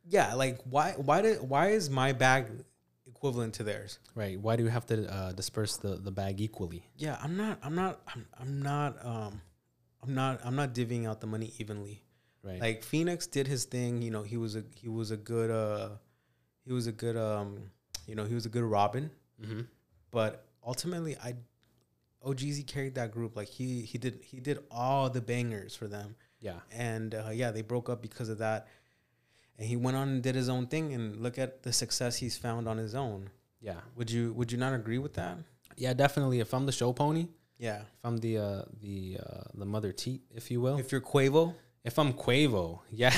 [0.07, 2.47] Yeah, like why why did why is my bag
[3.07, 3.99] equivalent to theirs?
[4.15, 4.39] Right.
[4.41, 6.85] Why do you have to uh, disperse the, the bag equally?
[6.97, 9.41] Yeah, I'm not I'm not I'm, I'm not um
[10.03, 12.03] I'm not I'm not divvying out the money evenly.
[12.43, 12.61] Right.
[12.61, 15.91] Like Fenix did his thing, you know, he was a he was a good uh
[16.65, 17.71] he was a good um
[18.07, 19.11] you know, he was a good Robin,
[19.45, 19.63] hmm
[20.11, 21.35] but ultimately I
[22.25, 26.17] Ohgeesy carried that group like he he did he did all the bangers for them.
[26.41, 26.61] Yeah.
[26.73, 28.69] and uh, yeah, they broke up because of that.
[29.59, 32.37] And he went on and did his own thing, and look at the success he's
[32.39, 33.31] found on his own.
[33.61, 33.81] Yeah.
[33.97, 35.39] Would you Would you not agree with that?
[35.77, 35.95] Yeah.
[35.95, 36.39] Definitely.
[36.41, 37.27] If I'm the show pony,
[37.59, 37.81] Yeah.
[37.81, 41.01] if I'm the uh, the uh, the mother teat, if you will, if, If you're
[41.01, 41.55] Quavo,
[41.85, 43.15] If I'm Quavo, yeah.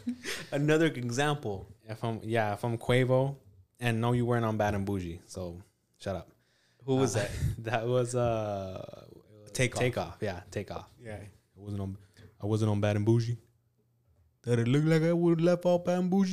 [0.52, 1.66] another example.
[1.88, 3.36] if I'm yeah, if I'm Quavo,
[3.80, 5.62] and no, you weren't on Bad and Boujee, so
[5.98, 6.28] shut up.
[6.86, 7.30] Who was Uh, that?
[7.70, 9.04] That was uh,
[9.52, 9.80] Takeoff.
[9.80, 10.16] Take off.
[10.20, 10.40] Yeah.
[10.50, 10.86] Takeoff.
[11.04, 11.16] Yeah.
[11.16, 11.96] I wasn't on.
[12.42, 13.36] I wasn't on Bad and Boujee.
[14.42, 16.24] Did it look like I would have left off bamboo?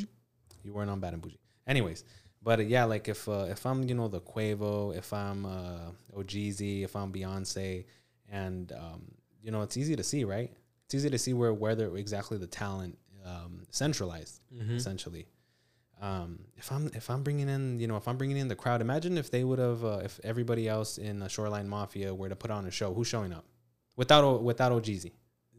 [0.63, 1.38] You weren't on Bad and Boujee.
[1.65, 2.03] Anyways,
[2.41, 5.91] but uh, yeah, like if uh, if I'm you know the Quavo, if I'm uh,
[6.15, 7.85] Ohgeesy, if I'm Beyonce,
[8.30, 9.01] and um,
[9.41, 10.51] you know it's easy to see, right?
[10.85, 14.75] It's easy to see where where the exactly the talent um, centralized Mm-hmm.
[14.75, 15.25] essentially.
[16.03, 18.81] Um, if I'm if I'm bringing in you know if I'm bringing in the crowd,
[18.81, 22.35] imagine if they would have uh, if everybody else in the Shoreline Mafia were to
[22.35, 23.45] put on a show, who's showing up
[23.95, 25.13] without O- without Ohgeesy?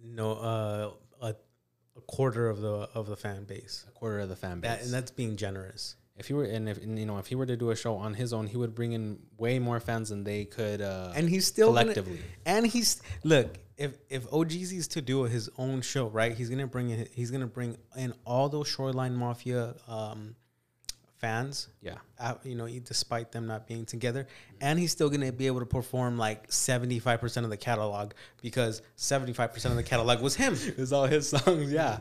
[0.04, 0.90] No, uh,
[1.22, 1.34] a,
[1.96, 3.86] a quarter of the of the fan base.
[3.88, 4.70] A quarter of the fan base.
[4.70, 5.96] That and that's being generous.
[6.16, 7.97] If he were, and if and, you know, if he were to do a show
[7.97, 11.28] on his own, he would bring in way more fans than they could uh, And
[11.28, 12.20] he's still gonna- collectively.
[12.47, 13.59] and he's look.
[13.77, 16.32] if if Ohgeesy's to do his own show, right?
[16.32, 20.36] He's gonna bring in he's gonna bring in all those Shoreline Mafia um,
[21.19, 21.69] fans.
[21.82, 21.97] Yeah.
[22.19, 24.28] Uh, you know, despite them not being together,
[24.61, 28.12] and he's still gonna be able to perform like seventy five percent of the catalog
[28.41, 30.55] because seventy five percent of the catalog was him.
[30.78, 31.73] It's all his songs.
[31.73, 31.99] Yeah.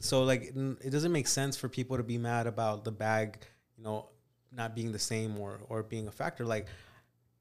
[0.00, 0.52] So like,
[0.84, 3.38] it doesn't make sense for people to be mad about the bag,
[3.76, 4.08] you know,
[4.52, 6.44] not being the same or or being a factor.
[6.46, 6.66] Like,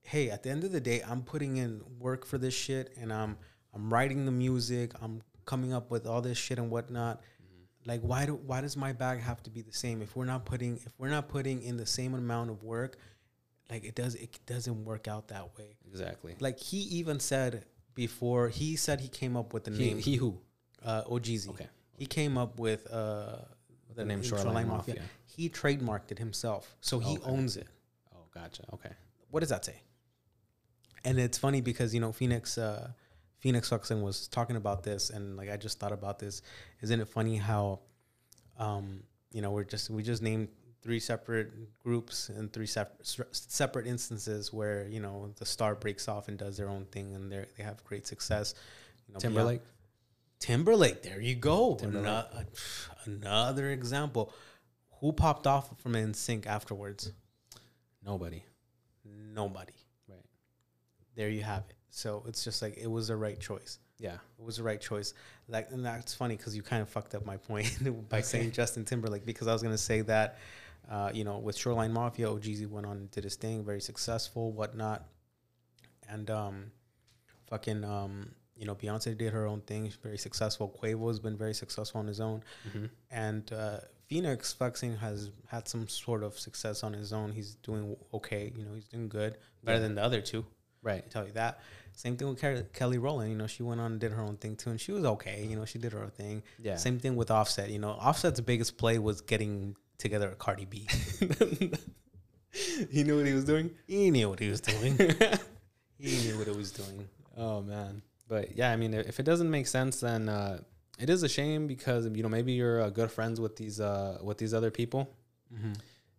[0.02, 3.12] hey, at the end of the day, I'm putting in work for this shit, and
[3.14, 3.38] I'm
[3.74, 7.22] I'm writing the music, I'm coming up with all this shit and whatnot.
[7.86, 10.44] Like, why do why does my bag have to be the same if we're not
[10.46, 12.98] putting if we're not putting in the same amount of work?
[13.70, 15.78] Like, it does it doesn't work out that way.
[15.88, 16.36] Exactly.
[16.40, 17.66] Like he even said
[17.96, 20.38] before, he said he came up with the He, name he who?
[20.84, 21.50] uh, Ohgeesy.
[21.50, 21.68] Okay.
[21.98, 23.38] He came up with uh,
[23.96, 25.02] The name Shoreline Mafia.
[25.26, 27.30] He trademarked it himself, so he Okay.
[27.32, 27.68] owns it.
[28.14, 28.64] Oh, gotcha.
[28.74, 28.92] Okay.
[29.32, 29.82] What does that say?
[31.04, 32.90] And it's funny because you know Fenix, uh,
[33.40, 36.42] Fenix Flexin was talking about this, and like I just thought about this.
[36.82, 37.80] Isn't it funny how,
[38.58, 40.48] um, you know, we're just we just named
[40.82, 41.52] three separate
[41.84, 46.58] groups and three separate separate instances where you know the star breaks off and does
[46.58, 48.54] their own thing and they they have great success.
[49.08, 49.60] You know, beyond-
[50.40, 51.04] Timberlake.
[51.04, 51.76] There you go.
[51.76, 52.08] Timberlake.
[52.08, 52.28] Ano-
[53.06, 54.34] Another example.
[55.00, 57.12] Who popped off from NSYNC afterwards?
[58.06, 58.44] Nobody.
[59.06, 59.74] Nobody.
[60.10, 60.26] Right.
[61.16, 61.76] There you have it.
[61.90, 63.80] So it's just like it was the right choice.
[64.00, 64.16] Yeah.
[64.38, 65.14] It was the right choice.
[65.48, 67.78] Like, and that's funny because you kind of fucked up my point
[68.10, 68.24] by Okay.
[68.24, 70.38] saying Justin Timberlake because I was gonna say that,
[70.90, 74.52] uh, you know, with Shoreline Mafia, Ohgeesy went on and did his thing, very successful,
[74.52, 75.06] whatnot,
[76.10, 76.72] and um,
[77.50, 80.74] fucking um, you know, Beyonce did her own thing, very successful.
[80.82, 82.86] Quavo's been very successful on his own, Mm-hmm.
[83.12, 87.32] and uh, Fenix Flexin has had some sort of success on his own.
[87.32, 89.84] He's doing okay, you know, he's doing good, better Yeah.
[89.84, 90.46] than the other two.
[90.84, 91.04] Right.
[91.06, 91.60] I tell you that.
[91.94, 93.32] Same thing with Kelly, Kelly Rowland.
[93.32, 95.44] You know, she went on and did her own thing too, and she was okay.
[95.50, 96.44] You know, she did her own thing.
[96.62, 96.76] Yeah.
[96.78, 97.70] Same thing with Offset.
[97.72, 100.88] You know, Offset's biggest play was getting together a Cardi B.
[102.92, 103.72] he knew what he was doing.
[103.88, 104.96] he knew what he was doing.
[106.00, 107.08] he knew what he was doing.
[107.36, 108.02] Oh man.
[108.28, 110.60] But yeah, I mean, if it doesn't make sense, then uh,
[111.00, 114.20] it is a shame because you know maybe you're uh, good friends with these uh,
[114.22, 115.10] with these other people.
[115.54, 115.74] Mm-hmm.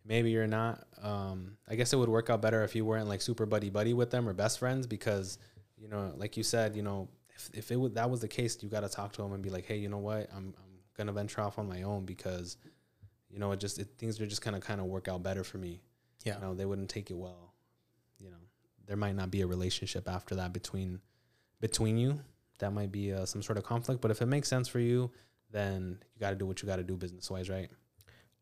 [0.04, 0.86] Maybe you're not.
[1.02, 3.92] Um, I guess it would work out better if you weren't like super buddy buddy
[3.92, 5.38] with them or best friends because
[5.76, 8.62] you know, like you said, you know, if, if it would, that was the case,
[8.62, 10.80] you got to talk to them and be like, hey, you know what, I'm I'm
[10.96, 12.56] gonna venture off on my own because
[13.28, 15.58] you know it just it, things are just gonna kind of work out better for
[15.58, 15.82] me.
[16.24, 16.36] Yeah.
[16.36, 17.54] You know, they wouldn't take it well.
[18.18, 18.36] You know,
[18.86, 21.00] there might not be a relationship after that between
[21.60, 22.20] between you.
[22.58, 24.00] That might be uh, some sort of conflict.
[24.00, 25.10] But if it makes sense for you,
[25.50, 27.70] then you got to do what you got to do business wise, right?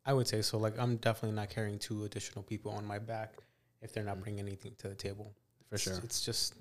[0.04, 0.56] I would say so.
[0.58, 3.34] Like, I'm definitely not carrying two additional people on my back
[3.82, 4.22] if they're not Mm.
[4.22, 5.34] bringing anything to the table.
[5.68, 6.04] For It's- sure.
[6.04, 6.54] It's just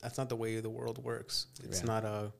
[0.00, 1.46] that's not the way the world works.
[1.62, 1.86] It's Yeah.
[1.86, 2.32] not a.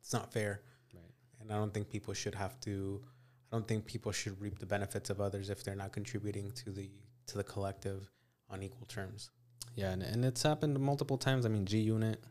[0.00, 0.62] It's not fair.
[0.94, 1.02] Right.
[1.40, 3.02] and I don't think people should have to.
[3.50, 6.70] I don't think people should reap the benefits of others if they're not contributing to
[6.70, 6.90] the
[7.26, 8.10] to the collective
[8.48, 9.30] on equal terms.
[9.74, 11.46] Yeah, and, and it's happened multiple times.
[11.46, 12.22] I mean, G Unit,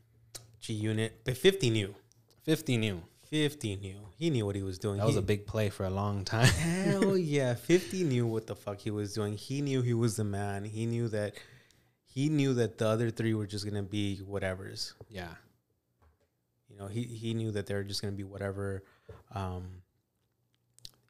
[0.60, 1.96] G Unit, but fifty knew.
[2.44, 4.00] fifty knew Fifty knew.
[4.18, 4.98] He knew what he was doing.
[4.98, 6.48] that was a big play for a long time.
[6.48, 7.54] hell yeah.
[7.54, 9.34] Fifty knew what the fuck he was doing.
[9.38, 10.66] He knew he was the man.
[10.66, 11.36] He knew that.
[12.06, 14.96] He knew that the other three were just gonna be whatever's.
[15.10, 15.36] yeah,
[16.70, 18.84] You know, he he knew that they were just gonna be whatever.
[19.36, 19.84] Um,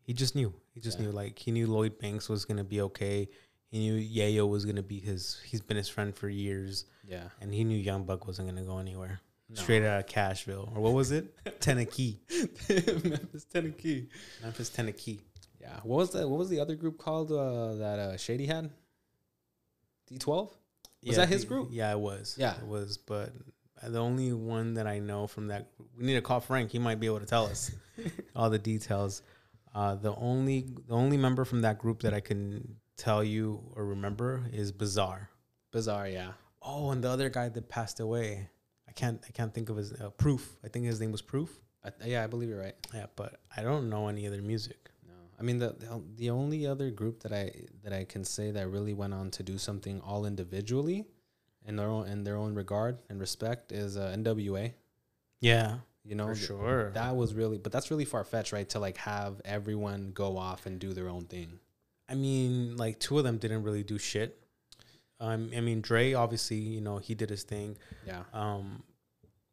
[0.03, 0.53] he just knew.
[0.73, 1.06] He just Yeah.
[1.06, 1.11] knew.
[1.14, 3.30] Like he knew Lloyd Banks was gonna be okay.
[3.71, 5.39] He knew Yayo was gonna be his.
[5.45, 7.25] He's been his friend for years, yeah.
[7.39, 9.21] and he knew Young Buck wasn't gonna go anywhere.
[9.49, 9.61] No.
[9.61, 11.33] Straight out of Cashville, or what was it?
[11.59, 12.19] Tennessee,
[12.69, 14.09] Memphis Tennessee.
[14.41, 15.19] Memphis, Tennessee.
[15.59, 15.79] Yeah.
[15.83, 18.71] What was the What was the other group called uh, that uh, Shady had?
[20.07, 20.55] D twelve.
[21.05, 21.69] Was that his group?
[21.71, 22.35] Yeah, it was.
[22.37, 22.57] Yeah.
[22.57, 22.97] it was.
[22.97, 23.31] But
[23.83, 25.67] the only one that I know from that,
[25.97, 26.71] we need to call Frank.
[26.71, 27.71] He might be able to tell us
[28.35, 29.21] all the details.
[29.73, 33.45] Uh, the only the only member from that group that I can tell you
[33.76, 35.30] or remember is Bizarre.
[35.71, 36.07] Bizarre.
[36.07, 36.31] Yeah.
[36.61, 38.49] Oh, and the other guy that passed away,
[38.88, 40.43] I can't I can't think of his uh, Proof.
[40.63, 41.49] I think his name was Proof.
[41.85, 42.76] I, yeah, I believe you're right.
[42.93, 44.89] Yeah, but I don't know any other music.
[45.07, 47.43] No, I mean the the- the only other group that I
[47.84, 51.05] that I can say that really went on to do something all individually,
[51.65, 54.73] in their own in their own regard and respect is uh, N.W.A.
[55.39, 56.91] Yeah, You know, for sure.
[56.91, 58.67] that was really, but that's really far fetched, right?
[58.69, 61.59] To like have everyone go off and do their own thing.
[62.10, 64.38] I mean, like two of them didn't really do shit.
[65.19, 67.77] Um, I mean, Dre obviously, you know, he did his thing.
[68.07, 68.84] Yeah, Um,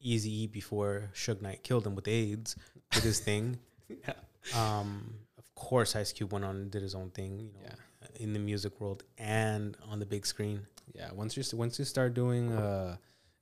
[0.00, 2.54] Easy E before Suge Knight killed him with AIDS
[2.92, 3.58] did his thing.
[3.88, 4.14] yeah,
[4.54, 7.38] Um, of course, Ice Cube went on and did his own thing.
[7.40, 10.66] You know, yeah, in the music world and on the big screen.
[10.94, 11.10] yeah.
[11.12, 12.96] Once you once you start doing uh,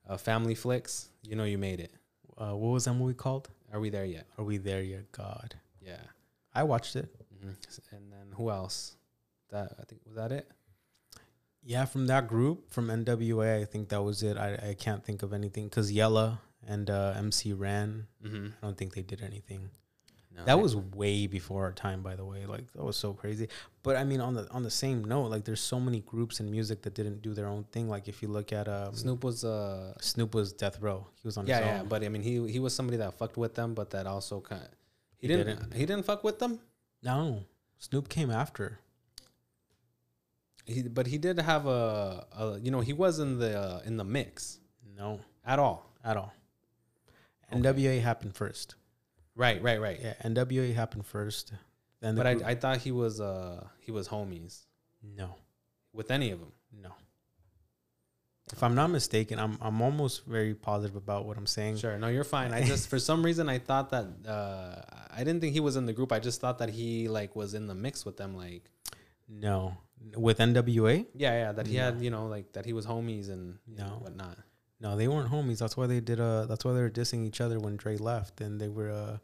[0.08, 1.92] uh, family flicks, you know you made it.
[2.38, 3.50] Uh, what was that movie called?
[3.72, 4.26] Are we there yet?
[4.38, 5.10] Are we there yet?
[5.12, 6.00] God, Yeah.
[6.54, 7.08] I watched it.
[7.42, 7.50] hmm
[7.92, 8.96] And then who else?
[9.54, 10.46] That I think was that it.
[11.62, 14.36] Yeah, from that group from NWA, I think that was it.
[14.36, 18.46] I, I can't think of anything because Yella and uh, MC Ren, Mm-hmm.
[18.60, 19.70] I don't think they did anything.
[20.36, 22.44] No, That was way before our time, by the way.
[22.44, 23.46] Like that was so crazy.
[23.84, 26.50] But I mean, on the on the same note, like there's so many groups in
[26.50, 27.88] music that didn't do their own thing.
[27.88, 31.06] Like if you look at um, Snoop was uh Snoop was Death Row.
[31.22, 33.54] He was on yeah yeah, but I mean he he was somebody that fucked with
[33.54, 34.68] them, but that also kind of
[35.18, 35.72] he, He didn't, didn't.
[35.80, 36.58] he didn't fuck with them.
[37.02, 37.44] no,
[37.78, 38.80] Snoop came after.
[40.66, 43.96] He but he did have a, a you know he was in the uh, in
[43.96, 44.58] the mix
[44.96, 45.90] No, at all.
[46.04, 46.32] at all.
[47.52, 47.60] Okay.
[47.60, 48.74] NWA happened first.
[49.36, 49.98] Right right right.
[50.00, 51.52] Yeah, NWA happened first.
[52.00, 54.64] Then the But I I thought he was uh he was homies
[55.02, 55.34] no
[55.92, 56.52] with any of them.
[56.72, 56.90] no.
[58.52, 61.78] If I'm not mistaken, I'm I'm almost very positive about what I'm saying.
[61.78, 62.52] Sure, no, you're fine.
[62.52, 65.86] I just for some reason I thought that uh I didn't think he was in
[65.86, 66.12] the group.
[66.12, 68.36] I just thought that he like was in the mix with them.
[68.36, 68.70] Like
[69.28, 69.76] No,
[70.16, 71.06] with NWA.
[71.14, 73.86] yeah yeah that he had you know like that he was homies and you know,
[73.88, 73.94] No.
[74.04, 74.38] whatnot.
[74.80, 75.58] No, they weren't homies.
[75.60, 76.20] That's why they did.
[76.20, 78.90] Uh, that's why they were dissing each other when Dre left, and they were.
[78.90, 79.16] Uh,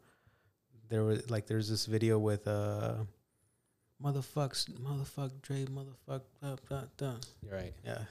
[0.89, 2.95] there was like there's this video with uh,
[4.03, 7.15] motherfucks, motherfuck Dre, motherfuck, blah, blah, blah.
[7.43, 7.73] You're right.
[7.85, 8.03] yeah,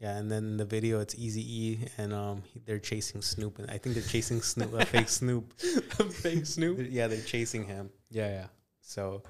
[0.00, 0.16] yeah.
[0.18, 3.78] And then the video, it's Easy E, and um, he- they're chasing Snoop, and I
[3.78, 5.54] think they're chasing Snoop, a fake Snoop,
[5.98, 6.78] a Fake Snoop.
[6.90, 7.90] Yeah, they're chasing him.
[8.10, 8.46] Yeah yeah.
[8.82, 9.22] So,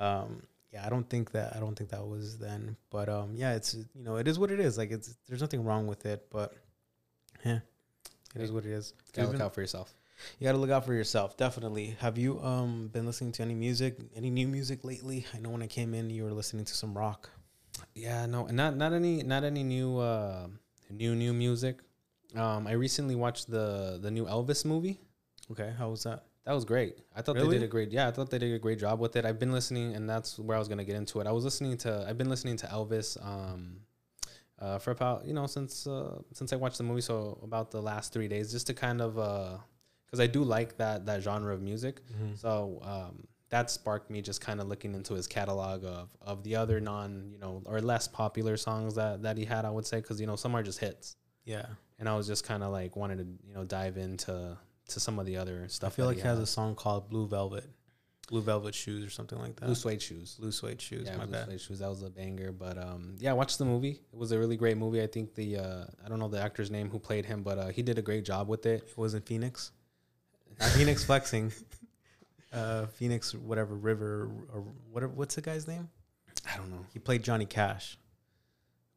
[0.00, 0.42] um,
[0.72, 3.74] yeah, I don't think that I don't think that was then, but um, yeah, it's
[3.74, 4.78] you know it is what it is.
[4.78, 6.54] Like it's there's nothing wrong with it, but
[7.44, 7.60] yeah,
[8.34, 8.94] it is what it is.
[9.08, 9.94] You Gotta look out for yourself.
[10.38, 11.96] You got to look out for yourself, definitely.
[11.98, 15.26] Have you um been listening to any music, any new music lately?
[15.34, 17.30] I know when I came in, you were listening to some rock.
[17.94, 20.46] Yeah, no, not not any not any new uh
[20.90, 21.80] new new music.
[22.34, 25.00] Um, I recently watched the the new Elvis movie.
[25.50, 26.24] Okay, how was that?
[26.44, 26.98] That was great.
[27.14, 27.92] I thought they did a great.
[27.92, 29.24] Yeah, I thought they did a great job with it.
[29.24, 31.26] I've been listening, and that's where I was gonna get into it.
[31.26, 32.04] I was listening to.
[32.08, 33.16] I've been listening to Elvis.
[33.24, 33.78] Um,
[34.58, 37.82] uh, for about you know since uh, since I watched the movie, so about the
[37.82, 39.58] last three days, just to kind of uh,
[40.06, 42.00] because I do like that that genre of music.
[42.36, 46.56] So um, that sparked me just kind of looking into his catalog of of the
[46.56, 49.64] other non you know or less popular songs that that he had.
[49.64, 51.66] I would say because you know some are just hits, Yeah,
[51.98, 54.56] and I was just kind of like wanted to you know dive into
[54.94, 55.92] to some of the other stuff.
[55.92, 57.68] I feel like he has a song called Blue Velvet,
[58.28, 59.66] Blue Velvet Shoes or something like that.
[59.66, 60.36] blue suede shoes.
[60.38, 61.06] Blue suede shoes.
[61.06, 61.46] yeah, my blue bad.
[61.46, 61.78] suede shoes.
[61.80, 62.52] That was a banger.
[62.52, 64.00] But um, yeah, watch the movie.
[64.12, 65.02] It was a really great movie.
[65.02, 67.68] I think the uh, I don't know the actor's name who played him, but uh,
[67.68, 68.84] he did a great job with it.
[68.88, 69.72] It was in Phoenix.
[70.60, 71.52] Not Fenix Flexin.
[72.52, 75.10] Uh, Phoenix, whatever River or whatever.
[75.14, 75.88] What's the guy's name?
[76.52, 77.96] I don't know He played Johnny Cash.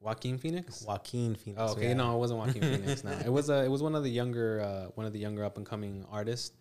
[0.06, 0.82] Joaquin Phoenix.
[0.86, 1.60] Joaquin Phoenix.
[1.60, 1.94] Oh, okay, yeah.
[1.94, 3.02] no, it wasn't Joaquin Phoenix.
[3.04, 5.44] No, it was uh, it was one of the younger uh, one of the younger
[5.44, 6.52] up and coming artists,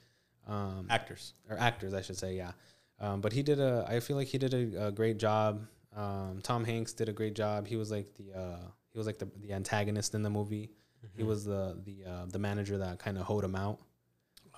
[0.48, 1.34] um, actors.
[1.50, 2.36] or actors, I should say.
[2.36, 2.52] Yeah,
[3.00, 3.86] um, but he did a.
[3.88, 5.66] I feel like he did a, a great job.
[5.96, 7.68] Um, Tom Hanks did a great job.
[7.68, 8.60] He was like the uh,
[8.92, 10.72] he was like the, the antagonist in the movie.
[11.16, 11.28] He Mm-hmm.
[11.30, 13.78] was the the uh, the manager that kind of hoed him out.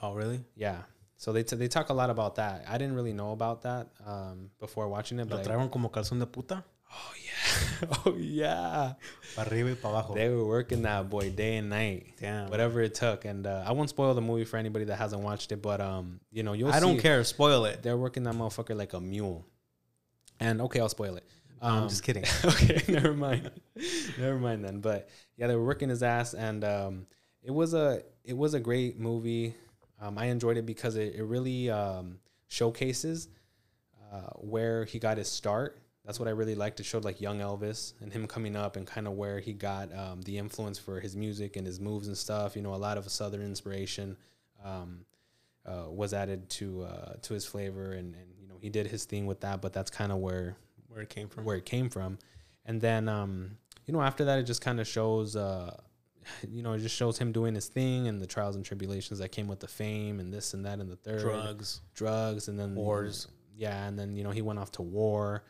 [0.02, 0.46] Oh, really?
[0.56, 0.78] Yeah.
[1.18, 2.64] So they t- they talk a lot about that.
[2.70, 6.26] I didn't really know about that um, before watching it, but trajeron como calzón de
[6.26, 6.64] puta.
[6.92, 8.94] Oh yeah, oh yeah,
[9.36, 10.14] Para arriba y para abajo.
[10.16, 12.14] they were working that boy day and night.
[12.20, 12.50] Damn.
[12.50, 13.26] whatever it took.
[13.26, 16.20] And uh, I won't spoil the movie for anybody that hasn't watched it, but um,
[16.32, 17.24] you know, you'll I don't care.
[17.24, 17.84] Spoil it.
[17.84, 19.46] They're working that motherfucker like a mule.
[20.40, 21.24] And okay, I'll spoil it.
[21.62, 22.24] I'm Um, just kidding.
[22.46, 23.50] okay, never mind.
[24.20, 24.80] never mind then.
[24.80, 27.08] But yeah, they were working his ass, and um,
[27.44, 29.56] it was a it was a great movie.
[30.00, 33.30] Um, I enjoyed it because it, it really um, showcases
[34.14, 35.82] uh, where he got his start.
[36.08, 36.80] That's what I really liked.
[36.80, 39.94] It showed like young Elvis and him coming up and kind of where he got
[39.94, 42.56] um, the influence for his music and his moves and stuff.
[42.56, 44.18] You know, a lot of Southern inspiration
[44.66, 45.02] um,
[45.66, 49.04] uh, was added to uh, to his flavor, and, and you know he did his
[49.06, 49.62] thing with that.
[49.62, 50.56] But that's kind of where
[50.88, 51.44] Where it came from.
[51.44, 52.18] where it came from.
[52.66, 55.76] And then, um, you know, after that, it just kind of shows, uh,
[56.50, 59.30] you know, it just shows him doing his thing and the trials and tribulations that
[59.34, 61.82] came with the fame and this and that and the third Drugs.
[61.94, 63.28] drugs, and then Wars.
[63.58, 65.44] yeah, and then you know he went off to war.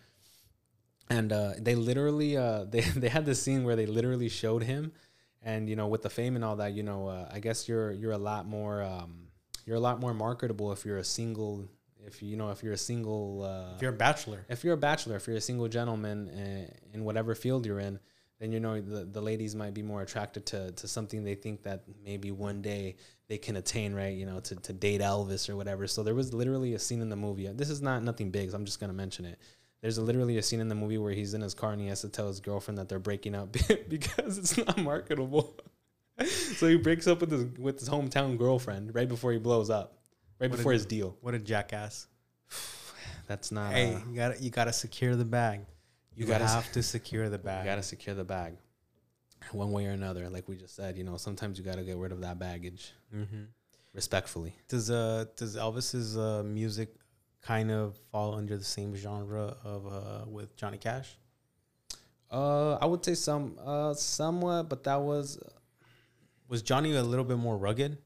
[1.10, 4.92] And uh, they literally, uh, they they had this scene where they literally showed him,
[5.42, 7.92] and you know, with the fame and all that, you know, uh, I guess you're
[7.92, 9.28] you're a lot more um,
[9.66, 11.70] you're a lot more marketable if you're a single,
[12.06, 13.44] if you know, if you're a single.
[13.44, 14.46] Uh, If you're a bachelor.
[14.50, 18.00] if you're a bachelor, if you're a single gentleman uh, in whatever field you're in,
[18.40, 21.64] then you know the, the ladies might be more attracted to, to something they think
[21.64, 22.96] that maybe one day
[23.28, 24.16] they can attain, right?
[24.16, 25.86] You know, to, to date Elvis or whatever.
[25.88, 27.48] So there was literally a scene in the movie.
[27.48, 29.38] This is not nothing big, so I'm just gonna mention it.
[29.82, 31.88] There's a, literally a scene in the movie where he's in his car and he
[31.88, 33.52] has to tell his girlfriend that they're breaking up
[33.90, 35.56] because it's not marketable.
[36.26, 40.00] so he breaks up with his with his hometown girlfriend right before he blows up,
[40.40, 41.16] right What before a- his deal.
[41.22, 42.08] What a jackass!
[43.28, 43.74] That's not.
[43.74, 45.60] hey, uh, you gotta you gotta secure the bag.
[46.16, 47.64] You, You gotta have to secure the bag.
[47.66, 48.54] you gotta secure the bag,
[49.52, 50.28] one way or another.
[50.30, 53.44] Like we just said, you know, sometimes you gotta get rid of that baggage hmm
[53.94, 54.56] respectfully.
[54.68, 56.94] Does uh does Elvis's uh music
[57.48, 61.10] kind of fall under the same genre of uh with Johnny Cash?
[62.30, 65.40] Uh, I would say some, uh, somewhat, but that was,
[66.50, 67.98] Was Johnny a little bit more rugged?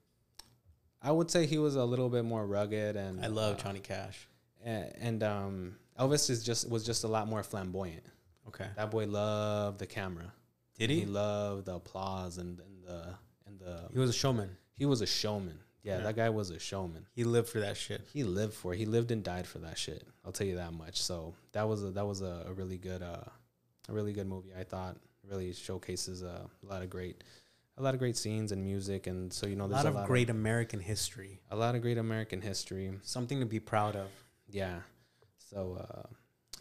[1.01, 3.79] I would say he was a little bit more rugged and I love uh, Johnny
[3.79, 4.27] Cash.
[4.63, 8.05] and, and um, Elvis is just was just a lot more flamboyant.
[8.47, 8.67] Okay.
[8.75, 10.31] That boy loved the camera.
[10.77, 11.05] Did He he?
[11.07, 13.01] loved the applause and, and the
[13.47, 13.75] and the.
[13.91, 14.49] He was a showman.
[14.77, 15.57] He was a showman.
[15.83, 17.07] Yeah, that guy was a showman.
[17.11, 18.01] He lived for that shit.
[18.13, 18.73] He lived for.
[18.73, 18.77] it.
[18.77, 20.03] He lived and died for that shit.
[20.23, 21.01] I'll tell you that much.
[21.01, 23.23] So that was a that was a, a really good uh,
[23.89, 24.51] a really good movie.
[24.57, 24.97] I thought
[25.27, 27.23] really showcases uh, a lot of great,
[27.77, 30.01] a lot of great scenes and music, and so you know there's A there's lot
[30.03, 31.39] of great American history.
[31.49, 32.91] a lot of great American history.
[33.01, 34.07] Something to be proud of.
[34.49, 34.79] Yeah.
[35.37, 36.07] So uh,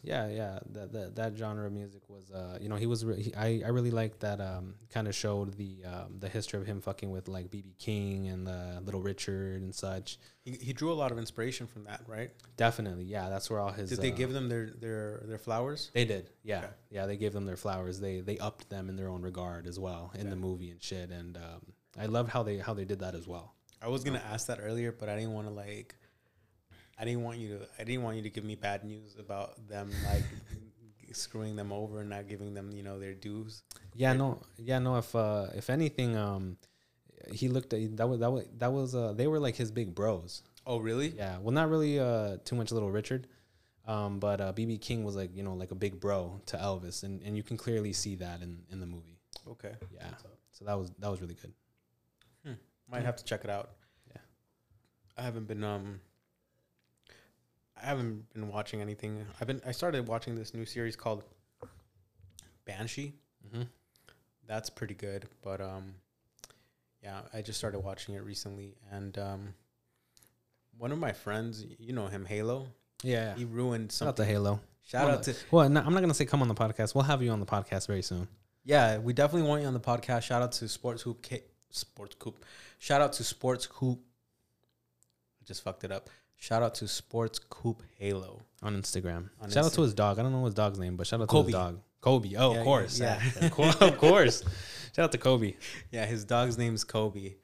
[0.03, 3.23] yeah, yeah, that, that that genre of music was uh, you know, he was re-
[3.23, 6.67] he, I I really liked that um kind of showed the um the history of
[6.67, 10.19] him fucking with like BB King and uh, Little Richard and such.
[10.43, 12.31] He, he drew a lot of inspiration from that, right?
[12.57, 13.05] Definitely.
[13.05, 15.91] Yeah, that's where all his Did they uh, give them their their their flowers?
[15.93, 16.69] They did, yeah, Okay.
[16.91, 17.07] yeah.
[17.07, 18.01] They gave them their flowers.
[18.01, 20.31] They they upped them in their own regard as well in Yeah.
[20.31, 21.11] the movie and shit.
[21.11, 21.61] And um,
[21.99, 23.55] I loved how they how they did that as well.
[23.83, 25.95] I was gonna ask that earlier, but I didn't want to like.
[27.01, 27.67] I didn't want you to.
[27.79, 30.25] I didn't want you to give me bad news about them like
[31.13, 33.63] screwing them over and not giving them, you know, their dues.
[33.95, 34.97] Yeah, no, yeah, no.
[34.97, 36.59] If uh, if anything, um,
[37.33, 39.95] he looked at that was that was that was uh, they were like his big
[39.95, 40.43] bros.
[40.67, 41.09] Oh, really?
[41.09, 43.29] Yeah, well, not really uh too much Little Richard,
[43.87, 47.03] um, but uh, BB King was like you know like a big bro to Elvis,
[47.03, 49.19] and and you can clearly see that in in the movie.
[49.49, 49.73] Okay.
[49.91, 50.11] Yeah,
[50.53, 51.53] so that was that was really good.
[52.91, 53.71] Might have to check it out.
[54.11, 54.21] Yeah.
[55.17, 56.01] I haven't been um
[57.83, 59.25] I haven't been watching anything.
[59.41, 61.25] I've been I started watching this new series called
[62.65, 63.15] Banshee.
[63.47, 63.63] Mm-hmm.
[64.47, 65.95] That's pretty good, but um
[67.03, 69.55] yeah, I just started watching it recently and um
[70.79, 72.69] one of my friends, you know him, Halo,
[73.03, 74.61] Yeah, he ruined shout out to Halo.
[74.83, 76.95] Shout Come out to Well, no, I'm not gonna say come on the podcast.
[76.95, 78.29] We'll have you on the podcast very soon.
[78.65, 80.23] Yeah, we definitely want you on the podcast.
[80.23, 82.45] Shout out to Sports Hoop K- Sports Coop.
[82.79, 84.01] Shout out to Sports Coop.
[85.41, 86.11] I just fucked it up.
[86.41, 88.41] Shout out to Sports Coop Halo.
[88.63, 89.29] on Instagram.
[89.41, 90.19] On shout out to his dog.
[90.19, 91.47] I don't know his dog's name, but shout out to Kobe.
[91.49, 91.81] his dog.
[92.01, 92.35] Kobe.
[92.37, 92.99] Oh, Yeah, of course.
[92.99, 93.21] yeah.
[93.37, 93.45] Yeah.
[93.47, 94.43] of cour- of course.
[94.97, 95.55] Shout out to Kobe.
[95.93, 97.35] Yeah, his dog's name's Kobe.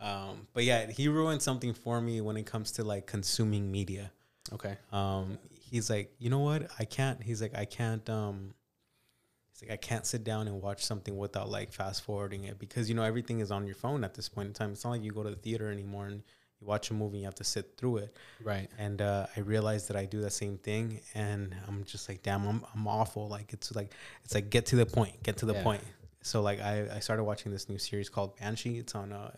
[0.00, 4.12] Um, but yeah, he ruined something for me when it comes to like consuming media.
[4.52, 4.76] Okay.
[4.92, 5.38] Um,
[5.70, 6.70] he's like, you know what?
[6.78, 7.22] I can't.
[7.22, 8.06] He's like, I can't.
[8.10, 8.52] Um,
[9.52, 12.88] he's like, I can't sit down and watch something without like fast forwarding it because
[12.90, 14.72] you know everything is on your phone at this point in time.
[14.72, 16.22] It's not like you go to the theater anymore and
[16.62, 18.16] you watch a movie you have to sit through it.
[18.42, 18.68] Right.
[18.78, 22.46] And uh, I realized that I do the same thing, and I'm just like, damn,
[22.46, 23.28] I'm I'm awful.
[23.28, 23.92] Like it's like
[24.24, 25.62] it's like get to the point, get to the Yeah.
[25.64, 25.82] point.
[26.22, 28.78] So like I I started watching this new series called Banshee.
[28.78, 29.30] It's on uh,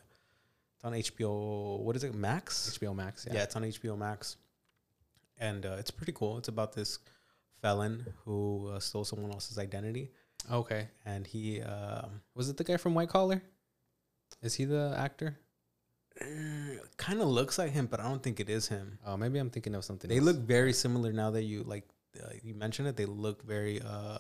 [0.77, 1.81] it's on HBO.
[1.81, 2.15] What is it?
[2.15, 2.79] Max.
[2.79, 3.27] HBO Max.
[3.31, 4.37] Yeah, it's on HBO Max,
[5.39, 6.39] and uh, it's pretty cool.
[6.39, 6.99] It's about this
[7.63, 10.11] felon who uh, stole someone else's identity,
[10.53, 10.89] Okay.
[11.07, 13.43] and he um, Was it the guy from White Collar?
[14.43, 15.39] Is he the actor?
[16.97, 18.99] Kind of looks like him, but I don't think it is him.
[19.07, 20.09] Oh, maybe I'm thinking of something.
[20.09, 20.25] They else.
[20.25, 21.85] look very similar now that you like
[22.23, 22.97] uh, you mentioned it.
[22.97, 24.19] They look very uh,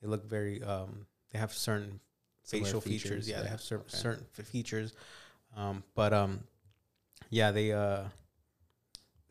[0.00, 2.00] they look very um, they have certain
[2.44, 3.28] Similar facial features.
[3.28, 3.84] Yeah, they have cer- okay.
[3.88, 4.92] certain f- features.
[5.56, 6.44] Um, but um,
[7.30, 8.04] yeah, they uh,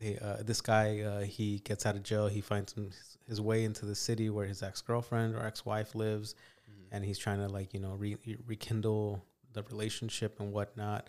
[0.00, 2.28] they uh, this guy uh, he gets out of jail.
[2.28, 2.90] He finds him,
[3.28, 6.34] his, way into the city where his ex girlfriend or ex wife lives,
[6.68, 6.86] Mhm.
[6.92, 11.08] and he's trying to like you know re- rekindle the relationship and whatnot.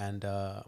[0.00, 0.62] And uh,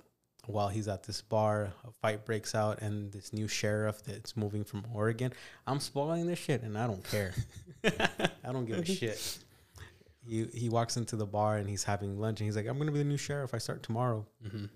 [0.46, 4.64] while he's at this bar, a fight breaks out, and this new sheriff that's moving
[4.64, 5.32] from Oregon.
[5.66, 7.32] I'm spoiling this shit, and I don't care.
[7.84, 9.38] I don't give a shit.
[10.28, 12.92] He he walks into the bar and he's having lunch, and he's like, "I'm gonna
[12.92, 13.54] be the new sheriff.
[13.54, 14.68] I start tomorrow." Mhm.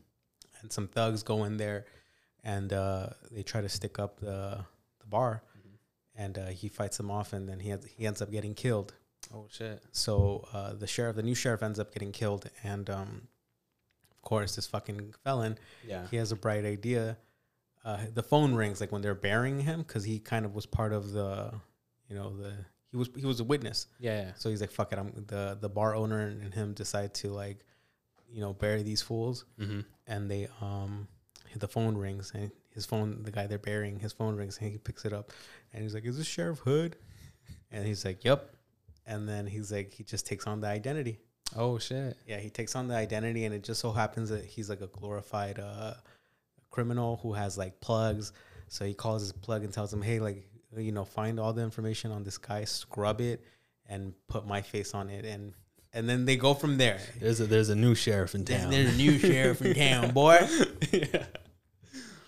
[0.62, 1.84] And some thugs go in there,
[2.42, 4.64] and uh, they try to stick up the
[5.00, 5.70] the bar, Mhm.
[6.16, 8.94] and uh, he fights them off, and then he has, he ends up getting killed.
[9.34, 9.82] Oh shit.
[9.92, 13.28] So uh, the sheriff, the new sheriff, ends up getting killed, and um,
[14.30, 16.06] course, this fucking felon, Yeah.
[16.10, 17.16] he has a bright idea.
[17.84, 20.92] Uh, the phone rings like when they're burying him because he kind of was part
[20.92, 21.52] of the,
[22.08, 22.52] you know, the
[22.90, 23.86] he was he was a witness.
[24.00, 24.20] Yeah.
[24.22, 24.32] yeah.
[24.36, 27.58] So he's like, "Fuck it!" I'm the the bar owner and him decide to like,
[28.28, 29.80] you know, bury these fools, Mm-hmm.
[30.08, 31.06] and they um,
[31.64, 34.78] the phone rings and his phone, the guy they're burying, his phone rings and he
[34.78, 35.32] picks it up,
[35.72, 36.96] and he's like, "Is this Sheriff Hood?"
[37.70, 38.40] And he's like, "Yep."
[39.08, 41.20] And then he's like, he just takes on the identity.
[41.54, 42.16] Oh shit.
[42.26, 44.88] Yeah, he takes on the identity, and it just so happens that he's like a
[44.88, 45.94] glorified uh,
[46.70, 48.32] criminal who has like plugs.
[48.68, 50.46] So he calls his plug and tells him, "Hey, like
[50.76, 53.44] you know, find all the information on this guy, scrub it,
[53.88, 55.54] and put my face on it." And
[55.92, 57.00] and then they go from there.
[57.20, 58.70] There's a there's a new sheriff in town.
[58.70, 60.46] There's a new sheriff in town, boy.
[60.92, 61.24] yeah.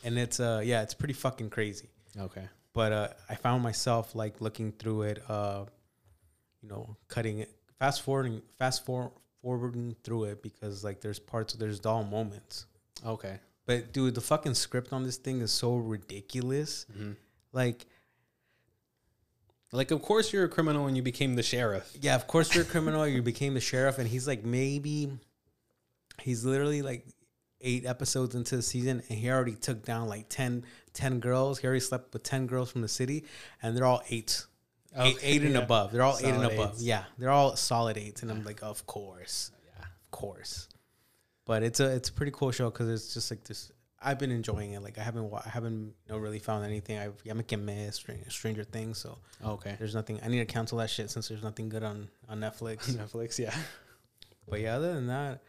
[0.05, 1.91] And it's uh yeah, it's pretty fucking crazy.
[2.19, 2.49] Okay.
[2.73, 5.65] But uh I found myself like looking through it, uh,
[6.63, 11.55] you know, cutting it, fast forwarding, fast for, forwarding through it because like there's parts,
[11.55, 12.67] there's dull moments.
[13.07, 13.39] Okay.
[13.67, 16.87] But dude, the fucking script on this thing is so ridiculous.
[16.93, 17.13] Mm-hmm.
[17.53, 17.87] Like,
[19.73, 21.95] Like, of course you're a criminal when you became the sheriff.
[22.01, 23.07] yeah, of course you're a criminal.
[23.07, 25.11] You became the sheriff, and he's like maybe
[26.23, 27.07] he's literally like
[27.61, 30.65] eight episodes into the season, and he already took down like 10,
[30.95, 31.59] 10 girls.
[31.59, 33.25] He already slept with ten girls from the city,
[33.63, 34.45] and they're all eight.
[34.99, 35.59] Eight, Okay, eight and yeah.
[35.61, 35.93] above.
[35.93, 36.71] They're all eight and above.
[36.73, 36.83] eights.
[36.83, 39.83] Yeah, they're all solid eights, and I'm like, of course, Yeah.
[39.85, 40.69] of course.
[41.45, 43.71] But it's a it's a pretty cool show because it's just like this.
[44.01, 44.83] I've been enjoying it.
[44.83, 46.99] Like I haven't I haven't you know, really found anything.
[46.99, 48.99] I yeah, making mad Stranger, Stranger Things.
[48.99, 49.75] So Okay.
[49.79, 50.21] there's nothing.
[50.23, 52.91] I need to cancel that shit since there's nothing good on on Netflix.
[53.03, 53.55] Netflix, yeah.
[54.49, 55.43] but yeah, other than that,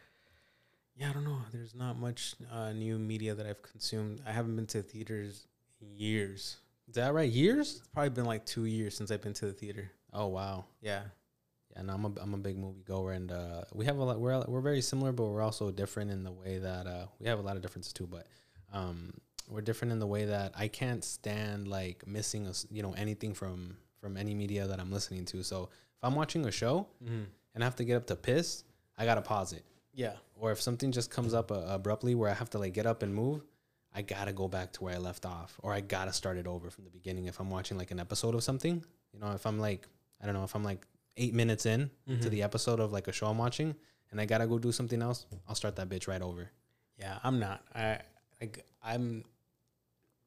[0.96, 1.38] yeah, I don't know.
[1.52, 4.20] There's not much uh, new media that I've consumed.
[4.26, 5.46] I haven't been to theaters
[5.80, 6.56] in years.
[6.90, 7.30] Is that right?
[7.30, 7.76] Years?
[7.78, 9.90] It's probably been like two years since I've been to the theater.
[10.12, 10.64] Oh wow.
[10.82, 11.02] Yeah.
[11.76, 14.18] Yeah, no, I'm a I'm a big movie goer, and uh, we have a lot.
[14.18, 17.38] We're we're very similar, but we're also different in the way that uh, we have
[17.38, 18.08] a lot of differences too.
[18.08, 18.26] But
[18.72, 19.12] um,
[19.48, 23.34] we're different in the way that I can't stand like missing a you know anything
[23.34, 25.44] from from any media that I'm listening to.
[25.44, 27.22] So if I'm watching a show Mm-hmm.
[27.54, 28.64] and I have to get up to piss,
[28.98, 29.62] I gotta pause it.
[29.94, 30.14] Yeah.
[30.34, 33.02] Or if something just comes up uh, abruptly where I have to like get up
[33.04, 33.42] and move,
[33.94, 36.70] I gotta go back to where I left off, or I gotta start it over
[36.70, 37.26] from the beginning.
[37.26, 39.88] If I'm watching like an episode of something, you know, if I'm like
[40.22, 40.86] I don't know, if I'm like
[41.16, 42.28] eight minutes in to mm-hmm.
[42.28, 43.74] the episode of like a show I'm watching,
[44.10, 46.50] and I gotta go do something else, I'll start that bitch right over.
[46.98, 47.62] Yeah, I'm not.
[47.74, 47.98] I
[48.40, 49.24] like I'm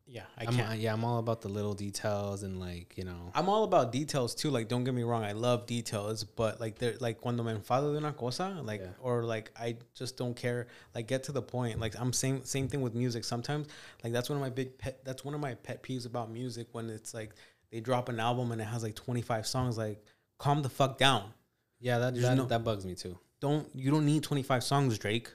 [0.06, 0.70] yeah, I I'm, can't.
[0.70, 3.32] uh, yeah, I'm all about the little details and like you know.
[3.34, 4.50] I'm all about details too.
[4.50, 7.92] Like, don't get me wrong, I love details, but like, they're like cuando me enfado
[7.94, 8.88] de una cosa, like, Yeah.
[9.00, 10.68] or like, I just don't care.
[10.94, 11.80] Like, get to the point.
[11.80, 13.24] Like, I'm same same thing with music.
[13.24, 13.68] Sometimes,
[14.04, 15.04] like, that's one of my big pet.
[15.06, 17.34] That's one of my pet peeves about music when it's like
[17.72, 19.78] they drop an album and it has like 25 songs.
[19.78, 20.04] Like,
[20.38, 21.32] calm the fuck down.
[21.80, 23.18] Yeah, that that, no- that bugs me too.
[23.40, 25.30] Don't you don't need 25 songs, Drake.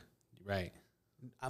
[0.44, 0.72] Right.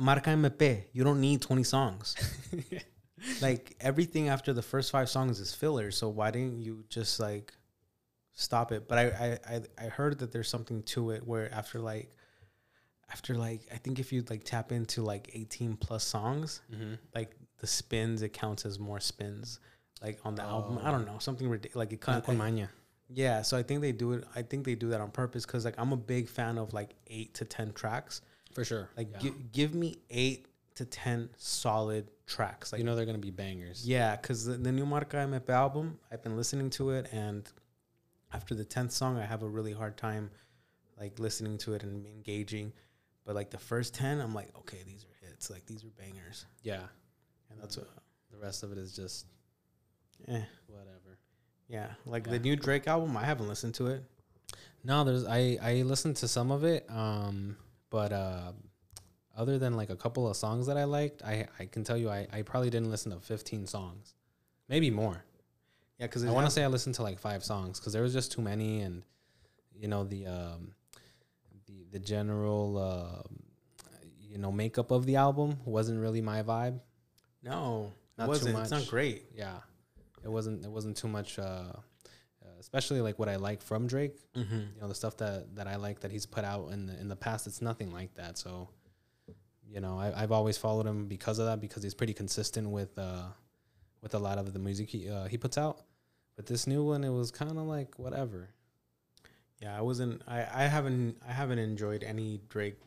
[0.00, 0.84] Marca MP.
[0.92, 2.16] You don't need 20 songs.
[3.42, 5.90] like everything after the first five songs is filler.
[5.90, 7.52] So why didn't you just like
[8.34, 8.88] stop it?
[8.88, 12.10] But I I I, I heard that there's something to it where after like
[13.12, 16.94] after like I think if you like tap into like 18 plus songs, Mm-hmm.
[17.14, 19.60] like the spins, it counts as more spins.
[20.02, 21.76] Like on the album, I don't know something ridiculous.
[21.76, 22.68] Like it kind maña.
[23.08, 24.24] yeah, so I think they do it.
[24.36, 26.90] I think they do that on purpose because like I'm a big fan of like
[27.08, 28.20] eight to ten tracks.
[28.54, 28.90] For sure.
[28.96, 29.18] Like yeah.
[29.18, 30.46] gi- give me eight
[30.78, 32.72] to ten solid tracks.
[32.72, 33.86] Like you know they're gonna be bangers.
[33.86, 37.48] yeah, because the, the new Marca MP album, I've been listening to it, and
[38.32, 40.30] after the tenth song, I have a really hard time
[41.00, 42.72] like listening to it and engaging.
[43.24, 45.50] But like the first ten, I'm like, okay, these are hits.
[45.50, 46.82] Like these are bangers, Yeah.
[47.50, 47.88] and that's what.
[48.30, 49.26] The rest of it is just
[50.28, 51.18] Eh, whatever.
[51.68, 52.32] yeah, like Yeah.
[52.32, 54.02] the new Drake album, I haven't listened to it.
[54.84, 57.56] No, there's I I listened to some of it, um,
[57.90, 58.52] but uh,
[59.39, 62.10] other than like a couple of songs that I liked, I I can tell you
[62.10, 64.15] I I probably didn't listen to 15 songs,
[64.69, 65.24] maybe more.
[65.98, 68.12] Yeah, because I want to say I listened to like five songs because there was
[68.12, 69.02] just too many, and
[69.74, 70.73] you know the um
[71.66, 73.23] the the general uh,
[74.20, 76.81] you know makeup of the album wasn't really my vibe.
[77.43, 78.59] no, it Not too wasn't.
[78.59, 79.24] It's not great.
[79.35, 79.56] Yeah,
[80.23, 81.39] it wasn't it wasn't too much.
[81.39, 81.74] Uh, uh,
[82.60, 84.16] especially like what I like from Drake.
[84.36, 84.55] Mm-hmm.
[84.74, 87.09] you know the stuff that that I like that he's put out in the in
[87.09, 87.47] the past.
[87.48, 88.39] It's nothing like that.
[88.39, 88.69] So,
[89.70, 92.98] you know, I, I've always followed him because of that because he's pretty consistent with
[92.98, 93.24] uh
[94.02, 95.80] with a lot of the music he uh, he puts out.
[96.36, 98.48] But this new one, it was kind of like whatever.
[99.60, 100.22] Yeah, I wasn't.
[100.28, 101.16] I, I haven't.
[101.28, 102.78] I haven't enjoyed any Drake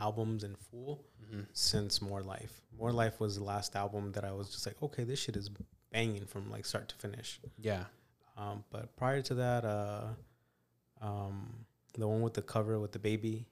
[0.00, 1.40] albums in full Mm-hmm.
[1.54, 2.60] since More Life.
[2.78, 5.48] More Life was the last album that I was just like, okay, this shit is
[5.90, 7.40] banging from like start to finish.
[7.58, 7.84] Yeah,
[8.36, 10.04] Um, but prior to that, uh,
[11.00, 11.64] um,
[11.96, 13.46] the one with the cover with the baby,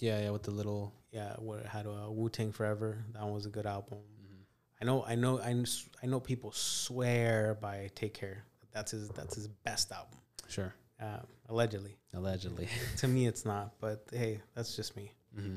[0.00, 0.30] yeah, yeah.
[0.30, 3.04] With the little, yeah, where it had a Wu Tang Forever.
[3.14, 3.98] That one was a good album.
[3.98, 4.42] Mm-hmm.
[4.80, 5.64] I know, I know, I,
[6.02, 8.44] I know people swear by Take Care.
[8.72, 9.08] That's his.
[9.10, 10.18] That's his best album.
[10.48, 11.18] sure, Uh,
[11.48, 12.68] allegedly, allegedly.
[12.98, 13.72] to me, it's not.
[13.80, 15.12] But hey, that's just me.
[15.38, 15.56] mm-hmm.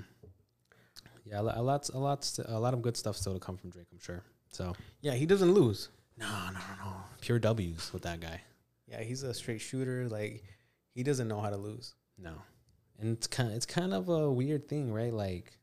[1.25, 3.87] Yeah, a lot, a lot, a lot of good stuff still to come from Drake.
[3.93, 4.23] I'm sure.
[4.51, 5.89] So Yeah, he doesn't lose.
[6.17, 6.93] no, no, no, no.
[7.21, 8.41] Pure W's with that guy.
[8.87, 10.09] Yeah, he's a straight shooter.
[10.09, 10.43] Like
[10.93, 11.95] he doesn't know how to lose.
[12.17, 12.33] No.
[12.99, 15.13] And it's kind it's kind of a weird thing, right?
[15.13, 15.57] Like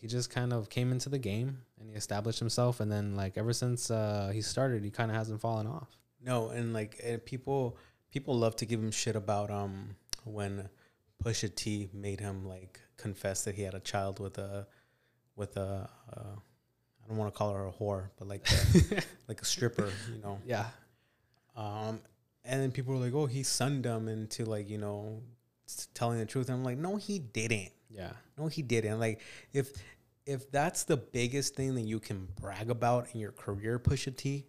[0.00, 3.36] he just kind of came into the game and he established himself, and then like
[3.36, 5.88] ever since uh, he started, he kind of hasn't fallen off.
[6.24, 7.76] No, and like and people
[8.10, 10.68] people love to give him shit about um when
[11.24, 14.66] Pusha T made him like confess that he had a child with a
[15.36, 16.20] with a uh,
[17.04, 20.20] I don't want to call her a whore, but like a, like a stripper, you
[20.22, 20.38] know.
[20.44, 20.66] Yeah,
[21.56, 22.00] Um,
[22.44, 25.22] and then people were like, "Oh, he sunned him into like you know
[25.94, 27.72] telling the truth." And I'm like, "No, he didn't.
[27.90, 28.98] yeah, No, he didn't.
[29.00, 29.20] Like
[29.52, 29.72] if
[30.26, 34.46] if that's the biggest thing that you can brag about in your career, Pusha T,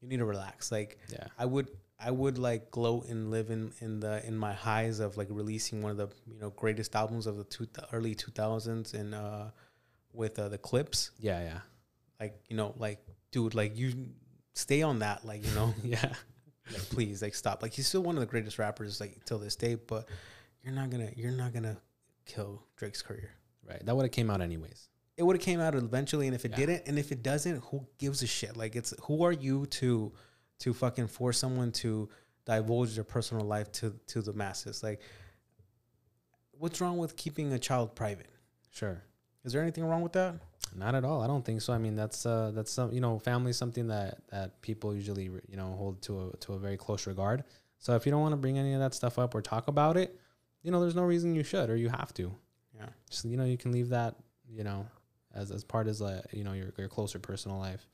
[0.00, 0.70] you need to relax.
[0.70, 4.52] Like yeah, I would I would like gloat and live in in the in my
[4.52, 8.14] highs of like releasing one of the you know greatest albums of the two, early
[8.14, 9.46] 2000s and uh
[10.12, 11.58] with uh, the Clipse yeah, yeah,
[12.20, 13.92] like you know like dude like you
[14.54, 16.12] stay on that like you know yeah.
[16.72, 17.62] Like please like stop.
[17.62, 20.08] Like he's still one of the greatest rappers like till this day but
[20.62, 21.76] you're not gonna you're not gonna
[22.24, 23.30] kill Drake's career.
[23.68, 24.88] Right, that would have came out anyways.
[25.16, 26.56] it would have came out eventually and if it Yeah.
[26.56, 28.56] didn't and if it doesn't who gives a shit?
[28.56, 30.12] Like it's who are you to
[30.60, 32.08] to fucking force someone to
[32.44, 34.82] divulge their personal life to to the masses?
[34.82, 35.00] Like
[36.58, 38.30] what's wrong with keeping a child private?
[38.70, 39.02] Sure.
[39.44, 40.34] is there anything wrong with that
[40.76, 41.22] Not at all.
[41.22, 41.72] I don't think so.
[41.72, 45.24] I mean, that's uh, that's some you know, family is something that that people usually
[45.24, 47.44] you know hold to a to a very close regard.
[47.78, 49.96] So if you don't want to bring any of that stuff up or talk about
[49.96, 50.18] it,
[50.62, 52.32] you know, there's no reason you should or you have to.
[52.74, 54.14] yeah Just you know, you can leave that
[54.48, 54.86] you know
[55.34, 57.86] as as part as like you know your your closer personal life.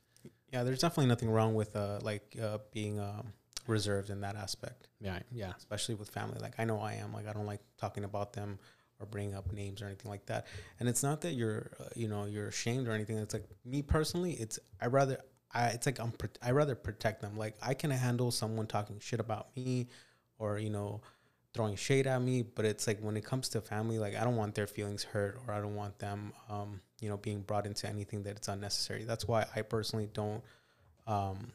[0.51, 3.33] yeah there's definitely nothing wrong with uh like uh being um
[3.67, 6.37] reserved in that aspect Yeah, yeah, especially with family.
[6.39, 7.13] Like I know I am.
[7.13, 8.59] Like I don't like talking about them
[9.03, 10.47] or bringing up names or anything like that.
[10.79, 13.17] And it's not that you're, uh, you know, you're ashamed or anything.
[13.17, 14.33] It's like me personally.
[14.33, 15.19] It's I rather
[15.53, 15.67] I.
[15.67, 16.13] It's like I'm.
[16.41, 17.37] I rather protect them.
[17.37, 19.87] Like I can handle someone talking shit about me,
[20.39, 21.01] or you know,
[21.53, 22.41] throwing shade at me.
[22.41, 25.39] But it's like when it comes to family, like I don't want their feelings hurt,
[25.47, 29.03] or I don't want them, um, you know, being brought into anything that it's unnecessary.
[29.03, 30.41] That's why I personally don't.
[31.05, 31.51] Um,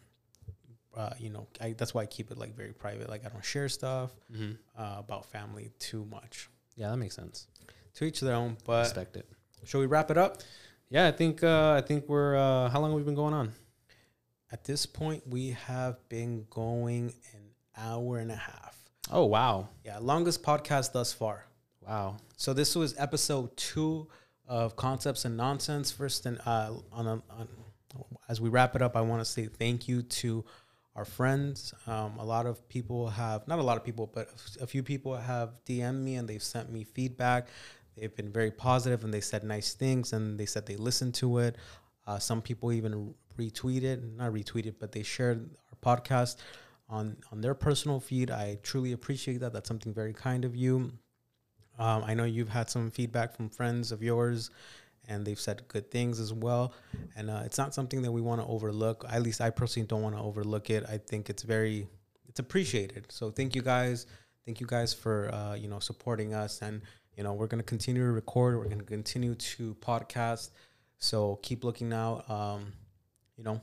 [0.96, 3.08] uh, you know, I, that's why I keep it like very private.
[3.08, 4.52] Like I don't share stuff mm-hmm.
[4.76, 6.48] uh, about family too much.
[6.78, 6.90] Yeah.
[6.90, 7.46] That makes sense.
[7.96, 8.56] To each their own.
[8.64, 9.26] But Respect it.
[9.64, 10.38] shall we wrap it up?
[10.88, 12.36] Yeah, I think uh, I think we're.
[12.36, 13.52] Uh, how long have we been going on?
[14.50, 18.76] At this point, we have been going an hour and a half.
[19.10, 21.44] Oh wow, Yeah, longest podcast thus far.
[21.86, 22.16] wow.
[22.36, 24.08] So this was episode two
[24.46, 25.90] of Concepts and Nonsense.
[25.92, 27.48] First, and uh, on, a, on
[28.28, 30.44] as we wrap it up, I want to say thank you to
[30.98, 31.72] our friends.
[31.86, 34.28] Um, a lot of people have, not a lot of people, but
[34.60, 37.46] a few people have DM'd me and they've sent me feedback.
[37.96, 41.38] They've been very positive and they said nice things and they said they listened to
[41.38, 41.54] it.
[42.04, 46.38] Uh, some people even retweeted, not retweeted, but they shared our podcast
[46.88, 48.30] on on their personal feed.
[48.32, 49.52] I truly appreciate that.
[49.52, 50.92] That's something very kind of you.
[51.78, 54.50] Um, I know you've had some feedback from friends of yours,
[55.08, 56.74] and they've said good things as well.
[57.16, 59.04] And uh, it's not something that we want to overlook.
[59.10, 60.84] At least I personally don't want to overlook it.
[60.88, 61.88] I think it's very,
[62.28, 63.06] it's appreciated.
[63.10, 64.06] So thank you guys.
[64.44, 66.80] Thank you guys for uh, you know supporting us, and
[67.16, 68.56] you know we're gonna continue to record.
[68.56, 70.50] We're gonna continue to podcast.
[70.98, 72.28] So keep looking out.
[72.30, 72.72] Um,
[73.36, 73.60] you know,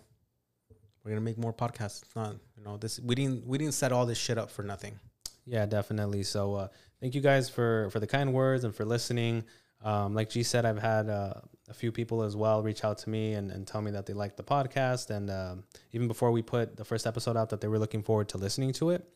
[1.03, 2.03] we're gonna make more podcasts.
[2.03, 2.99] It's not you know this.
[2.99, 4.99] We didn't we didn't set all this shit up for nothing.
[5.47, 6.21] Yeah, definitely.
[6.21, 6.67] So uh,
[7.01, 9.43] thank you guys for for the kind words and for listening.
[9.85, 11.35] Um, like G said, I've had uh,
[11.69, 14.13] a few people as well reach out to me and, and tell me that they
[14.13, 17.67] liked the podcast, and um, even before we put the first episode out, that they
[17.67, 19.07] were looking forward to listening to it.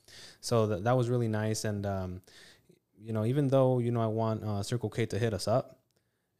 [0.41, 1.65] So that that was really nice.
[1.65, 2.21] And um,
[3.01, 5.79] you know, even though you know I want uh, Circle K to hit us up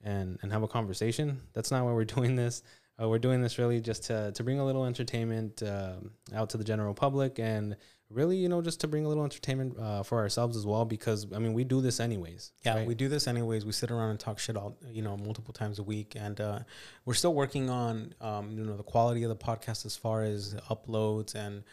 [0.04, 2.62] and and have a conversation, that's not why we're doing this.
[3.02, 6.58] Uh, we're doing this really just to to bring a little entertainment um, out to
[6.58, 7.76] the general public and
[8.12, 10.86] really, you know, just to bring a little entertainment uh, for ourselves as well.
[10.86, 12.52] Because I mean, we do this anyways.
[12.64, 12.88] Yeah, right?
[12.88, 13.66] we do this anyways.
[13.66, 16.60] We sit around and talk shit all you know multiple times a week, and uh,
[17.06, 20.56] we're still working on um, you know the quality of the podcast as far as
[20.70, 21.64] uploads and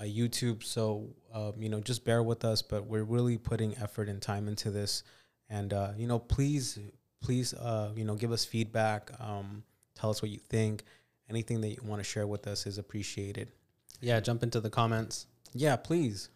[0.00, 0.64] uh, YouTube.
[0.64, 4.48] So um, you know, just bear with us, but we're really putting effort and time
[4.48, 5.02] into this,
[5.48, 6.78] and uh, you know, please,
[7.22, 9.10] please, uh, you know, give us feedback.
[9.20, 9.62] Um,
[9.94, 10.84] tell us what you think.
[11.30, 13.52] Anything that you want to share with us is appreciated.
[14.00, 15.26] yeah, jump into the comments.
[15.54, 16.28] Yeah, please.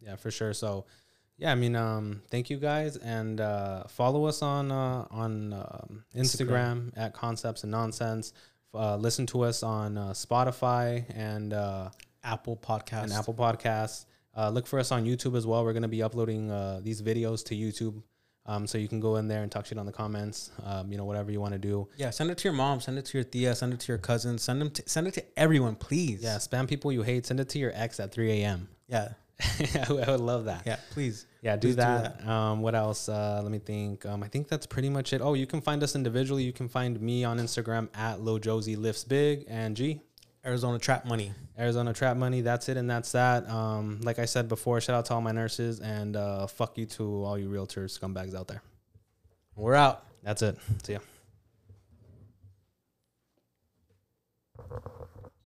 [0.00, 0.52] Yeah, for sure.
[0.52, 0.86] So,
[1.36, 6.04] yeah, I mean, um, thank you guys, and uh, follow us on uh, on um,
[6.16, 8.32] Instagram, at Concepts and Nonsense.
[8.74, 11.90] Uh, listen to us on uh, Spotify and uh,
[12.22, 14.04] Apple Podcast and Apple Podcasts.
[14.36, 15.64] Uh, look for us on YouTube as well.
[15.64, 18.02] We're going to be uploading uh, these videos to YouTube,
[18.48, 20.50] um, so you can go in there and talk shit on the comments.
[20.64, 21.86] Um, you know, whatever you want to do.
[21.96, 23.98] Yeah, send it to your mom, send it to your tia, send it to your
[23.98, 26.22] cousins, send them, to, send it to everyone, please.
[26.22, 27.26] Yeah, spam people you hate.
[27.26, 28.68] Send it to your ex at 3 a.m.
[28.88, 29.10] yeah.
[29.40, 30.62] I would I would love that.
[30.66, 31.26] Yeah, please.
[31.42, 32.26] Yeah, do Please do that.
[32.26, 33.08] Um, what else?
[33.08, 34.04] Uh, let me think.
[34.04, 35.20] Um, I think that's pretty much it.
[35.20, 36.42] Oh, you can find us individually.
[36.42, 40.00] You can find me on Instagram at Lil Josie Lifts Big and G
[40.44, 41.32] Arizona Trap Money.
[41.58, 42.40] Arizona Trap Money.
[42.40, 43.48] That's it, and that's that.
[43.48, 46.86] Um, like I said before, shout out to all my nurses and uh, fuck you
[46.86, 48.62] to all you realtors scumbags out there.
[49.56, 50.04] We're out.
[50.22, 50.56] That's it.
[50.82, 51.00] See ya.